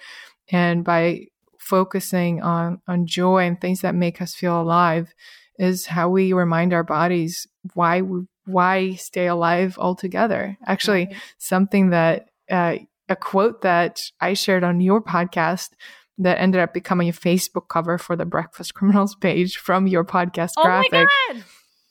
And 0.50 0.84
by 0.84 1.28
focusing 1.60 2.42
on, 2.42 2.82
on 2.88 3.06
joy 3.06 3.46
and 3.46 3.62
things 3.62 3.82
that 3.82 3.96
make 3.96 4.22
us 4.22 4.34
feel 4.34 4.60
alive, 4.60 5.14
is 5.58 5.86
how 5.86 6.10
we 6.10 6.34
remind 6.34 6.74
our 6.74 6.84
bodies 6.84 7.48
why 7.74 8.02
we, 8.02 8.22
why 8.46 8.94
stay 8.96 9.28
alive 9.28 9.78
altogether. 9.78 10.58
Actually, 10.66 11.06
right. 11.06 11.16
something 11.38 11.92
that 11.92 12.30
uh, 12.50 12.76
a 13.10 13.16
quote 13.16 13.62
that 13.62 14.02
I 14.20 14.34
shared 14.34 14.64
on 14.64 14.82
your 14.82 15.02
podcast 15.02 15.70
that 16.18 16.40
ended 16.40 16.62
up 16.62 16.74
becoming 16.74 17.10
a 17.10 17.14
Facebook 17.14 17.68
cover 17.70 17.98
for 17.98 18.16
the 18.16 18.26
Breakfast 18.26 18.74
Criminals 18.74 19.16
page 19.16 19.58
from 19.58 19.88
your 19.88 20.04
podcast 20.04 20.52
oh 20.58 20.64
graphic 20.64 21.10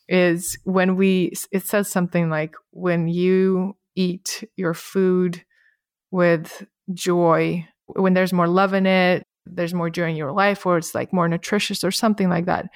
is 0.09 0.59
when 0.65 0.97
we 0.97 1.33
it 1.51 1.67
says 1.67 1.89
something 1.89 2.29
like 2.29 2.55
when 2.71 3.09
you 3.09 3.77
eat 3.95 4.45
your 4.57 4.75
food 4.75 5.45
with 6.11 6.67
joy 6.93 7.67
when 7.87 8.15
there's 8.15 8.33
more 8.33 8.49
love 8.49 8.75
in 8.75 8.87
it 8.87 9.25
there's 9.47 9.75
more 9.75 9.91
joy 9.91 10.09
in 10.09 10.17
your 10.17 10.33
life 10.33 10.67
or 10.67 10.77
it's 10.77 10.95
like 10.95 11.13
more 11.13 11.29
nutritious 11.29 11.85
or 11.85 11.91
something 11.91 12.29
like 12.29 12.47
that 12.47 12.67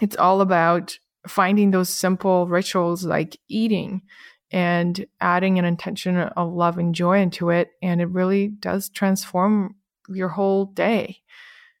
it's 0.00 0.16
all 0.16 0.40
about 0.40 0.98
finding 1.26 1.70
those 1.70 1.88
simple 1.88 2.46
rituals 2.46 3.04
like 3.04 3.36
eating 3.48 4.02
and 4.50 5.06
adding 5.20 5.58
an 5.58 5.64
intention 5.64 6.16
of 6.16 6.52
love 6.52 6.78
and 6.78 6.94
joy 6.94 7.20
into 7.20 7.50
it. 7.50 7.70
And 7.82 8.00
it 8.00 8.08
really 8.08 8.48
does 8.48 8.88
transform 8.88 9.76
your 10.08 10.28
whole 10.28 10.66
day. 10.66 11.18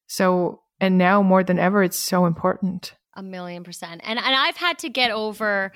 So, 0.08 0.62
and 0.80 0.98
now 0.98 1.22
more 1.22 1.44
than 1.44 1.58
ever, 1.58 1.82
it's 1.82 1.98
so 1.98 2.26
important. 2.26 2.94
A 3.18 3.22
million 3.22 3.64
percent. 3.64 4.02
And 4.04 4.18
and 4.18 4.34
I've 4.34 4.56
had 4.56 4.78
to 4.80 4.90
get 4.90 5.10
over 5.10 5.72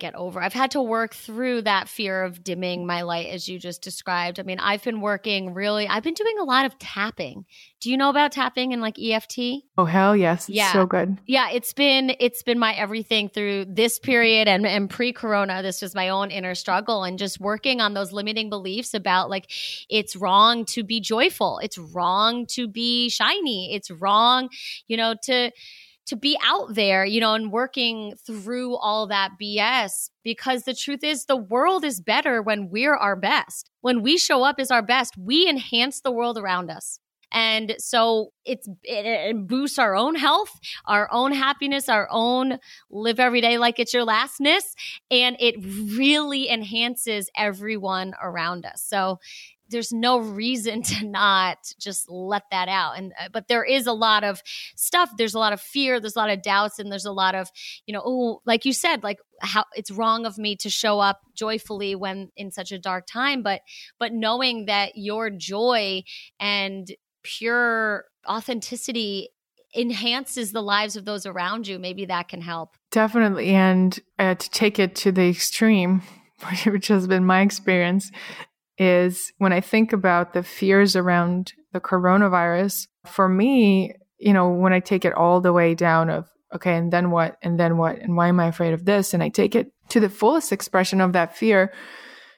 get 0.00 0.16
over. 0.16 0.42
I've 0.42 0.52
had 0.52 0.72
to 0.72 0.82
work 0.82 1.14
through 1.14 1.62
that 1.62 1.88
fear 1.88 2.24
of 2.24 2.42
dimming 2.42 2.84
my 2.86 3.02
light 3.02 3.28
as 3.28 3.48
you 3.48 3.60
just 3.60 3.82
described. 3.82 4.40
I 4.40 4.42
mean, 4.42 4.58
I've 4.58 4.82
been 4.82 5.00
working 5.00 5.54
really 5.54 5.86
I've 5.86 6.02
been 6.02 6.14
doing 6.14 6.38
a 6.40 6.44
lot 6.44 6.66
of 6.66 6.76
tapping. 6.80 7.44
Do 7.80 7.88
you 7.88 7.96
know 7.96 8.10
about 8.10 8.32
tapping 8.32 8.72
and 8.72 8.82
like 8.82 8.98
EFT? 8.98 9.62
Oh 9.78 9.84
hell 9.84 10.16
yes. 10.16 10.48
It's 10.48 10.56
yeah. 10.56 10.72
so 10.72 10.86
good. 10.86 11.18
Yeah, 11.24 11.50
it's 11.50 11.72
been 11.72 12.16
it's 12.18 12.42
been 12.42 12.58
my 12.58 12.74
everything 12.74 13.28
through 13.28 13.66
this 13.66 14.00
period 14.00 14.48
and, 14.48 14.66
and 14.66 14.90
pre-corona. 14.90 15.62
This 15.62 15.82
was 15.82 15.94
my 15.94 16.08
own 16.08 16.32
inner 16.32 16.56
struggle 16.56 17.04
and 17.04 17.16
just 17.16 17.38
working 17.38 17.80
on 17.80 17.94
those 17.94 18.12
limiting 18.12 18.50
beliefs 18.50 18.92
about 18.92 19.30
like 19.30 19.48
it's 19.88 20.16
wrong 20.16 20.64
to 20.66 20.82
be 20.82 21.00
joyful. 21.00 21.60
It's 21.62 21.78
wrong 21.78 22.46
to 22.46 22.66
be 22.66 23.08
shiny. 23.08 23.72
It's 23.72 23.88
wrong, 23.88 24.48
you 24.88 24.96
know, 24.96 25.14
to 25.24 25.52
to 26.06 26.16
be 26.16 26.38
out 26.44 26.74
there, 26.74 27.04
you 27.04 27.20
know, 27.20 27.34
and 27.34 27.52
working 27.52 28.14
through 28.26 28.76
all 28.76 29.06
that 29.06 29.32
BS 29.40 30.10
because 30.24 30.64
the 30.64 30.74
truth 30.74 31.04
is 31.04 31.26
the 31.26 31.36
world 31.36 31.84
is 31.84 32.00
better 32.00 32.42
when 32.42 32.70
we're 32.70 32.96
our 32.96 33.16
best. 33.16 33.70
When 33.80 34.02
we 34.02 34.18
show 34.18 34.42
up 34.42 34.56
as 34.58 34.70
our 34.70 34.82
best, 34.82 35.16
we 35.16 35.48
enhance 35.48 36.00
the 36.00 36.12
world 36.12 36.38
around 36.38 36.70
us. 36.70 36.98
And 37.32 37.74
so 37.78 38.32
it's 38.44 38.68
it, 38.82 39.46
boosts 39.46 39.78
our 39.78 39.96
own 39.96 40.14
health, 40.16 40.50
our 40.86 41.08
own 41.10 41.32
happiness, 41.32 41.88
our 41.88 42.06
own 42.10 42.58
live 42.90 43.18
every 43.18 43.40
day 43.40 43.56
like 43.56 43.78
it's 43.78 43.94
your 43.94 44.04
lastness, 44.04 44.74
and 45.10 45.36
it 45.40 45.54
really 45.96 46.50
enhances 46.50 47.30
everyone 47.34 48.12
around 48.22 48.66
us. 48.66 48.82
So 48.86 49.18
there's 49.72 49.92
no 49.92 50.18
reason 50.18 50.82
to 50.82 51.06
not 51.06 51.58
just 51.80 52.08
let 52.08 52.44
that 52.50 52.68
out. 52.68 52.96
And 52.96 53.12
uh, 53.20 53.28
but 53.32 53.48
there 53.48 53.64
is 53.64 53.86
a 53.86 53.92
lot 53.92 54.22
of 54.22 54.42
stuff. 54.76 55.10
There's 55.16 55.34
a 55.34 55.38
lot 55.38 55.52
of 55.52 55.60
fear. 55.60 55.98
There's 55.98 56.16
a 56.16 56.18
lot 56.18 56.30
of 56.30 56.42
doubts. 56.42 56.78
And 56.78 56.90
there's 56.92 57.04
a 57.04 57.12
lot 57.12 57.34
of 57.34 57.50
you 57.86 57.92
know 57.92 58.02
oh 58.04 58.42
like 58.46 58.64
you 58.64 58.72
said 58.72 59.02
like 59.02 59.18
how 59.40 59.64
it's 59.74 59.90
wrong 59.90 60.26
of 60.26 60.38
me 60.38 60.54
to 60.56 60.70
show 60.70 61.00
up 61.00 61.20
joyfully 61.34 61.94
when 61.94 62.30
in 62.36 62.50
such 62.50 62.70
a 62.70 62.78
dark 62.78 63.06
time. 63.06 63.42
But 63.42 63.62
but 63.98 64.12
knowing 64.12 64.66
that 64.66 64.92
your 64.94 65.30
joy 65.30 66.04
and 66.38 66.88
pure 67.22 68.04
authenticity 68.28 69.30
enhances 69.74 70.52
the 70.52 70.62
lives 70.62 70.96
of 70.96 71.06
those 71.06 71.24
around 71.24 71.66
you 71.66 71.78
maybe 71.78 72.04
that 72.04 72.28
can 72.28 72.42
help. 72.42 72.76
Definitely. 72.90 73.48
And 73.48 73.98
uh, 74.18 74.34
to 74.34 74.50
take 74.50 74.78
it 74.78 74.94
to 74.96 75.12
the 75.12 75.30
extreme 75.30 76.02
which 76.66 76.88
has 76.88 77.06
been 77.06 77.24
my 77.24 77.40
experience 77.40 78.10
is 78.78 79.32
when 79.38 79.52
I 79.52 79.60
think 79.60 79.92
about 79.92 80.32
the 80.32 80.42
fears 80.42 80.96
around 80.96 81.52
the 81.72 81.80
coronavirus, 81.80 82.86
for 83.06 83.28
me, 83.28 83.94
you 84.18 84.32
know, 84.32 84.50
when 84.50 84.72
I 84.72 84.80
take 84.80 85.04
it 85.04 85.14
all 85.14 85.40
the 85.40 85.52
way 85.52 85.74
down 85.74 86.10
of, 86.10 86.28
okay, 86.54 86.76
and 86.76 86.92
then 86.92 87.10
what? 87.10 87.36
And 87.42 87.58
then 87.58 87.76
what? 87.76 87.98
And 87.98 88.16
why 88.16 88.28
am 88.28 88.40
I 88.40 88.46
afraid 88.46 88.74
of 88.74 88.84
this? 88.84 89.14
And 89.14 89.22
I 89.22 89.28
take 89.28 89.54
it 89.54 89.72
to 89.90 90.00
the 90.00 90.08
fullest 90.08 90.52
expression 90.52 91.00
of 91.00 91.12
that 91.12 91.36
fear. 91.36 91.72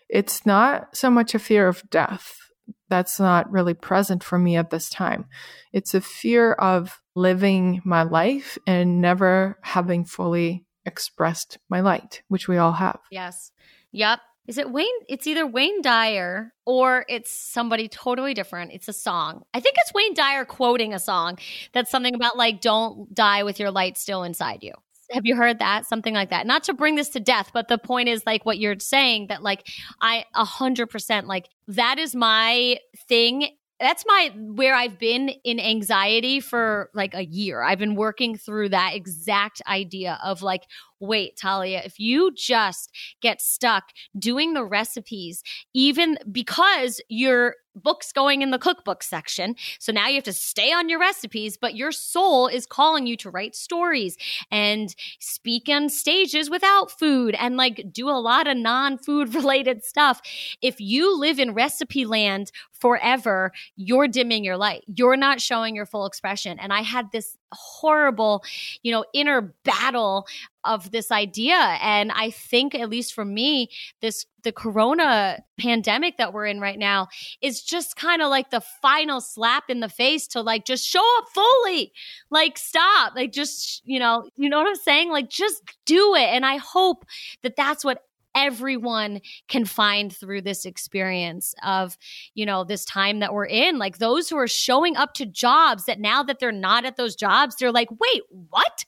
It's 0.09 0.45
not 0.47 0.97
so 0.97 1.11
much 1.11 1.35
a 1.35 1.39
fear 1.39 1.69
of 1.69 1.89
death. 1.91 2.37
That's 2.89 3.19
not 3.19 3.51
really 3.51 3.75
present 3.75 4.23
for 4.23 4.39
me 4.39 4.57
at 4.57 4.71
this 4.71 4.89
time. 4.89 5.27
It's 5.73 5.95
a 5.95 6.01
fear 6.01 6.53
of 6.53 7.01
living 7.15 7.81
my 7.85 8.03
life 8.03 8.59
and 8.67 9.01
never 9.01 9.59
having 9.63 10.05
fully 10.05 10.65
expressed 10.87 11.59
my 11.69 11.81
light, 11.81 12.23
which 12.29 12.49
we 12.49 12.57
all 12.57 12.73
have. 12.73 13.01
Yes. 13.11 13.51
Yep. 13.93 14.21
Is 14.47 14.59
it 14.59 14.71
Wayne? 14.71 14.87
It's 15.09 15.27
either 15.27 15.47
Wayne 15.47 15.81
Dyer 15.81 16.53
or 16.67 17.07
it's 17.09 17.31
somebody 17.31 17.89
totally 17.89 18.35
different. 18.35 18.73
It's 18.73 18.89
a 18.89 18.93
song. 18.93 19.45
I 19.55 19.61
think 19.61 19.77
it's 19.79 19.95
Wayne 19.95 20.15
Dyer 20.15 20.45
quoting 20.45 20.93
a 20.93 20.99
song 20.99 21.39
that's 21.73 21.91
something 21.91 22.15
about 22.15 22.37
like, 22.37 22.61
don't 22.61 23.13
die 23.15 23.43
with 23.43 23.59
your 23.59 23.71
light 23.71 23.97
still 23.97 24.23
inside 24.23 24.63
you. 24.63 24.73
Have 25.11 25.25
you 25.25 25.37
heard 25.37 25.59
that? 25.61 25.87
Something 25.87 26.15
like 26.15 26.31
that. 26.31 26.47
Not 26.47 26.65
to 26.65 26.75
bring 26.75 26.95
this 26.95 27.11
to 27.11 27.21
death, 27.21 27.51
but 27.55 27.69
the 27.69 27.79
point 27.79 28.09
is 28.09 28.23
like 28.27 28.45
what 28.45 28.59
you're 28.59 28.79
saying 28.79 29.29
that 29.29 29.43
like 29.43 29.67
I 30.01 30.25
a 30.35 30.45
hundred 30.45 30.89
percent 30.89 31.27
like 31.27 31.49
that 31.69 31.99
is 31.99 32.15
my 32.15 32.79
thing 33.09 33.49
that's 33.81 34.05
my 34.07 34.33
where 34.37 34.75
I've 34.75 34.99
been 34.99 35.31
in 35.43 35.59
anxiety 35.59 36.41
for 36.41 36.91
like 36.95 37.15
a 37.15 37.25
year. 37.25 37.63
I've 37.63 37.79
been 37.79 37.97
working 37.97 38.37
through 38.37 38.71
that 38.71 38.95
exact 38.95 39.61
idea 39.67 40.19
of 40.25 40.43
like 40.43 40.63
wait, 41.07 41.37
Talia, 41.37 41.83
if 41.85 41.99
you 41.99 42.33
just 42.35 42.91
get 43.21 43.41
stuck 43.41 43.85
doing 44.19 44.55
the 44.55 44.65
recipes, 44.65 45.43
even 45.73 46.19
because 46.31 47.01
your 47.09 47.57
book's 47.75 48.13
going 48.13 48.43
in 48.43 48.51
the 48.51 48.59
cookbook 48.59 49.03
section. 49.03 49.57
So 49.79 49.93
now 49.93 50.09
you 50.09 50.17
have 50.17 50.25
to 50.25 50.33
stay 50.33 50.73
on 50.73 50.89
your 50.89 51.01
recipes, 51.01 51.57
but 51.57 51.75
your 51.75 51.93
soul 51.93 52.47
is 52.47 52.67
calling 52.67 53.07
you 53.07 53.17
to 53.19 53.31
write 53.31 53.57
stories 53.57 54.17
and 54.51 54.95
speak 55.19 55.69
on 55.69 55.89
stages 55.89 56.49
without 56.49 56.91
food 56.91 57.35
and 57.35 57.57
like 57.57 57.93
do 57.93 58.09
a 58.09 58.13
lot 58.13 58.47
of 58.47 58.57
non 58.57 58.99
food 58.99 59.35
related 59.35 59.85
stuff. 59.85 60.21
If 60.63 60.81
you 60.81 61.19
live 61.19 61.39
in 61.39 61.55
recipe 61.55 62.05
land 62.05 62.53
forever, 62.73 63.53
you're 63.77 64.09
dimming 64.09 64.45
your 64.45 64.57
light. 64.57 64.85
You're 64.87 65.17
not 65.17 65.41
showing 65.41 65.75
your 65.75 65.87
full 65.87 66.07
expression. 66.07 66.59
And 66.59 66.73
I 66.73 66.83
had 66.83 67.11
this 67.11 67.37
horrible, 67.53 68.45
you 68.83 68.93
know, 68.93 69.05
inner 69.15 69.55
battle 69.65 70.27
of 70.65 70.91
this 70.91 71.11
idea. 71.11 71.55
And 71.81 72.13
I 72.13 72.31
think, 72.31 72.75
at 72.75 72.91
least 72.91 73.15
for 73.15 73.25
me, 73.25 73.71
this 74.01 74.27
the 74.43 74.53
corona 74.53 75.43
pandemic 75.59 76.19
that 76.19 76.33
we're 76.33 76.47
in 76.47 76.61
right 76.61 76.79
now 76.79 77.09
is 77.41 77.63
just 77.63 77.97
kind 77.97 78.21
of 78.21 78.29
like 78.29 78.51
the 78.51 78.61
final 78.61 79.21
slap 79.21 79.65
in 79.71 79.81
the 79.81 79.89
face 79.89 80.27
to 80.29 80.43
like 80.43 80.67
just 80.67 80.87
show 80.87 81.05
up 81.19 81.25
fully. 81.33 81.93
Like 82.31 82.59
stop. 82.59 83.15
Like 83.17 83.33
just, 83.33 83.83
you 83.85 83.99
know, 83.99 84.29
you 84.37 84.49
know 84.49 84.59
what 84.59 84.69
I'm 84.69 84.77
saying? 84.77 85.11
Like 85.11 85.31
just 85.31 85.63
do 85.87 86.15
it. 86.15 86.29
And 86.29 86.45
I 86.45 86.59
hope 86.59 87.07
that 87.43 87.57
that's 87.57 87.85
what 87.85 88.03
everyone 88.35 89.21
can 89.49 89.65
find 89.65 90.13
through 90.13 90.43
this 90.43 90.65
experience 90.65 91.55
of 91.65 91.97
you 92.35 92.45
know 92.45 92.65
this 92.65 92.85
time 92.85 93.21
that 93.21 93.33
we're 93.33 93.47
in 93.47 93.79
like 93.79 93.99
those 93.99 94.29
who 94.29 94.37
are 94.37 94.49
showing 94.49 94.97
up 94.97 95.15
to 95.15 95.25
jobs 95.25 95.85
that 95.85 96.01
now 96.01 96.23
that 96.23 96.41
they're 96.41 96.53
not 96.53 96.85
at 96.85 96.97
those 96.97 97.15
jobs 97.15 97.55
they're 97.57 97.73
like 97.73 97.89
wait 97.91 98.23
what 98.51 98.85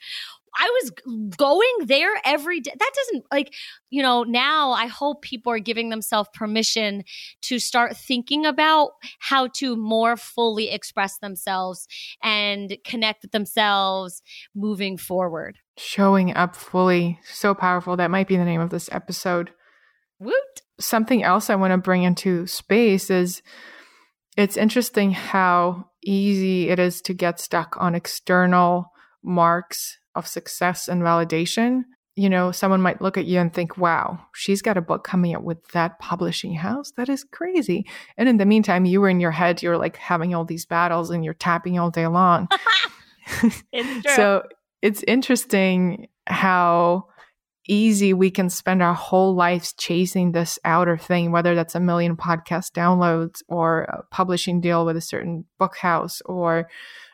I 0.56 0.80
was 0.80 0.90
going 1.36 1.86
there 1.86 2.10
every 2.24 2.60
day. 2.60 2.72
That 2.76 2.90
doesn't 2.94 3.26
like, 3.30 3.52
you 3.90 4.02
know, 4.02 4.22
now 4.22 4.72
I 4.72 4.86
hope 4.86 5.22
people 5.22 5.52
are 5.52 5.58
giving 5.58 5.90
themselves 5.90 6.30
permission 6.34 7.04
to 7.42 7.58
start 7.58 7.96
thinking 7.96 8.46
about 8.46 8.92
how 9.18 9.48
to 9.48 9.76
more 9.76 10.16
fully 10.16 10.70
express 10.70 11.18
themselves 11.18 11.86
and 12.22 12.76
connect 12.84 13.22
with 13.22 13.32
themselves 13.32 14.22
moving 14.54 14.96
forward 14.96 15.58
showing 15.76 16.34
up 16.34 16.56
fully. 16.56 17.20
So 17.24 17.54
powerful. 17.54 17.96
That 17.96 18.10
might 18.10 18.28
be 18.28 18.36
the 18.36 18.44
name 18.44 18.60
of 18.60 18.70
this 18.70 18.88
episode. 18.92 19.50
Woot. 20.18 20.62
Something 20.78 21.22
else 21.22 21.50
I 21.50 21.56
want 21.56 21.72
to 21.72 21.78
bring 21.78 22.02
into 22.02 22.46
space 22.46 23.10
is 23.10 23.42
it's 24.36 24.56
interesting 24.56 25.12
how 25.12 25.90
easy 26.02 26.68
it 26.68 26.78
is 26.78 27.00
to 27.02 27.14
get 27.14 27.40
stuck 27.40 27.76
on 27.78 27.94
external 27.94 28.92
marks 29.22 29.98
of 30.16 30.26
success 30.26 30.88
and 30.88 31.02
validation. 31.02 31.84
You 32.14 32.30
know, 32.30 32.50
someone 32.50 32.80
might 32.80 33.02
look 33.02 33.18
at 33.18 33.26
you 33.26 33.38
and 33.38 33.52
think, 33.52 33.76
wow, 33.76 34.18
she's 34.34 34.62
got 34.62 34.78
a 34.78 34.82
book 34.82 35.04
coming 35.04 35.34
out 35.34 35.44
with 35.44 35.62
that 35.68 35.98
publishing 35.98 36.54
house. 36.54 36.92
That 36.96 37.10
is 37.10 37.24
crazy. 37.24 37.86
And 38.16 38.26
in 38.28 38.38
the 38.38 38.46
meantime, 38.46 38.86
you 38.86 39.02
were 39.02 39.10
in 39.10 39.20
your 39.20 39.32
head, 39.32 39.62
you're 39.62 39.76
like 39.76 39.98
having 39.98 40.34
all 40.34 40.46
these 40.46 40.64
battles 40.64 41.10
and 41.10 41.24
you're 41.24 41.34
tapping 41.34 41.78
all 41.78 41.90
day 41.90 42.06
long. 42.06 42.48
it's 43.72 44.14
so 44.16 44.44
it's 44.82 45.02
interesting 45.06 46.08
how 46.26 47.08
easy 47.68 48.12
we 48.12 48.30
can 48.30 48.50
spend 48.50 48.82
our 48.82 48.94
whole 48.94 49.34
lives 49.34 49.72
chasing 49.72 50.32
this 50.32 50.58
outer 50.64 50.96
thing, 50.96 51.32
whether 51.32 51.54
that's 51.54 51.74
a 51.74 51.80
million 51.80 52.16
podcast 52.16 52.72
downloads 52.72 53.42
or 53.48 53.82
a 53.82 54.02
publishing 54.10 54.60
deal 54.60 54.84
with 54.84 54.96
a 54.96 55.00
certain 55.00 55.44
book 55.58 55.76
house 55.76 56.22
or 56.26 56.68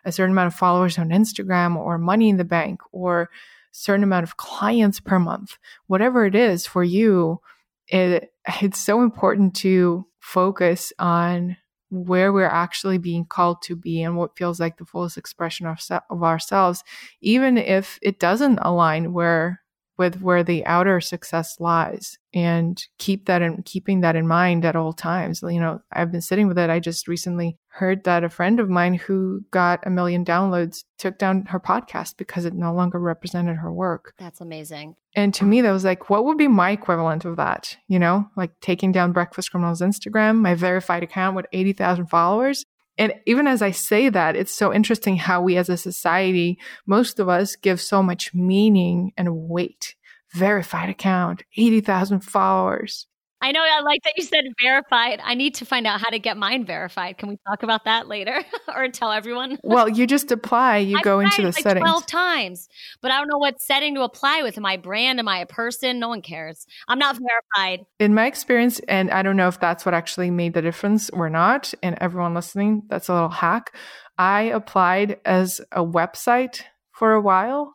a 0.04 0.12
certain 0.12 0.32
amount 0.32 0.48
of 0.48 0.54
followers 0.54 0.98
on 0.98 1.10
Instagram 1.10 1.76
or 1.76 1.98
money 1.98 2.28
in 2.28 2.36
the 2.36 2.44
bank 2.44 2.80
or 2.92 3.30
certain 3.72 4.04
amount 4.04 4.24
of 4.24 4.36
clients 4.36 5.00
per 5.00 5.18
month. 5.18 5.58
Whatever 5.86 6.26
it 6.26 6.34
is 6.34 6.66
for 6.66 6.84
you, 6.84 7.40
it, 7.88 8.32
it's 8.60 8.78
so 8.78 9.02
important 9.02 9.54
to 9.56 10.06
focus 10.20 10.92
on 10.98 11.56
where 11.90 12.32
we're 12.32 12.46
actually 12.46 12.96
being 12.96 13.26
called 13.26 13.60
to 13.60 13.76
be 13.76 14.02
and 14.02 14.16
what 14.16 14.36
feels 14.36 14.58
like 14.58 14.78
the 14.78 14.84
fullest 14.84 15.18
expression 15.18 15.66
of, 15.66 15.78
of 16.08 16.22
ourselves, 16.22 16.82
even 17.20 17.58
if 17.58 17.98
it 18.00 18.18
doesn't 18.18 18.58
align 18.62 19.12
where 19.12 19.61
with 19.98 20.20
where 20.20 20.42
the 20.42 20.64
outer 20.66 21.00
success 21.00 21.56
lies 21.60 22.18
and 22.34 22.86
keep 22.98 23.26
that 23.26 23.42
in 23.42 23.62
keeping 23.62 24.00
that 24.00 24.16
in 24.16 24.26
mind 24.26 24.64
at 24.64 24.76
all 24.76 24.92
times. 24.92 25.42
You 25.42 25.60
know 25.60 25.82
i've 25.92 26.12
been 26.12 26.20
sitting 26.20 26.48
with 26.48 26.58
it. 26.58 26.70
I 26.70 26.80
just 26.80 27.08
recently 27.08 27.58
heard 27.68 28.04
that 28.04 28.24
a 28.24 28.28
friend 28.28 28.60
of 28.60 28.68
mine 28.68 28.94
who 28.94 29.44
got 29.50 29.86
a 29.86 29.90
million 29.90 30.24
downloads 30.24 30.84
took 30.98 31.18
down 31.18 31.46
her 31.46 31.60
podcast 31.60 32.16
because 32.16 32.44
it 32.44 32.54
no 32.54 32.74
longer 32.74 32.98
represented 32.98 33.56
her 33.56 33.72
work. 33.72 34.14
That's 34.18 34.40
amazing. 34.40 34.96
And 35.14 35.34
to 35.34 35.44
me 35.44 35.60
that 35.60 35.72
was 35.72 35.84
like 35.84 36.08
what 36.10 36.24
would 36.24 36.38
be 36.38 36.48
my 36.48 36.70
equivalent 36.70 37.24
of 37.24 37.36
that? 37.36 37.76
You 37.88 37.98
know 37.98 38.26
like 38.36 38.52
taking 38.60 38.92
down 38.92 39.12
breakfast 39.12 39.50
criminals 39.50 39.80
instagram 39.80 40.40
my 40.40 40.54
verified 40.54 41.02
account 41.02 41.36
with 41.36 41.46
80000 41.52 42.06
followers 42.06 42.64
And 43.02 43.14
even 43.26 43.48
as 43.48 43.62
I 43.62 43.72
say 43.72 44.10
that, 44.10 44.36
it's 44.36 44.54
so 44.54 44.72
interesting 44.72 45.16
how 45.16 45.42
we 45.42 45.56
as 45.56 45.68
a 45.68 45.76
society, 45.76 46.56
most 46.86 47.18
of 47.18 47.28
us 47.28 47.56
give 47.56 47.80
so 47.80 48.00
much 48.00 48.32
meaning 48.32 49.10
and 49.16 49.48
weight. 49.48 49.96
Verified 50.34 50.88
account, 50.88 51.42
80,000 51.56 52.20
followers. 52.20 53.08
I 53.42 53.50
know 53.50 53.60
I 53.60 53.82
like 53.82 54.04
that 54.04 54.12
you 54.16 54.22
said 54.22 54.44
verified. 54.62 55.20
I 55.22 55.34
need 55.34 55.56
to 55.56 55.64
find 55.64 55.84
out 55.84 56.00
how 56.00 56.10
to 56.10 56.20
get 56.20 56.36
mine 56.36 56.64
verified. 56.64 57.18
Can 57.18 57.28
we 57.28 57.38
talk 57.48 57.64
about 57.64 57.86
that 57.86 58.06
later 58.06 58.40
or 58.74 58.88
tell 58.88 59.10
everyone? 59.10 59.58
well, 59.64 59.88
you 59.88 60.06
just 60.06 60.30
apply, 60.30 60.78
you 60.78 60.98
I 60.98 61.02
go 61.02 61.18
into 61.18 61.42
the 61.42 61.48
like 61.48 61.62
settings. 61.62 61.82
12 61.82 62.06
times, 62.06 62.68
but 63.00 63.10
I 63.10 63.18
don't 63.18 63.26
know 63.26 63.38
what 63.38 63.60
setting 63.60 63.96
to 63.96 64.02
apply 64.02 64.42
with. 64.42 64.56
Am 64.56 64.64
I 64.64 64.76
brand? 64.76 65.18
Am 65.18 65.26
I 65.26 65.38
a 65.38 65.46
person? 65.46 65.98
No 65.98 66.08
one 66.08 66.22
cares. 66.22 66.66
I'm 66.86 67.00
not 67.00 67.18
verified. 67.18 67.84
In 67.98 68.14
my 68.14 68.26
experience, 68.26 68.80
and 68.86 69.10
I 69.10 69.22
don't 69.22 69.36
know 69.36 69.48
if 69.48 69.58
that's 69.58 69.84
what 69.84 69.92
actually 69.92 70.30
made 70.30 70.54
the 70.54 70.62
difference 70.62 71.10
or 71.10 71.28
not, 71.28 71.74
and 71.82 71.98
everyone 72.00 72.34
listening, 72.34 72.84
that's 72.88 73.08
a 73.08 73.14
little 73.14 73.28
hack. 73.28 73.74
I 74.18 74.42
applied 74.42 75.18
as 75.24 75.60
a 75.72 75.84
website 75.84 76.62
for 76.92 77.12
a 77.12 77.20
while. 77.20 77.74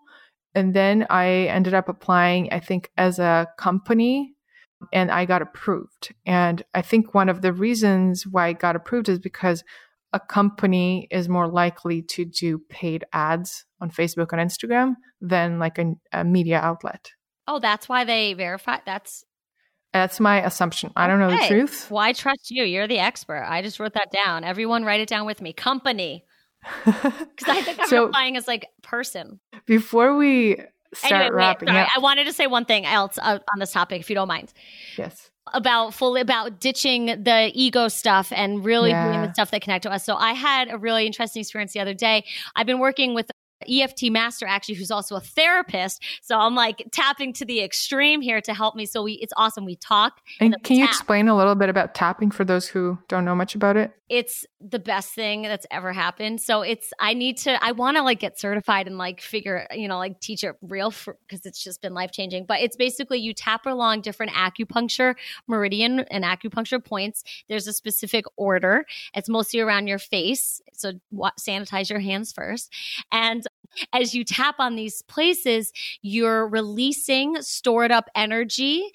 And 0.55 0.74
then 0.74 1.05
I 1.09 1.28
ended 1.47 1.76
up 1.76 1.88
applying, 1.88 2.51
I 2.51 2.59
think, 2.59 2.89
as 2.97 3.20
a 3.20 3.47
company 3.59 4.36
and 4.93 5.11
I 5.11 5.25
got 5.25 5.41
approved. 5.41 6.13
And 6.25 6.63
I 6.73 6.82
think 6.82 7.13
one 7.13 7.30
of 7.30 7.41
the 7.41 7.53
reasons 7.53 8.25
why 8.25 8.47
I 8.47 8.53
got 8.53 8.75
approved 8.75 9.09
is 9.09 9.19
because 9.19 9.63
a 10.13 10.19
company 10.19 11.07
is 11.11 11.28
more 11.28 11.47
likely 11.47 12.01
to 12.01 12.25
do 12.25 12.59
paid 12.69 13.05
ads 13.11 13.65
on 13.82 13.91
Facebook 13.91 14.32
and 14.32 14.41
Instagram 14.41 14.95
than 15.21 15.59
like 15.59 15.78
a, 15.78 15.93
a 16.11 16.23
media 16.23 16.59
outlet. 16.59 17.11
Oh, 17.47 17.59
that's 17.59 17.89
why 17.89 18.03
they 18.03 18.34
verify. 18.34 18.78
That's 18.86 19.23
that's 19.93 20.19
my 20.19 20.43
assumption. 20.43 20.91
I 20.95 21.07
don't 21.07 21.19
know 21.19 21.30
the 21.30 21.47
truth. 21.47 21.89
Why 21.89 22.13
trust 22.13 22.51
you? 22.51 22.63
You're 22.63 22.88
the 22.88 22.99
expert. 22.99 23.45
I 23.47 23.61
just 23.61 23.80
wrote 23.80 23.93
that 23.93 24.11
down. 24.11 24.43
Everyone, 24.43 24.84
write 24.84 24.99
it 24.99 25.07
down 25.07 25.25
with 25.25 25.41
me. 25.41 25.53
Company. 25.53 26.23
Because 26.86 27.47
I 27.47 27.61
think 27.61 27.80
I'm 27.80 27.88
so, 27.88 28.05
applying 28.07 28.36
as 28.36 28.47
like 28.47 28.67
person. 28.84 29.39
Before 29.65 30.17
we 30.17 30.57
start 30.93 31.13
anyway, 31.13 31.35
wrapping 31.35 31.67
sorry, 31.69 31.81
up. 31.81 31.89
I 31.95 31.99
wanted 31.99 32.25
to 32.25 32.33
say 32.33 32.47
one 32.47 32.65
thing 32.65 32.85
else 32.85 33.17
uh, 33.21 33.39
on 33.53 33.59
this 33.59 33.71
topic, 33.71 33.99
if 34.01 34.09
you 34.09 34.15
don't 34.15 34.27
mind. 34.27 34.53
Yes. 34.97 35.31
About 35.53 35.93
fully 35.93 36.19
about 36.19 36.59
ditching 36.59 37.05
the 37.05 37.51
ego 37.53 37.88
stuff 37.88 38.33
and 38.35 38.65
really 38.65 38.89
yeah. 38.89 39.07
doing 39.07 39.21
the 39.21 39.33
stuff 39.33 39.51
that 39.51 39.61
connect 39.61 39.83
to 39.83 39.91
us. 39.91 40.03
So 40.03 40.15
I 40.15 40.33
had 40.33 40.69
a 40.69 40.77
really 40.77 41.05
interesting 41.05 41.41
experience 41.41 41.71
the 41.71 41.79
other 41.79 41.93
day. 41.93 42.25
I've 42.55 42.65
been 42.65 42.79
working 42.79 43.13
with 43.13 43.31
EFT 43.68 44.12
master 44.12 44.45
actually 44.45 44.76
who's 44.76 44.91
also 44.91 45.16
a 45.16 45.22
therapist. 45.22 46.03
So 46.22 46.38
I'm 46.38 46.55
like 46.55 46.88
tapping 46.91 47.34
to 47.34 47.45
the 47.45 47.62
extreme 47.62 48.22
here 48.22 48.41
to 48.41 48.53
help 48.53 48.76
me. 48.76 48.86
So 48.86 49.03
we 49.03 49.14
it's 49.14 49.34
awesome. 49.38 49.66
We 49.66 49.76
talk. 49.76 50.22
And, 50.39 50.53
and 50.53 50.64
can 50.64 50.78
you 50.78 50.86
explain 50.86 51.28
a 51.28 51.36
little 51.36 51.55
bit 51.55 51.70
about 51.70 51.95
tapping 51.95 52.32
for 52.32 52.45
those 52.45 52.68
who 52.68 52.97
don't 53.08 53.26
know 53.26 53.36
much 53.36 53.55
about 53.55 53.78
it? 53.78 53.91
It's 54.10 54.45
the 54.62 54.80
best 54.80 55.14
thing 55.14 55.41
that's 55.41 55.66
ever 55.70 55.91
happened. 55.91 56.39
So 56.39 56.62
it's 56.62 56.93
I 56.99 57.14
need 57.14 57.38
to 57.39 57.62
I 57.64 57.74
want 57.74 57.97
to 57.97 58.03
like 58.03 58.20
get 58.20 58.39
certified 58.39 58.88
and 58.88 58.97
like 58.97 59.22
figure, 59.22 59.68
you 59.72 59.88
know, 59.88 59.97
like 59.97 60.20
teach 60.20 60.43
it 60.43 60.55
real 60.62 60.91
because 60.91 61.45
it's 61.45 61.64
just 61.64 61.82
been 61.82 61.93
life-changing. 61.93 62.45
But 62.45 62.62
it's 62.62 62.76
basically 62.76 63.20
you 63.20 63.34
tap 63.34 63.66
along 63.66 64.01
different 64.01 64.32
acupuncture 64.34 65.16
meridian 65.47 65.99
and 65.99 66.24
acupuncture 66.24 66.84
points. 66.84 67.24
There's 67.49 67.68
a 67.68 67.74
specific 67.74 68.26
order. 68.38 68.86
It's 69.14 69.30
mostly 69.30 69.60
around 69.60 69.88
your 69.88 69.99
face. 69.99 70.62
So 70.74 70.93
sanitize 71.39 71.89
your 71.89 71.99
hands 71.99 72.32
first. 72.32 72.72
And 73.12 73.47
as 73.93 74.13
you 74.13 74.23
tap 74.23 74.55
on 74.59 74.75
these 74.75 75.01
places, 75.03 75.71
you're 76.01 76.47
releasing 76.47 77.41
stored 77.41 77.91
up 77.91 78.09
energy 78.15 78.91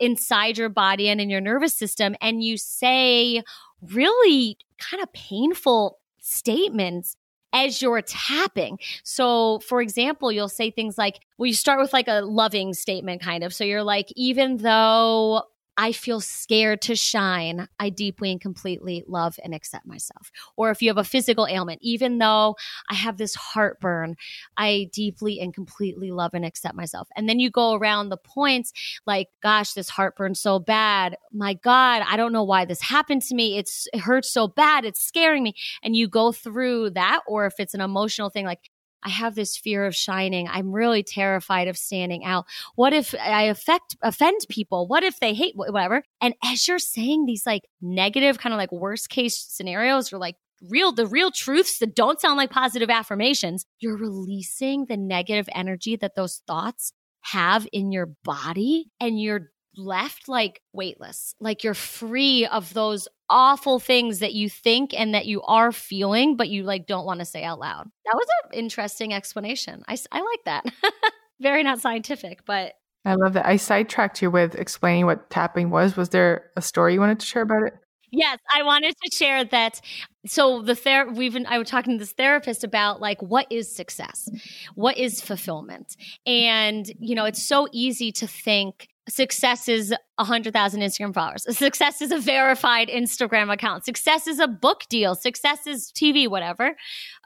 inside 0.00 0.58
your 0.58 0.68
body 0.68 1.08
and 1.08 1.20
in 1.20 1.30
your 1.30 1.40
nervous 1.40 1.76
system. 1.76 2.14
And 2.20 2.42
you 2.42 2.56
say 2.56 3.42
really 3.80 4.58
kind 4.78 5.02
of 5.02 5.12
painful 5.12 5.98
statements 6.20 7.16
as 7.52 7.80
you're 7.80 8.02
tapping. 8.02 8.78
So, 9.02 9.60
for 9.60 9.80
example, 9.80 10.30
you'll 10.30 10.48
say 10.48 10.70
things 10.70 10.98
like, 10.98 11.20
well, 11.38 11.46
you 11.46 11.54
start 11.54 11.80
with 11.80 11.92
like 11.92 12.08
a 12.08 12.20
loving 12.20 12.74
statement, 12.74 13.22
kind 13.22 13.42
of. 13.42 13.54
So 13.54 13.64
you're 13.64 13.82
like, 13.82 14.12
even 14.14 14.58
though 14.58 15.44
I 15.76 15.92
feel 15.92 16.20
scared 16.20 16.82
to 16.82 16.96
shine. 16.96 17.68
I 17.78 17.90
deeply 17.90 18.30
and 18.30 18.40
completely 18.40 19.04
love 19.06 19.38
and 19.44 19.54
accept 19.54 19.86
myself. 19.86 20.30
Or 20.56 20.70
if 20.70 20.80
you 20.80 20.88
have 20.88 20.98
a 20.98 21.04
physical 21.04 21.46
ailment, 21.46 21.80
even 21.82 22.18
though 22.18 22.56
I 22.90 22.94
have 22.94 23.18
this 23.18 23.34
heartburn, 23.34 24.16
I 24.56 24.88
deeply 24.92 25.38
and 25.40 25.52
completely 25.54 26.10
love 26.12 26.32
and 26.34 26.44
accept 26.44 26.74
myself. 26.74 27.08
And 27.16 27.28
then 27.28 27.40
you 27.40 27.50
go 27.50 27.74
around 27.74 28.08
the 28.08 28.16
points 28.16 28.72
like, 29.06 29.28
gosh, 29.42 29.74
this 29.74 29.90
heartburn's 29.90 30.40
so 30.40 30.58
bad. 30.58 31.16
My 31.32 31.54
God, 31.54 32.02
I 32.06 32.16
don't 32.16 32.32
know 32.32 32.44
why 32.44 32.64
this 32.64 32.80
happened 32.80 33.22
to 33.22 33.34
me. 33.34 33.58
It's, 33.58 33.86
it 33.92 34.00
hurts 34.00 34.32
so 34.32 34.48
bad. 34.48 34.84
It's 34.84 35.04
scaring 35.04 35.42
me. 35.42 35.54
And 35.82 35.94
you 35.94 36.08
go 36.08 36.32
through 36.32 36.90
that. 36.90 37.20
Or 37.26 37.46
if 37.46 37.54
it's 37.58 37.74
an 37.74 37.80
emotional 37.80 38.30
thing, 38.30 38.46
like, 38.46 38.70
I 39.06 39.10
have 39.10 39.36
this 39.36 39.56
fear 39.56 39.86
of 39.86 39.94
shining. 39.94 40.48
I'm 40.48 40.72
really 40.72 41.04
terrified 41.04 41.68
of 41.68 41.78
standing 41.78 42.24
out. 42.24 42.44
What 42.74 42.92
if 42.92 43.14
I 43.14 43.44
affect 43.44 43.96
offend 44.02 44.40
people? 44.48 44.88
What 44.88 45.04
if 45.04 45.20
they 45.20 45.32
hate 45.32 45.54
whatever? 45.54 46.02
And 46.20 46.34
as 46.44 46.66
you're 46.66 46.80
saying 46.80 47.24
these 47.24 47.46
like 47.46 47.62
negative 47.80 48.38
kind 48.38 48.52
of 48.52 48.58
like 48.58 48.72
worst 48.72 49.08
case 49.08 49.38
scenarios 49.38 50.12
or 50.12 50.18
like 50.18 50.34
real 50.68 50.90
the 50.90 51.06
real 51.06 51.30
truths 51.30 51.78
that 51.78 51.94
don't 51.94 52.20
sound 52.20 52.36
like 52.36 52.50
positive 52.50 52.90
affirmations, 52.90 53.64
you're 53.78 53.96
releasing 53.96 54.86
the 54.86 54.96
negative 54.96 55.48
energy 55.54 55.94
that 55.94 56.16
those 56.16 56.42
thoughts 56.44 56.92
have 57.20 57.68
in 57.72 57.92
your 57.92 58.06
body 58.24 58.90
and 58.98 59.20
you're 59.20 59.52
left 59.76 60.28
like 60.28 60.62
weightless, 60.72 61.34
like 61.40 61.64
you're 61.64 61.74
free 61.74 62.46
of 62.46 62.72
those 62.74 63.08
awful 63.28 63.78
things 63.78 64.20
that 64.20 64.34
you 64.34 64.48
think 64.48 64.94
and 64.98 65.14
that 65.14 65.26
you 65.26 65.42
are 65.42 65.72
feeling, 65.72 66.36
but 66.36 66.48
you 66.48 66.62
like 66.62 66.86
don't 66.86 67.06
want 67.06 67.20
to 67.20 67.26
say 67.26 67.44
out 67.44 67.58
loud. 67.58 67.88
That 68.04 68.14
was 68.14 68.26
an 68.44 68.58
interesting 68.58 69.12
explanation. 69.12 69.84
I, 69.88 69.96
I 70.12 70.20
like 70.20 70.44
that. 70.44 70.64
Very 71.40 71.62
not 71.62 71.80
scientific, 71.80 72.44
but. 72.46 72.74
I 73.04 73.14
love 73.14 73.34
that. 73.34 73.46
I 73.46 73.56
sidetracked 73.56 74.20
you 74.20 74.30
with 74.30 74.56
explaining 74.56 75.06
what 75.06 75.30
tapping 75.30 75.70
was. 75.70 75.96
Was 75.96 76.08
there 76.08 76.50
a 76.56 76.62
story 76.62 76.94
you 76.94 77.00
wanted 77.00 77.20
to 77.20 77.26
share 77.26 77.42
about 77.42 77.62
it? 77.62 77.74
Yes, 78.12 78.38
I 78.54 78.62
wanted 78.62 78.94
to 79.04 79.16
share 79.16 79.44
that. 79.44 79.80
So 80.26 80.62
the 80.62 80.74
ther- 80.74 81.10
we've 81.12 81.32
been, 81.32 81.46
I 81.46 81.58
was 81.58 81.68
talking 81.68 81.94
to 81.94 81.98
this 81.98 82.12
therapist 82.12 82.64
about 82.64 83.00
like 83.00 83.20
what 83.20 83.46
is 83.50 83.74
success, 83.74 84.28
what 84.74 84.96
is 84.96 85.20
fulfillment, 85.20 85.96
and 86.24 86.90
you 86.98 87.14
know 87.14 87.24
it's 87.24 87.46
so 87.46 87.68
easy 87.72 88.12
to 88.12 88.26
think 88.26 88.88
success 89.08 89.68
is 89.68 89.94
100,000 90.16 90.80
Instagram 90.80 91.14
followers. 91.14 91.44
Success 91.56 92.00
is 92.00 92.10
a 92.10 92.18
verified 92.18 92.88
Instagram 92.88 93.52
account. 93.52 93.84
Success 93.84 94.26
is 94.26 94.38
a 94.38 94.48
book 94.48 94.84
deal. 94.88 95.14
Success 95.14 95.66
is 95.66 95.92
TV, 95.94 96.28
whatever, 96.28 96.76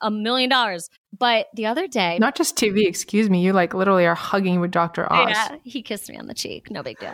a 0.02 0.10
million 0.10 0.50
dollars. 0.50 0.90
But 1.16 1.46
the 1.54 1.66
other 1.66 1.88
day, 1.88 2.18
not 2.20 2.36
just 2.36 2.56
TV, 2.56 2.86
excuse 2.86 3.28
me, 3.28 3.42
you 3.42 3.52
like 3.52 3.74
literally 3.74 4.06
are 4.06 4.14
hugging 4.14 4.60
with 4.60 4.70
Dr. 4.70 5.12
Oz. 5.12 5.30
Yeah, 5.30 5.56
he 5.64 5.82
kissed 5.82 6.08
me 6.08 6.16
on 6.16 6.26
the 6.26 6.34
cheek. 6.34 6.70
No 6.70 6.82
big 6.82 6.98
deal. 6.98 7.12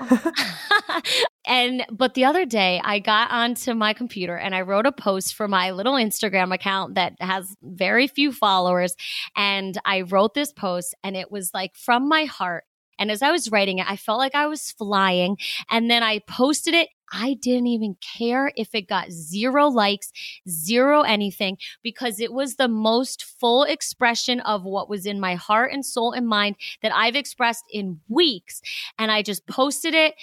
and, 1.46 1.86
but 1.90 2.14
the 2.14 2.24
other 2.24 2.44
day, 2.44 2.80
I 2.84 2.98
got 2.98 3.30
onto 3.30 3.72
my 3.74 3.94
computer 3.94 4.36
and 4.36 4.54
I 4.54 4.62
wrote 4.62 4.86
a 4.86 4.92
post 4.92 5.34
for 5.34 5.48
my 5.48 5.70
little 5.70 5.94
Instagram 5.94 6.54
account 6.54 6.94
that 6.96 7.14
has 7.20 7.56
very 7.62 8.06
few 8.06 8.32
followers. 8.32 8.96
And 9.34 9.78
I 9.84 10.02
wrote 10.02 10.34
this 10.34 10.52
post 10.52 10.94
and 11.02 11.16
it 11.16 11.30
was 11.30 11.52
like 11.54 11.74
from 11.76 12.08
my 12.08 12.24
heart 12.24 12.64
and 12.98 13.10
as 13.10 13.22
I 13.22 13.30
was 13.30 13.50
writing 13.50 13.78
it, 13.78 13.90
I 13.90 13.96
felt 13.96 14.18
like 14.18 14.34
I 14.34 14.46
was 14.46 14.70
flying. 14.70 15.38
And 15.70 15.90
then 15.90 16.02
I 16.02 16.20
posted 16.20 16.74
it. 16.74 16.88
I 17.12 17.34
didn't 17.34 17.68
even 17.68 17.96
care 18.16 18.52
if 18.56 18.74
it 18.74 18.88
got 18.88 19.12
zero 19.12 19.68
likes, 19.68 20.12
zero 20.48 21.02
anything, 21.02 21.56
because 21.82 22.18
it 22.18 22.32
was 22.32 22.56
the 22.56 22.68
most 22.68 23.24
full 23.24 23.62
expression 23.62 24.40
of 24.40 24.64
what 24.64 24.88
was 24.88 25.06
in 25.06 25.20
my 25.20 25.36
heart 25.36 25.72
and 25.72 25.86
soul 25.86 26.12
and 26.12 26.26
mind 26.26 26.56
that 26.82 26.92
I've 26.94 27.14
expressed 27.14 27.64
in 27.70 28.00
weeks. 28.08 28.60
And 28.98 29.12
I 29.12 29.22
just 29.22 29.46
posted 29.46 29.94
it 29.94 30.14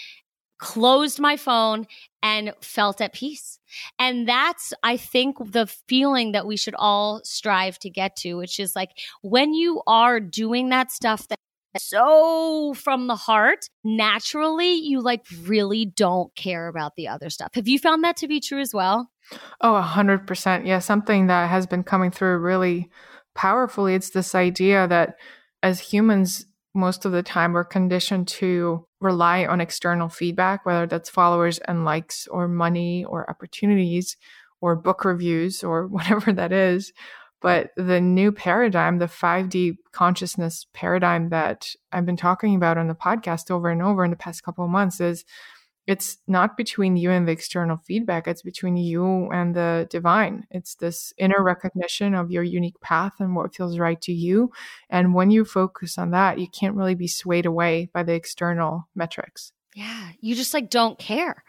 closed 0.64 1.20
my 1.20 1.36
phone 1.36 1.86
and 2.22 2.54
felt 2.62 3.02
at 3.02 3.12
peace. 3.12 3.60
And 4.00 4.30
that's, 4.30 4.74
I 4.82 4.96
think, 4.96 5.36
the 5.52 5.68
feeling 5.68 6.32
that 6.32 6.48
we 6.48 6.56
should 6.56 6.76
all 6.78 7.20
strive 7.26 7.78
to 7.80 7.90
get 7.90 8.16
to, 8.18 8.36
which 8.36 8.62
is 8.62 8.74
like 8.74 8.92
when 9.22 9.54
you 9.54 9.82
are 9.88 10.22
doing 10.22 10.70
that 10.70 10.90
stuff 10.90 11.28
that 11.28 11.40
so 11.78 12.74
from 12.76 13.08
the 13.08 13.16
heart, 13.16 13.70
naturally, 13.84 14.74
you 14.74 15.02
like 15.02 15.26
really 15.44 15.86
don't 15.86 16.34
care 16.36 16.68
about 16.68 16.96
the 16.96 17.08
other 17.08 17.30
stuff. 17.30 17.52
Have 17.54 17.68
you 17.68 17.80
found 17.80 18.04
that 18.04 18.18
to 18.18 18.28
be 18.28 18.40
true 18.40 18.60
as 18.60 18.74
well? 18.74 19.10
Oh, 19.62 19.76
a 19.76 19.82
hundred 19.82 20.28
percent. 20.28 20.66
Yeah. 20.66 20.80
Something 20.80 21.28
that 21.28 21.50
has 21.50 21.66
been 21.66 21.84
coming 21.84 22.12
through 22.12 22.38
really 22.38 22.90
powerfully. 23.36 23.96
It's 23.96 24.12
this 24.12 24.36
idea 24.36 24.88
that 24.88 25.16
as 25.62 25.80
humans, 25.80 26.46
most 26.76 27.06
of 27.06 27.12
the 27.12 27.24
time 27.24 27.54
we're 27.54 27.64
conditioned 27.64 28.28
to 28.28 28.86
rely 29.00 29.46
on 29.46 29.62
external 29.62 30.10
feedback, 30.10 30.66
whether 30.66 30.88
that's 30.88 31.10
followers 31.10 31.60
and 31.60 31.86
likes 31.86 32.28
or 32.28 32.48
money 32.48 33.06
or 33.06 33.30
opportunities 33.30 34.18
or 34.62 34.76
book 34.76 35.06
reviews 35.06 35.64
or 35.64 35.88
whatever 35.96 36.32
that 36.34 36.52
is. 36.52 36.94
But 37.44 37.72
the 37.76 38.00
new 38.00 38.32
paradigm, 38.32 39.00
the 39.00 39.06
5D 39.06 39.78
consciousness 39.92 40.66
paradigm 40.74 41.30
that 41.30 41.76
I've 41.92 42.06
been 42.06 42.18
talking 42.18 42.56
about 42.56 42.78
on 42.78 42.88
the 42.88 42.96
podcast 42.96 43.52
over 43.52 43.70
and 43.70 43.82
over 43.82 44.06
in 44.06 44.12
the 44.12 44.18
past 44.18 44.44
couple 44.44 44.64
of 44.64 44.72
months 44.72 45.02
is 45.02 45.26
it's 45.86 46.20
not 46.26 46.56
between 46.56 46.96
you 46.96 47.12
and 47.12 47.28
the 47.28 47.34
external 47.34 47.76
feedback, 47.76 48.30
it's 48.30 48.42
between 48.42 48.78
you 48.78 49.30
and 49.32 49.54
the 49.54 49.86
divine. 49.90 50.48
It's 50.50 50.76
this 50.76 51.14
inner 51.18 51.44
recognition 51.44 52.16
of 52.16 52.32
your 52.32 52.44
unique 52.44 52.80
path 52.80 53.16
and 53.20 53.36
what 53.36 53.54
feels 53.54 53.78
right 53.78 54.00
to 54.04 54.14
you. 54.14 54.54
And 54.90 55.14
when 55.14 55.30
you 55.30 55.44
focus 55.44 55.98
on 55.98 56.12
that, 56.12 56.40
you 56.40 56.48
can't 56.48 56.78
really 56.78 56.96
be 56.96 57.10
swayed 57.10 57.46
away 57.46 57.90
by 57.94 58.04
the 58.04 58.14
external 58.14 58.88
metrics. 58.96 59.52
Yeah, 59.76 60.12
you 60.22 60.36
just 60.36 60.54
like 60.54 60.70
don't 60.70 60.98
care 60.98 61.44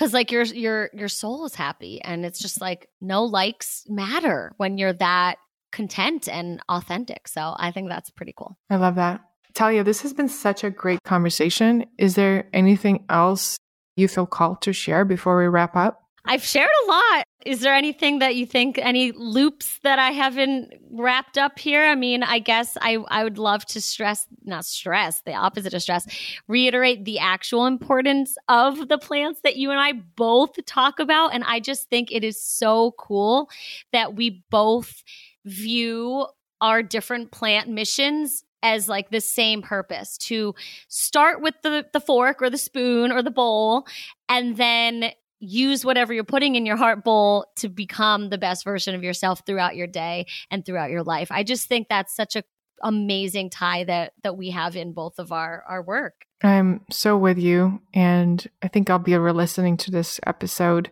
because 0.00 0.14
like 0.14 0.32
your 0.32 0.44
your 0.44 0.90
your 0.94 1.08
soul 1.08 1.44
is 1.44 1.54
happy 1.54 2.00
and 2.00 2.24
it's 2.24 2.38
just 2.38 2.58
like 2.58 2.88
no 3.02 3.24
likes 3.24 3.84
matter 3.86 4.50
when 4.56 4.78
you're 4.78 4.94
that 4.94 5.36
content 5.72 6.26
and 6.26 6.60
authentic. 6.68 7.28
So 7.28 7.54
i 7.58 7.70
think 7.70 7.88
that's 7.88 8.10
pretty 8.10 8.34
cool. 8.36 8.56
I 8.70 8.76
love 8.76 8.94
that. 8.94 9.20
Talia 9.52 9.84
this 9.84 10.00
has 10.00 10.14
been 10.14 10.30
such 10.30 10.64
a 10.64 10.70
great 10.70 11.00
conversation. 11.04 11.84
Is 11.98 12.14
there 12.14 12.48
anything 12.54 13.04
else 13.10 13.58
you 13.96 14.08
feel 14.08 14.26
called 14.26 14.62
to 14.62 14.72
share 14.72 15.04
before 15.04 15.38
we 15.38 15.48
wrap 15.48 15.76
up 15.76 16.00
I've 16.24 16.44
shared 16.44 16.70
a 16.84 16.88
lot. 16.88 17.24
Is 17.46 17.60
there 17.60 17.74
anything 17.74 18.18
that 18.18 18.36
you 18.36 18.44
think, 18.44 18.78
any 18.78 19.12
loops 19.12 19.78
that 19.82 19.98
I 19.98 20.10
haven't 20.10 20.74
wrapped 20.90 21.38
up 21.38 21.58
here? 21.58 21.86
I 21.86 21.94
mean, 21.94 22.22
I 22.22 22.38
guess 22.38 22.76
I, 22.80 22.98
I 23.08 23.24
would 23.24 23.38
love 23.38 23.64
to 23.66 23.80
stress, 23.80 24.26
not 24.44 24.66
stress, 24.66 25.22
the 25.22 25.32
opposite 25.32 25.72
of 25.72 25.80
stress, 25.80 26.06
reiterate 26.48 27.04
the 27.06 27.18
actual 27.18 27.66
importance 27.66 28.36
of 28.48 28.88
the 28.88 28.98
plants 28.98 29.40
that 29.44 29.56
you 29.56 29.70
and 29.70 29.80
I 29.80 29.92
both 29.92 30.64
talk 30.66 31.00
about. 31.00 31.32
And 31.32 31.44
I 31.44 31.60
just 31.60 31.88
think 31.88 32.12
it 32.12 32.24
is 32.24 32.42
so 32.42 32.92
cool 32.98 33.48
that 33.92 34.14
we 34.14 34.44
both 34.50 35.02
view 35.46 36.26
our 36.60 36.82
different 36.82 37.30
plant 37.30 37.68
missions 37.68 38.44
as 38.62 38.88
like 38.88 39.10
the 39.10 39.20
same 39.20 39.62
purpose 39.62 40.18
to 40.18 40.54
start 40.88 41.40
with 41.40 41.54
the 41.62 41.86
the 41.94 42.00
fork 42.00 42.42
or 42.42 42.50
the 42.50 42.58
spoon 42.58 43.10
or 43.10 43.22
the 43.22 43.30
bowl 43.30 43.86
and 44.28 44.58
then 44.58 45.10
use 45.40 45.84
whatever 45.84 46.12
you're 46.12 46.22
putting 46.22 46.54
in 46.54 46.66
your 46.66 46.76
heart 46.76 47.02
bowl 47.02 47.46
to 47.56 47.68
become 47.68 48.28
the 48.28 48.38
best 48.38 48.62
version 48.62 48.94
of 48.94 49.02
yourself 49.02 49.42
throughout 49.46 49.74
your 49.74 49.86
day 49.86 50.26
and 50.50 50.64
throughout 50.64 50.90
your 50.90 51.02
life. 51.02 51.32
I 51.32 51.42
just 51.42 51.66
think 51.66 51.88
that's 51.88 52.14
such 52.14 52.36
a 52.36 52.44
amazing 52.82 53.50
tie 53.50 53.84
that 53.84 54.12
that 54.22 54.36
we 54.36 54.50
have 54.50 54.76
in 54.76 54.92
both 54.92 55.18
of 55.18 55.32
our 55.32 55.64
our 55.68 55.82
work. 55.82 56.24
I'm 56.42 56.80
so 56.90 57.16
with 57.18 57.38
you 57.38 57.80
and 57.92 58.46
I 58.62 58.68
think 58.68 58.88
I'll 58.88 58.98
be 58.98 59.16
listening 59.18 59.76
to 59.78 59.90
this 59.90 60.18
episode 60.26 60.90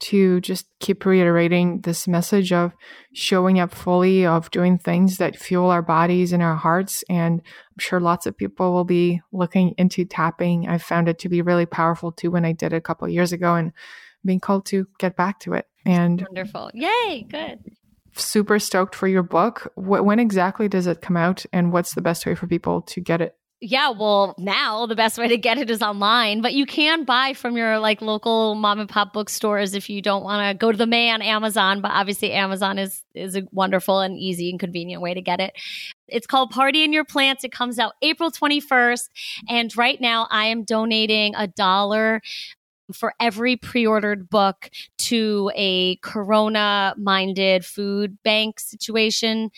to 0.00 0.40
just 0.40 0.66
keep 0.80 1.04
reiterating 1.06 1.80
this 1.80 2.06
message 2.06 2.52
of 2.52 2.72
showing 3.12 3.58
up 3.60 3.72
fully, 3.72 4.26
of 4.26 4.50
doing 4.50 4.78
things 4.78 5.16
that 5.18 5.36
fuel 5.36 5.70
our 5.70 5.82
bodies 5.82 6.32
and 6.32 6.42
our 6.42 6.56
hearts. 6.56 7.04
And 7.08 7.40
I'm 7.40 7.78
sure 7.78 8.00
lots 8.00 8.26
of 8.26 8.36
people 8.36 8.72
will 8.72 8.84
be 8.84 9.20
looking 9.32 9.74
into 9.78 10.04
tapping. 10.04 10.68
I 10.68 10.78
found 10.78 11.08
it 11.08 11.18
to 11.20 11.28
be 11.28 11.42
really 11.42 11.66
powerful 11.66 12.12
too 12.12 12.30
when 12.30 12.44
I 12.44 12.52
did 12.52 12.72
it 12.72 12.76
a 12.76 12.80
couple 12.80 13.08
years 13.08 13.32
ago 13.32 13.54
and 13.54 13.72
being 14.24 14.40
called 14.40 14.66
to 14.66 14.86
get 14.98 15.16
back 15.16 15.40
to 15.40 15.54
it. 15.54 15.66
And 15.86 16.20
wonderful. 16.22 16.70
Yay, 16.74 17.26
good. 17.28 17.60
Super 18.16 18.58
stoked 18.58 18.94
for 18.94 19.08
your 19.08 19.22
book. 19.22 19.72
When 19.76 20.18
exactly 20.18 20.68
does 20.68 20.86
it 20.86 21.00
come 21.00 21.16
out 21.16 21.44
and 21.52 21.72
what's 21.72 21.94
the 21.94 22.02
best 22.02 22.26
way 22.26 22.34
for 22.34 22.46
people 22.46 22.82
to 22.82 23.00
get 23.00 23.20
it? 23.20 23.36
Yeah, 23.66 23.92
well, 23.92 24.34
now 24.36 24.84
the 24.84 24.94
best 24.94 25.16
way 25.16 25.26
to 25.28 25.38
get 25.38 25.56
it 25.56 25.70
is 25.70 25.80
online, 25.80 26.42
but 26.42 26.52
you 26.52 26.66
can 26.66 27.04
buy 27.04 27.32
from 27.32 27.56
your 27.56 27.78
like 27.78 28.02
local 28.02 28.54
mom 28.54 28.78
and 28.78 28.90
pop 28.90 29.14
bookstores 29.14 29.72
if 29.72 29.88
you 29.88 30.02
don't 30.02 30.22
want 30.22 30.46
to 30.46 30.54
go 30.54 30.70
to 30.70 30.76
the 30.76 30.86
man 30.86 31.22
Amazon, 31.22 31.80
but 31.80 31.90
obviously 31.90 32.32
Amazon 32.32 32.78
is 32.78 33.02
is 33.14 33.36
a 33.36 33.44
wonderful 33.52 34.00
and 34.00 34.18
easy 34.18 34.50
and 34.50 34.60
convenient 34.60 35.00
way 35.00 35.14
to 35.14 35.22
get 35.22 35.40
it. 35.40 35.54
It's 36.08 36.26
called 36.26 36.50
Party 36.50 36.84
in 36.84 36.92
Your 36.92 37.06
Plants. 37.06 37.42
It 37.42 37.52
comes 37.52 37.78
out 37.78 37.94
April 38.02 38.30
21st, 38.30 39.08
and 39.48 39.74
right 39.78 39.98
now 39.98 40.28
I 40.30 40.44
am 40.48 40.64
donating 40.64 41.34
a 41.34 41.46
dollar 41.46 42.20
for 42.92 43.14
every 43.18 43.56
pre-ordered 43.56 44.28
book 44.28 44.68
to 44.98 45.50
a 45.54 45.96
corona 45.96 46.94
minded 46.98 47.64
food 47.64 48.18
bank 48.22 48.60
situation 48.60 49.50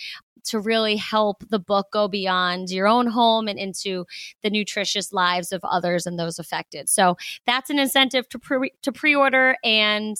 to 0.47 0.61
really 0.61 0.97
help 0.97 1.45
the 1.49 1.59
book 1.59 1.89
go 1.93 2.09
beyond 2.09 2.71
your 2.71 2.89
own 2.89 3.07
home 3.07 3.49
and 3.49 3.59
into 3.59 4.07
the 4.43 4.51
nutritious 4.51 5.13
lives 5.13 5.53
of 5.53 5.61
others 5.65 6.07
and 6.07 6.19
those 6.19 6.39
affected. 6.39 6.89
So 6.89 7.17
that's 7.47 7.71
an 7.71 7.79
incentive 7.79 8.29
to 8.31 8.39
pre- 8.39 8.73
to 8.83 8.93
pre-order 8.93 9.57
and 9.65 10.17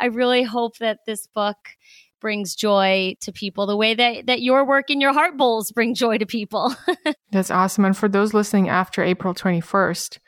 I 0.00 0.06
really 0.06 0.42
hope 0.42 0.78
that 0.78 1.00
this 1.06 1.26
book 1.26 1.56
brings 2.20 2.54
joy 2.54 3.16
to 3.20 3.32
people 3.32 3.66
the 3.66 3.76
way 3.76 3.94
that, 3.94 4.26
that 4.26 4.40
your 4.40 4.64
work 4.64 4.90
in 4.90 5.00
your 5.00 5.12
heart 5.12 5.36
bowls 5.36 5.72
bring 5.72 5.94
joy 5.94 6.18
to 6.18 6.24
people. 6.24 6.74
That's 7.32 7.50
awesome. 7.50 7.84
And 7.84 7.96
for 7.96 8.08
those 8.08 8.32
listening 8.32 8.68
after 8.68 9.02
April 9.02 9.34
21st, 9.34 10.18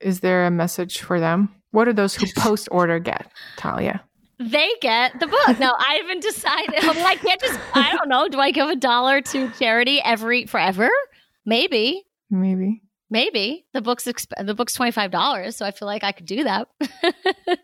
is 0.00 0.20
there 0.20 0.46
a 0.46 0.50
message 0.50 1.00
for 1.00 1.20
them? 1.20 1.54
What 1.70 1.84
do 1.84 1.92
those 1.92 2.14
who 2.14 2.26
post 2.36 2.68
order 2.72 2.98
get, 2.98 3.30
Talia? 3.56 4.02
They 4.38 4.70
get 4.80 5.18
the 5.18 5.26
book. 5.26 5.58
Now 5.58 5.74
I 5.78 5.94
haven't 5.94 6.22
decided. 6.22 6.76
I'm 6.82 7.02
like, 7.02 7.20
can't 7.20 7.40
just. 7.40 7.58
I 7.74 7.94
don't 7.94 8.08
know. 8.08 8.28
Do 8.28 8.38
I 8.38 8.50
give 8.50 8.68
a 8.68 8.76
dollar 8.76 9.20
to 9.20 9.50
charity 9.58 10.00
every 10.00 10.46
forever? 10.46 10.88
Maybe. 11.44 12.04
Maybe. 12.30 12.82
Maybe 13.10 13.64
the 13.72 13.80
book's 13.80 14.04
exp- 14.04 14.46
the 14.46 14.54
book's 14.54 14.74
twenty 14.74 14.92
five 14.92 15.10
dollars, 15.10 15.56
so 15.56 15.64
I 15.64 15.70
feel 15.70 15.86
like 15.86 16.04
I 16.04 16.12
could 16.12 16.26
do 16.26 16.44
that. 16.44 16.68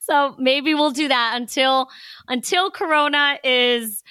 so 0.00 0.34
maybe 0.38 0.74
we'll 0.74 0.92
do 0.92 1.08
that 1.08 1.34
until 1.36 1.88
until 2.26 2.70
Corona 2.70 3.38
is 3.44 4.02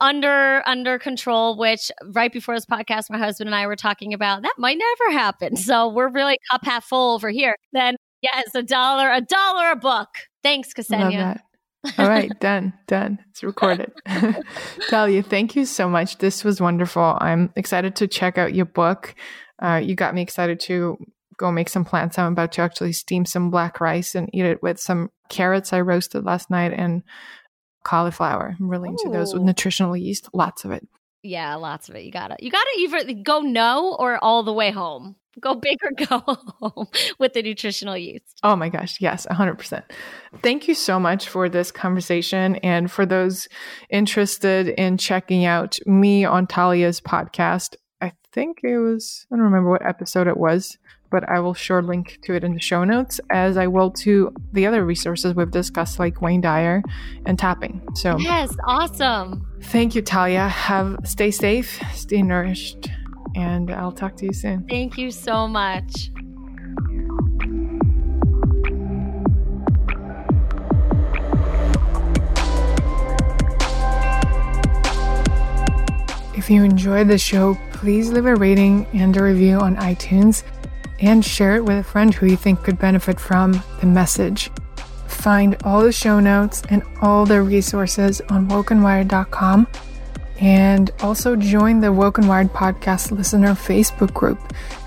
under 0.00 0.62
under 0.66 0.98
control 0.98 1.56
which 1.58 1.90
right 2.12 2.32
before 2.32 2.54
this 2.54 2.64
podcast 2.64 3.10
my 3.10 3.18
husband 3.18 3.48
and 3.48 3.54
i 3.54 3.66
were 3.66 3.76
talking 3.76 4.14
about 4.14 4.40
that 4.40 4.54
might 4.56 4.78
never 4.78 5.12
happen 5.12 5.56
so 5.56 5.88
we're 5.88 6.08
really 6.08 6.38
cup 6.50 6.64
half 6.64 6.86
full 6.86 7.14
over 7.14 7.28
here 7.28 7.54
then 7.74 7.96
yes 8.22 8.54
a 8.54 8.62
dollar 8.62 9.12
a 9.12 9.20
dollar 9.20 9.70
a 9.70 9.76
book 9.76 10.08
Thanks, 10.42 10.72
Ksenia. 10.72 11.40
All 11.98 12.08
right, 12.08 12.30
done, 12.40 12.72
done. 12.86 13.18
It's 13.30 13.42
recorded. 13.42 13.92
Talia, 14.88 15.22
thank 15.22 15.56
you 15.56 15.64
so 15.64 15.88
much. 15.88 16.18
This 16.18 16.44
was 16.44 16.60
wonderful. 16.60 17.16
I'm 17.20 17.52
excited 17.56 17.96
to 17.96 18.08
check 18.08 18.38
out 18.38 18.54
your 18.54 18.66
book. 18.66 19.14
Uh, 19.62 19.80
you 19.82 19.94
got 19.94 20.14
me 20.14 20.22
excited 20.22 20.60
to 20.60 20.98
go 21.36 21.50
make 21.50 21.68
some 21.68 21.84
plants. 21.84 22.18
I'm 22.18 22.32
about 22.32 22.52
to 22.52 22.62
actually 22.62 22.92
steam 22.92 23.24
some 23.24 23.50
black 23.50 23.80
rice 23.80 24.14
and 24.14 24.28
eat 24.32 24.44
it 24.44 24.62
with 24.62 24.78
some 24.78 25.10
carrots 25.28 25.72
I 25.72 25.80
roasted 25.80 26.24
last 26.24 26.50
night 26.50 26.72
and 26.74 27.02
cauliflower. 27.82 28.56
I'm 28.58 28.68
really 28.68 28.90
into 28.90 29.08
Ooh. 29.08 29.12
those 29.12 29.32
with 29.32 29.42
nutritional 29.42 29.96
yeast. 29.96 30.28
Lots 30.34 30.64
of 30.64 30.70
it. 30.70 30.86
Yeah, 31.22 31.54
lots 31.56 31.88
of 31.88 31.96
it. 31.96 32.04
You 32.04 32.12
gotta 32.12 32.36
you 32.40 32.50
gotta 32.50 32.70
either 32.78 33.12
go 33.22 33.40
no 33.40 33.94
or 33.98 34.22
all 34.22 34.42
the 34.42 34.52
way 34.52 34.70
home. 34.70 35.16
Go 35.40 35.54
big 35.54 35.78
or 35.84 36.06
go 36.06 36.18
home 36.60 36.88
with 37.18 37.34
the 37.34 37.42
nutritional 37.42 37.96
yeast. 37.96 38.38
Oh 38.42 38.56
my 38.56 38.68
gosh, 38.68 39.00
yes, 39.00 39.26
100%. 39.30 39.82
Thank 40.42 40.66
you 40.66 40.74
so 40.74 40.98
much 40.98 41.28
for 41.28 41.48
this 41.48 41.70
conversation. 41.70 42.56
And 42.56 42.90
for 42.90 43.06
those 43.06 43.48
interested 43.90 44.68
in 44.68 44.98
checking 44.98 45.44
out 45.44 45.78
me 45.86 46.24
on 46.24 46.46
Talia's 46.46 47.00
podcast, 47.00 47.76
I 48.00 48.12
think 48.32 48.60
it 48.64 48.78
was, 48.78 49.26
I 49.30 49.36
don't 49.36 49.44
remember 49.44 49.70
what 49.70 49.86
episode 49.86 50.26
it 50.26 50.36
was, 50.36 50.76
but 51.10 51.28
I 51.28 51.40
will 51.40 51.54
sure 51.54 51.82
link 51.82 52.18
to 52.24 52.34
it 52.34 52.44
in 52.44 52.54
the 52.54 52.60
show 52.60 52.84
notes, 52.84 53.20
as 53.30 53.56
I 53.56 53.66
will 53.66 53.90
to 54.02 54.32
the 54.52 54.66
other 54.66 54.84
resources 54.84 55.34
we've 55.34 55.50
discussed, 55.50 55.98
like 55.98 56.20
Wayne 56.22 56.40
Dyer 56.40 56.82
and 57.26 57.38
tapping. 57.38 57.82
So, 57.94 58.16
yes, 58.18 58.54
awesome. 58.64 59.46
Thank 59.62 59.94
you, 59.94 60.02
Talia. 60.02 60.48
Have 60.48 60.98
stay 61.04 61.30
safe, 61.30 61.80
stay 61.94 62.22
nourished 62.22 62.90
and 63.34 63.70
I'll 63.70 63.92
talk 63.92 64.16
to 64.16 64.26
you 64.26 64.32
soon. 64.32 64.66
Thank 64.68 64.98
you 64.98 65.10
so 65.10 65.46
much. 65.46 66.10
If 76.36 76.48
you 76.48 76.64
enjoyed 76.64 77.08
the 77.08 77.18
show, 77.18 77.58
please 77.72 78.10
leave 78.10 78.26
a 78.26 78.34
rating 78.34 78.86
and 78.92 79.16
a 79.16 79.22
review 79.22 79.58
on 79.58 79.76
iTunes 79.76 80.42
and 80.98 81.24
share 81.24 81.56
it 81.56 81.64
with 81.64 81.78
a 81.78 81.82
friend 81.82 82.12
who 82.12 82.26
you 82.26 82.36
think 82.36 82.62
could 82.62 82.78
benefit 82.78 83.20
from 83.20 83.62
the 83.80 83.86
message. 83.86 84.50
Find 85.06 85.56
all 85.64 85.82
the 85.82 85.92
show 85.92 86.18
notes 86.18 86.62
and 86.70 86.82
all 87.02 87.26
the 87.26 87.42
resources 87.42 88.20
on 88.30 88.48
wokeandwired.com 88.48 89.66
and 90.40 90.90
also 91.02 91.36
join 91.36 91.80
the 91.80 91.92
Woke 91.92 92.18
and 92.18 92.28
Wired 92.28 92.52
Podcast 92.52 93.10
Listener 93.10 93.50
Facebook 93.50 94.12
group. 94.14 94.40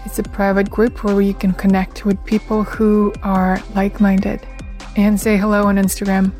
It's 0.05 0.19
a 0.19 0.23
private 0.23 0.69
group 0.69 1.03
where 1.03 1.21
you 1.21 1.33
can 1.33 1.53
connect 1.53 2.05
with 2.05 2.23
people 2.25 2.63
who 2.63 3.13
are 3.23 3.61
like 3.75 4.01
minded. 4.01 4.45
And 4.95 5.19
say 5.19 5.37
hello 5.37 5.65
on 5.65 5.77
Instagram. 5.77 6.31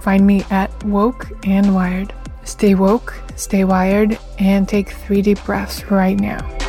Find 0.00 0.26
me 0.26 0.44
at 0.50 0.84
Woke 0.84 1.30
and 1.46 1.74
Wired. 1.74 2.12
Stay 2.44 2.74
woke, 2.74 3.14
stay 3.36 3.64
wired, 3.64 4.18
and 4.38 4.68
take 4.68 4.90
three 4.90 5.22
deep 5.22 5.42
breaths 5.44 5.90
right 5.90 6.18
now. 6.18 6.63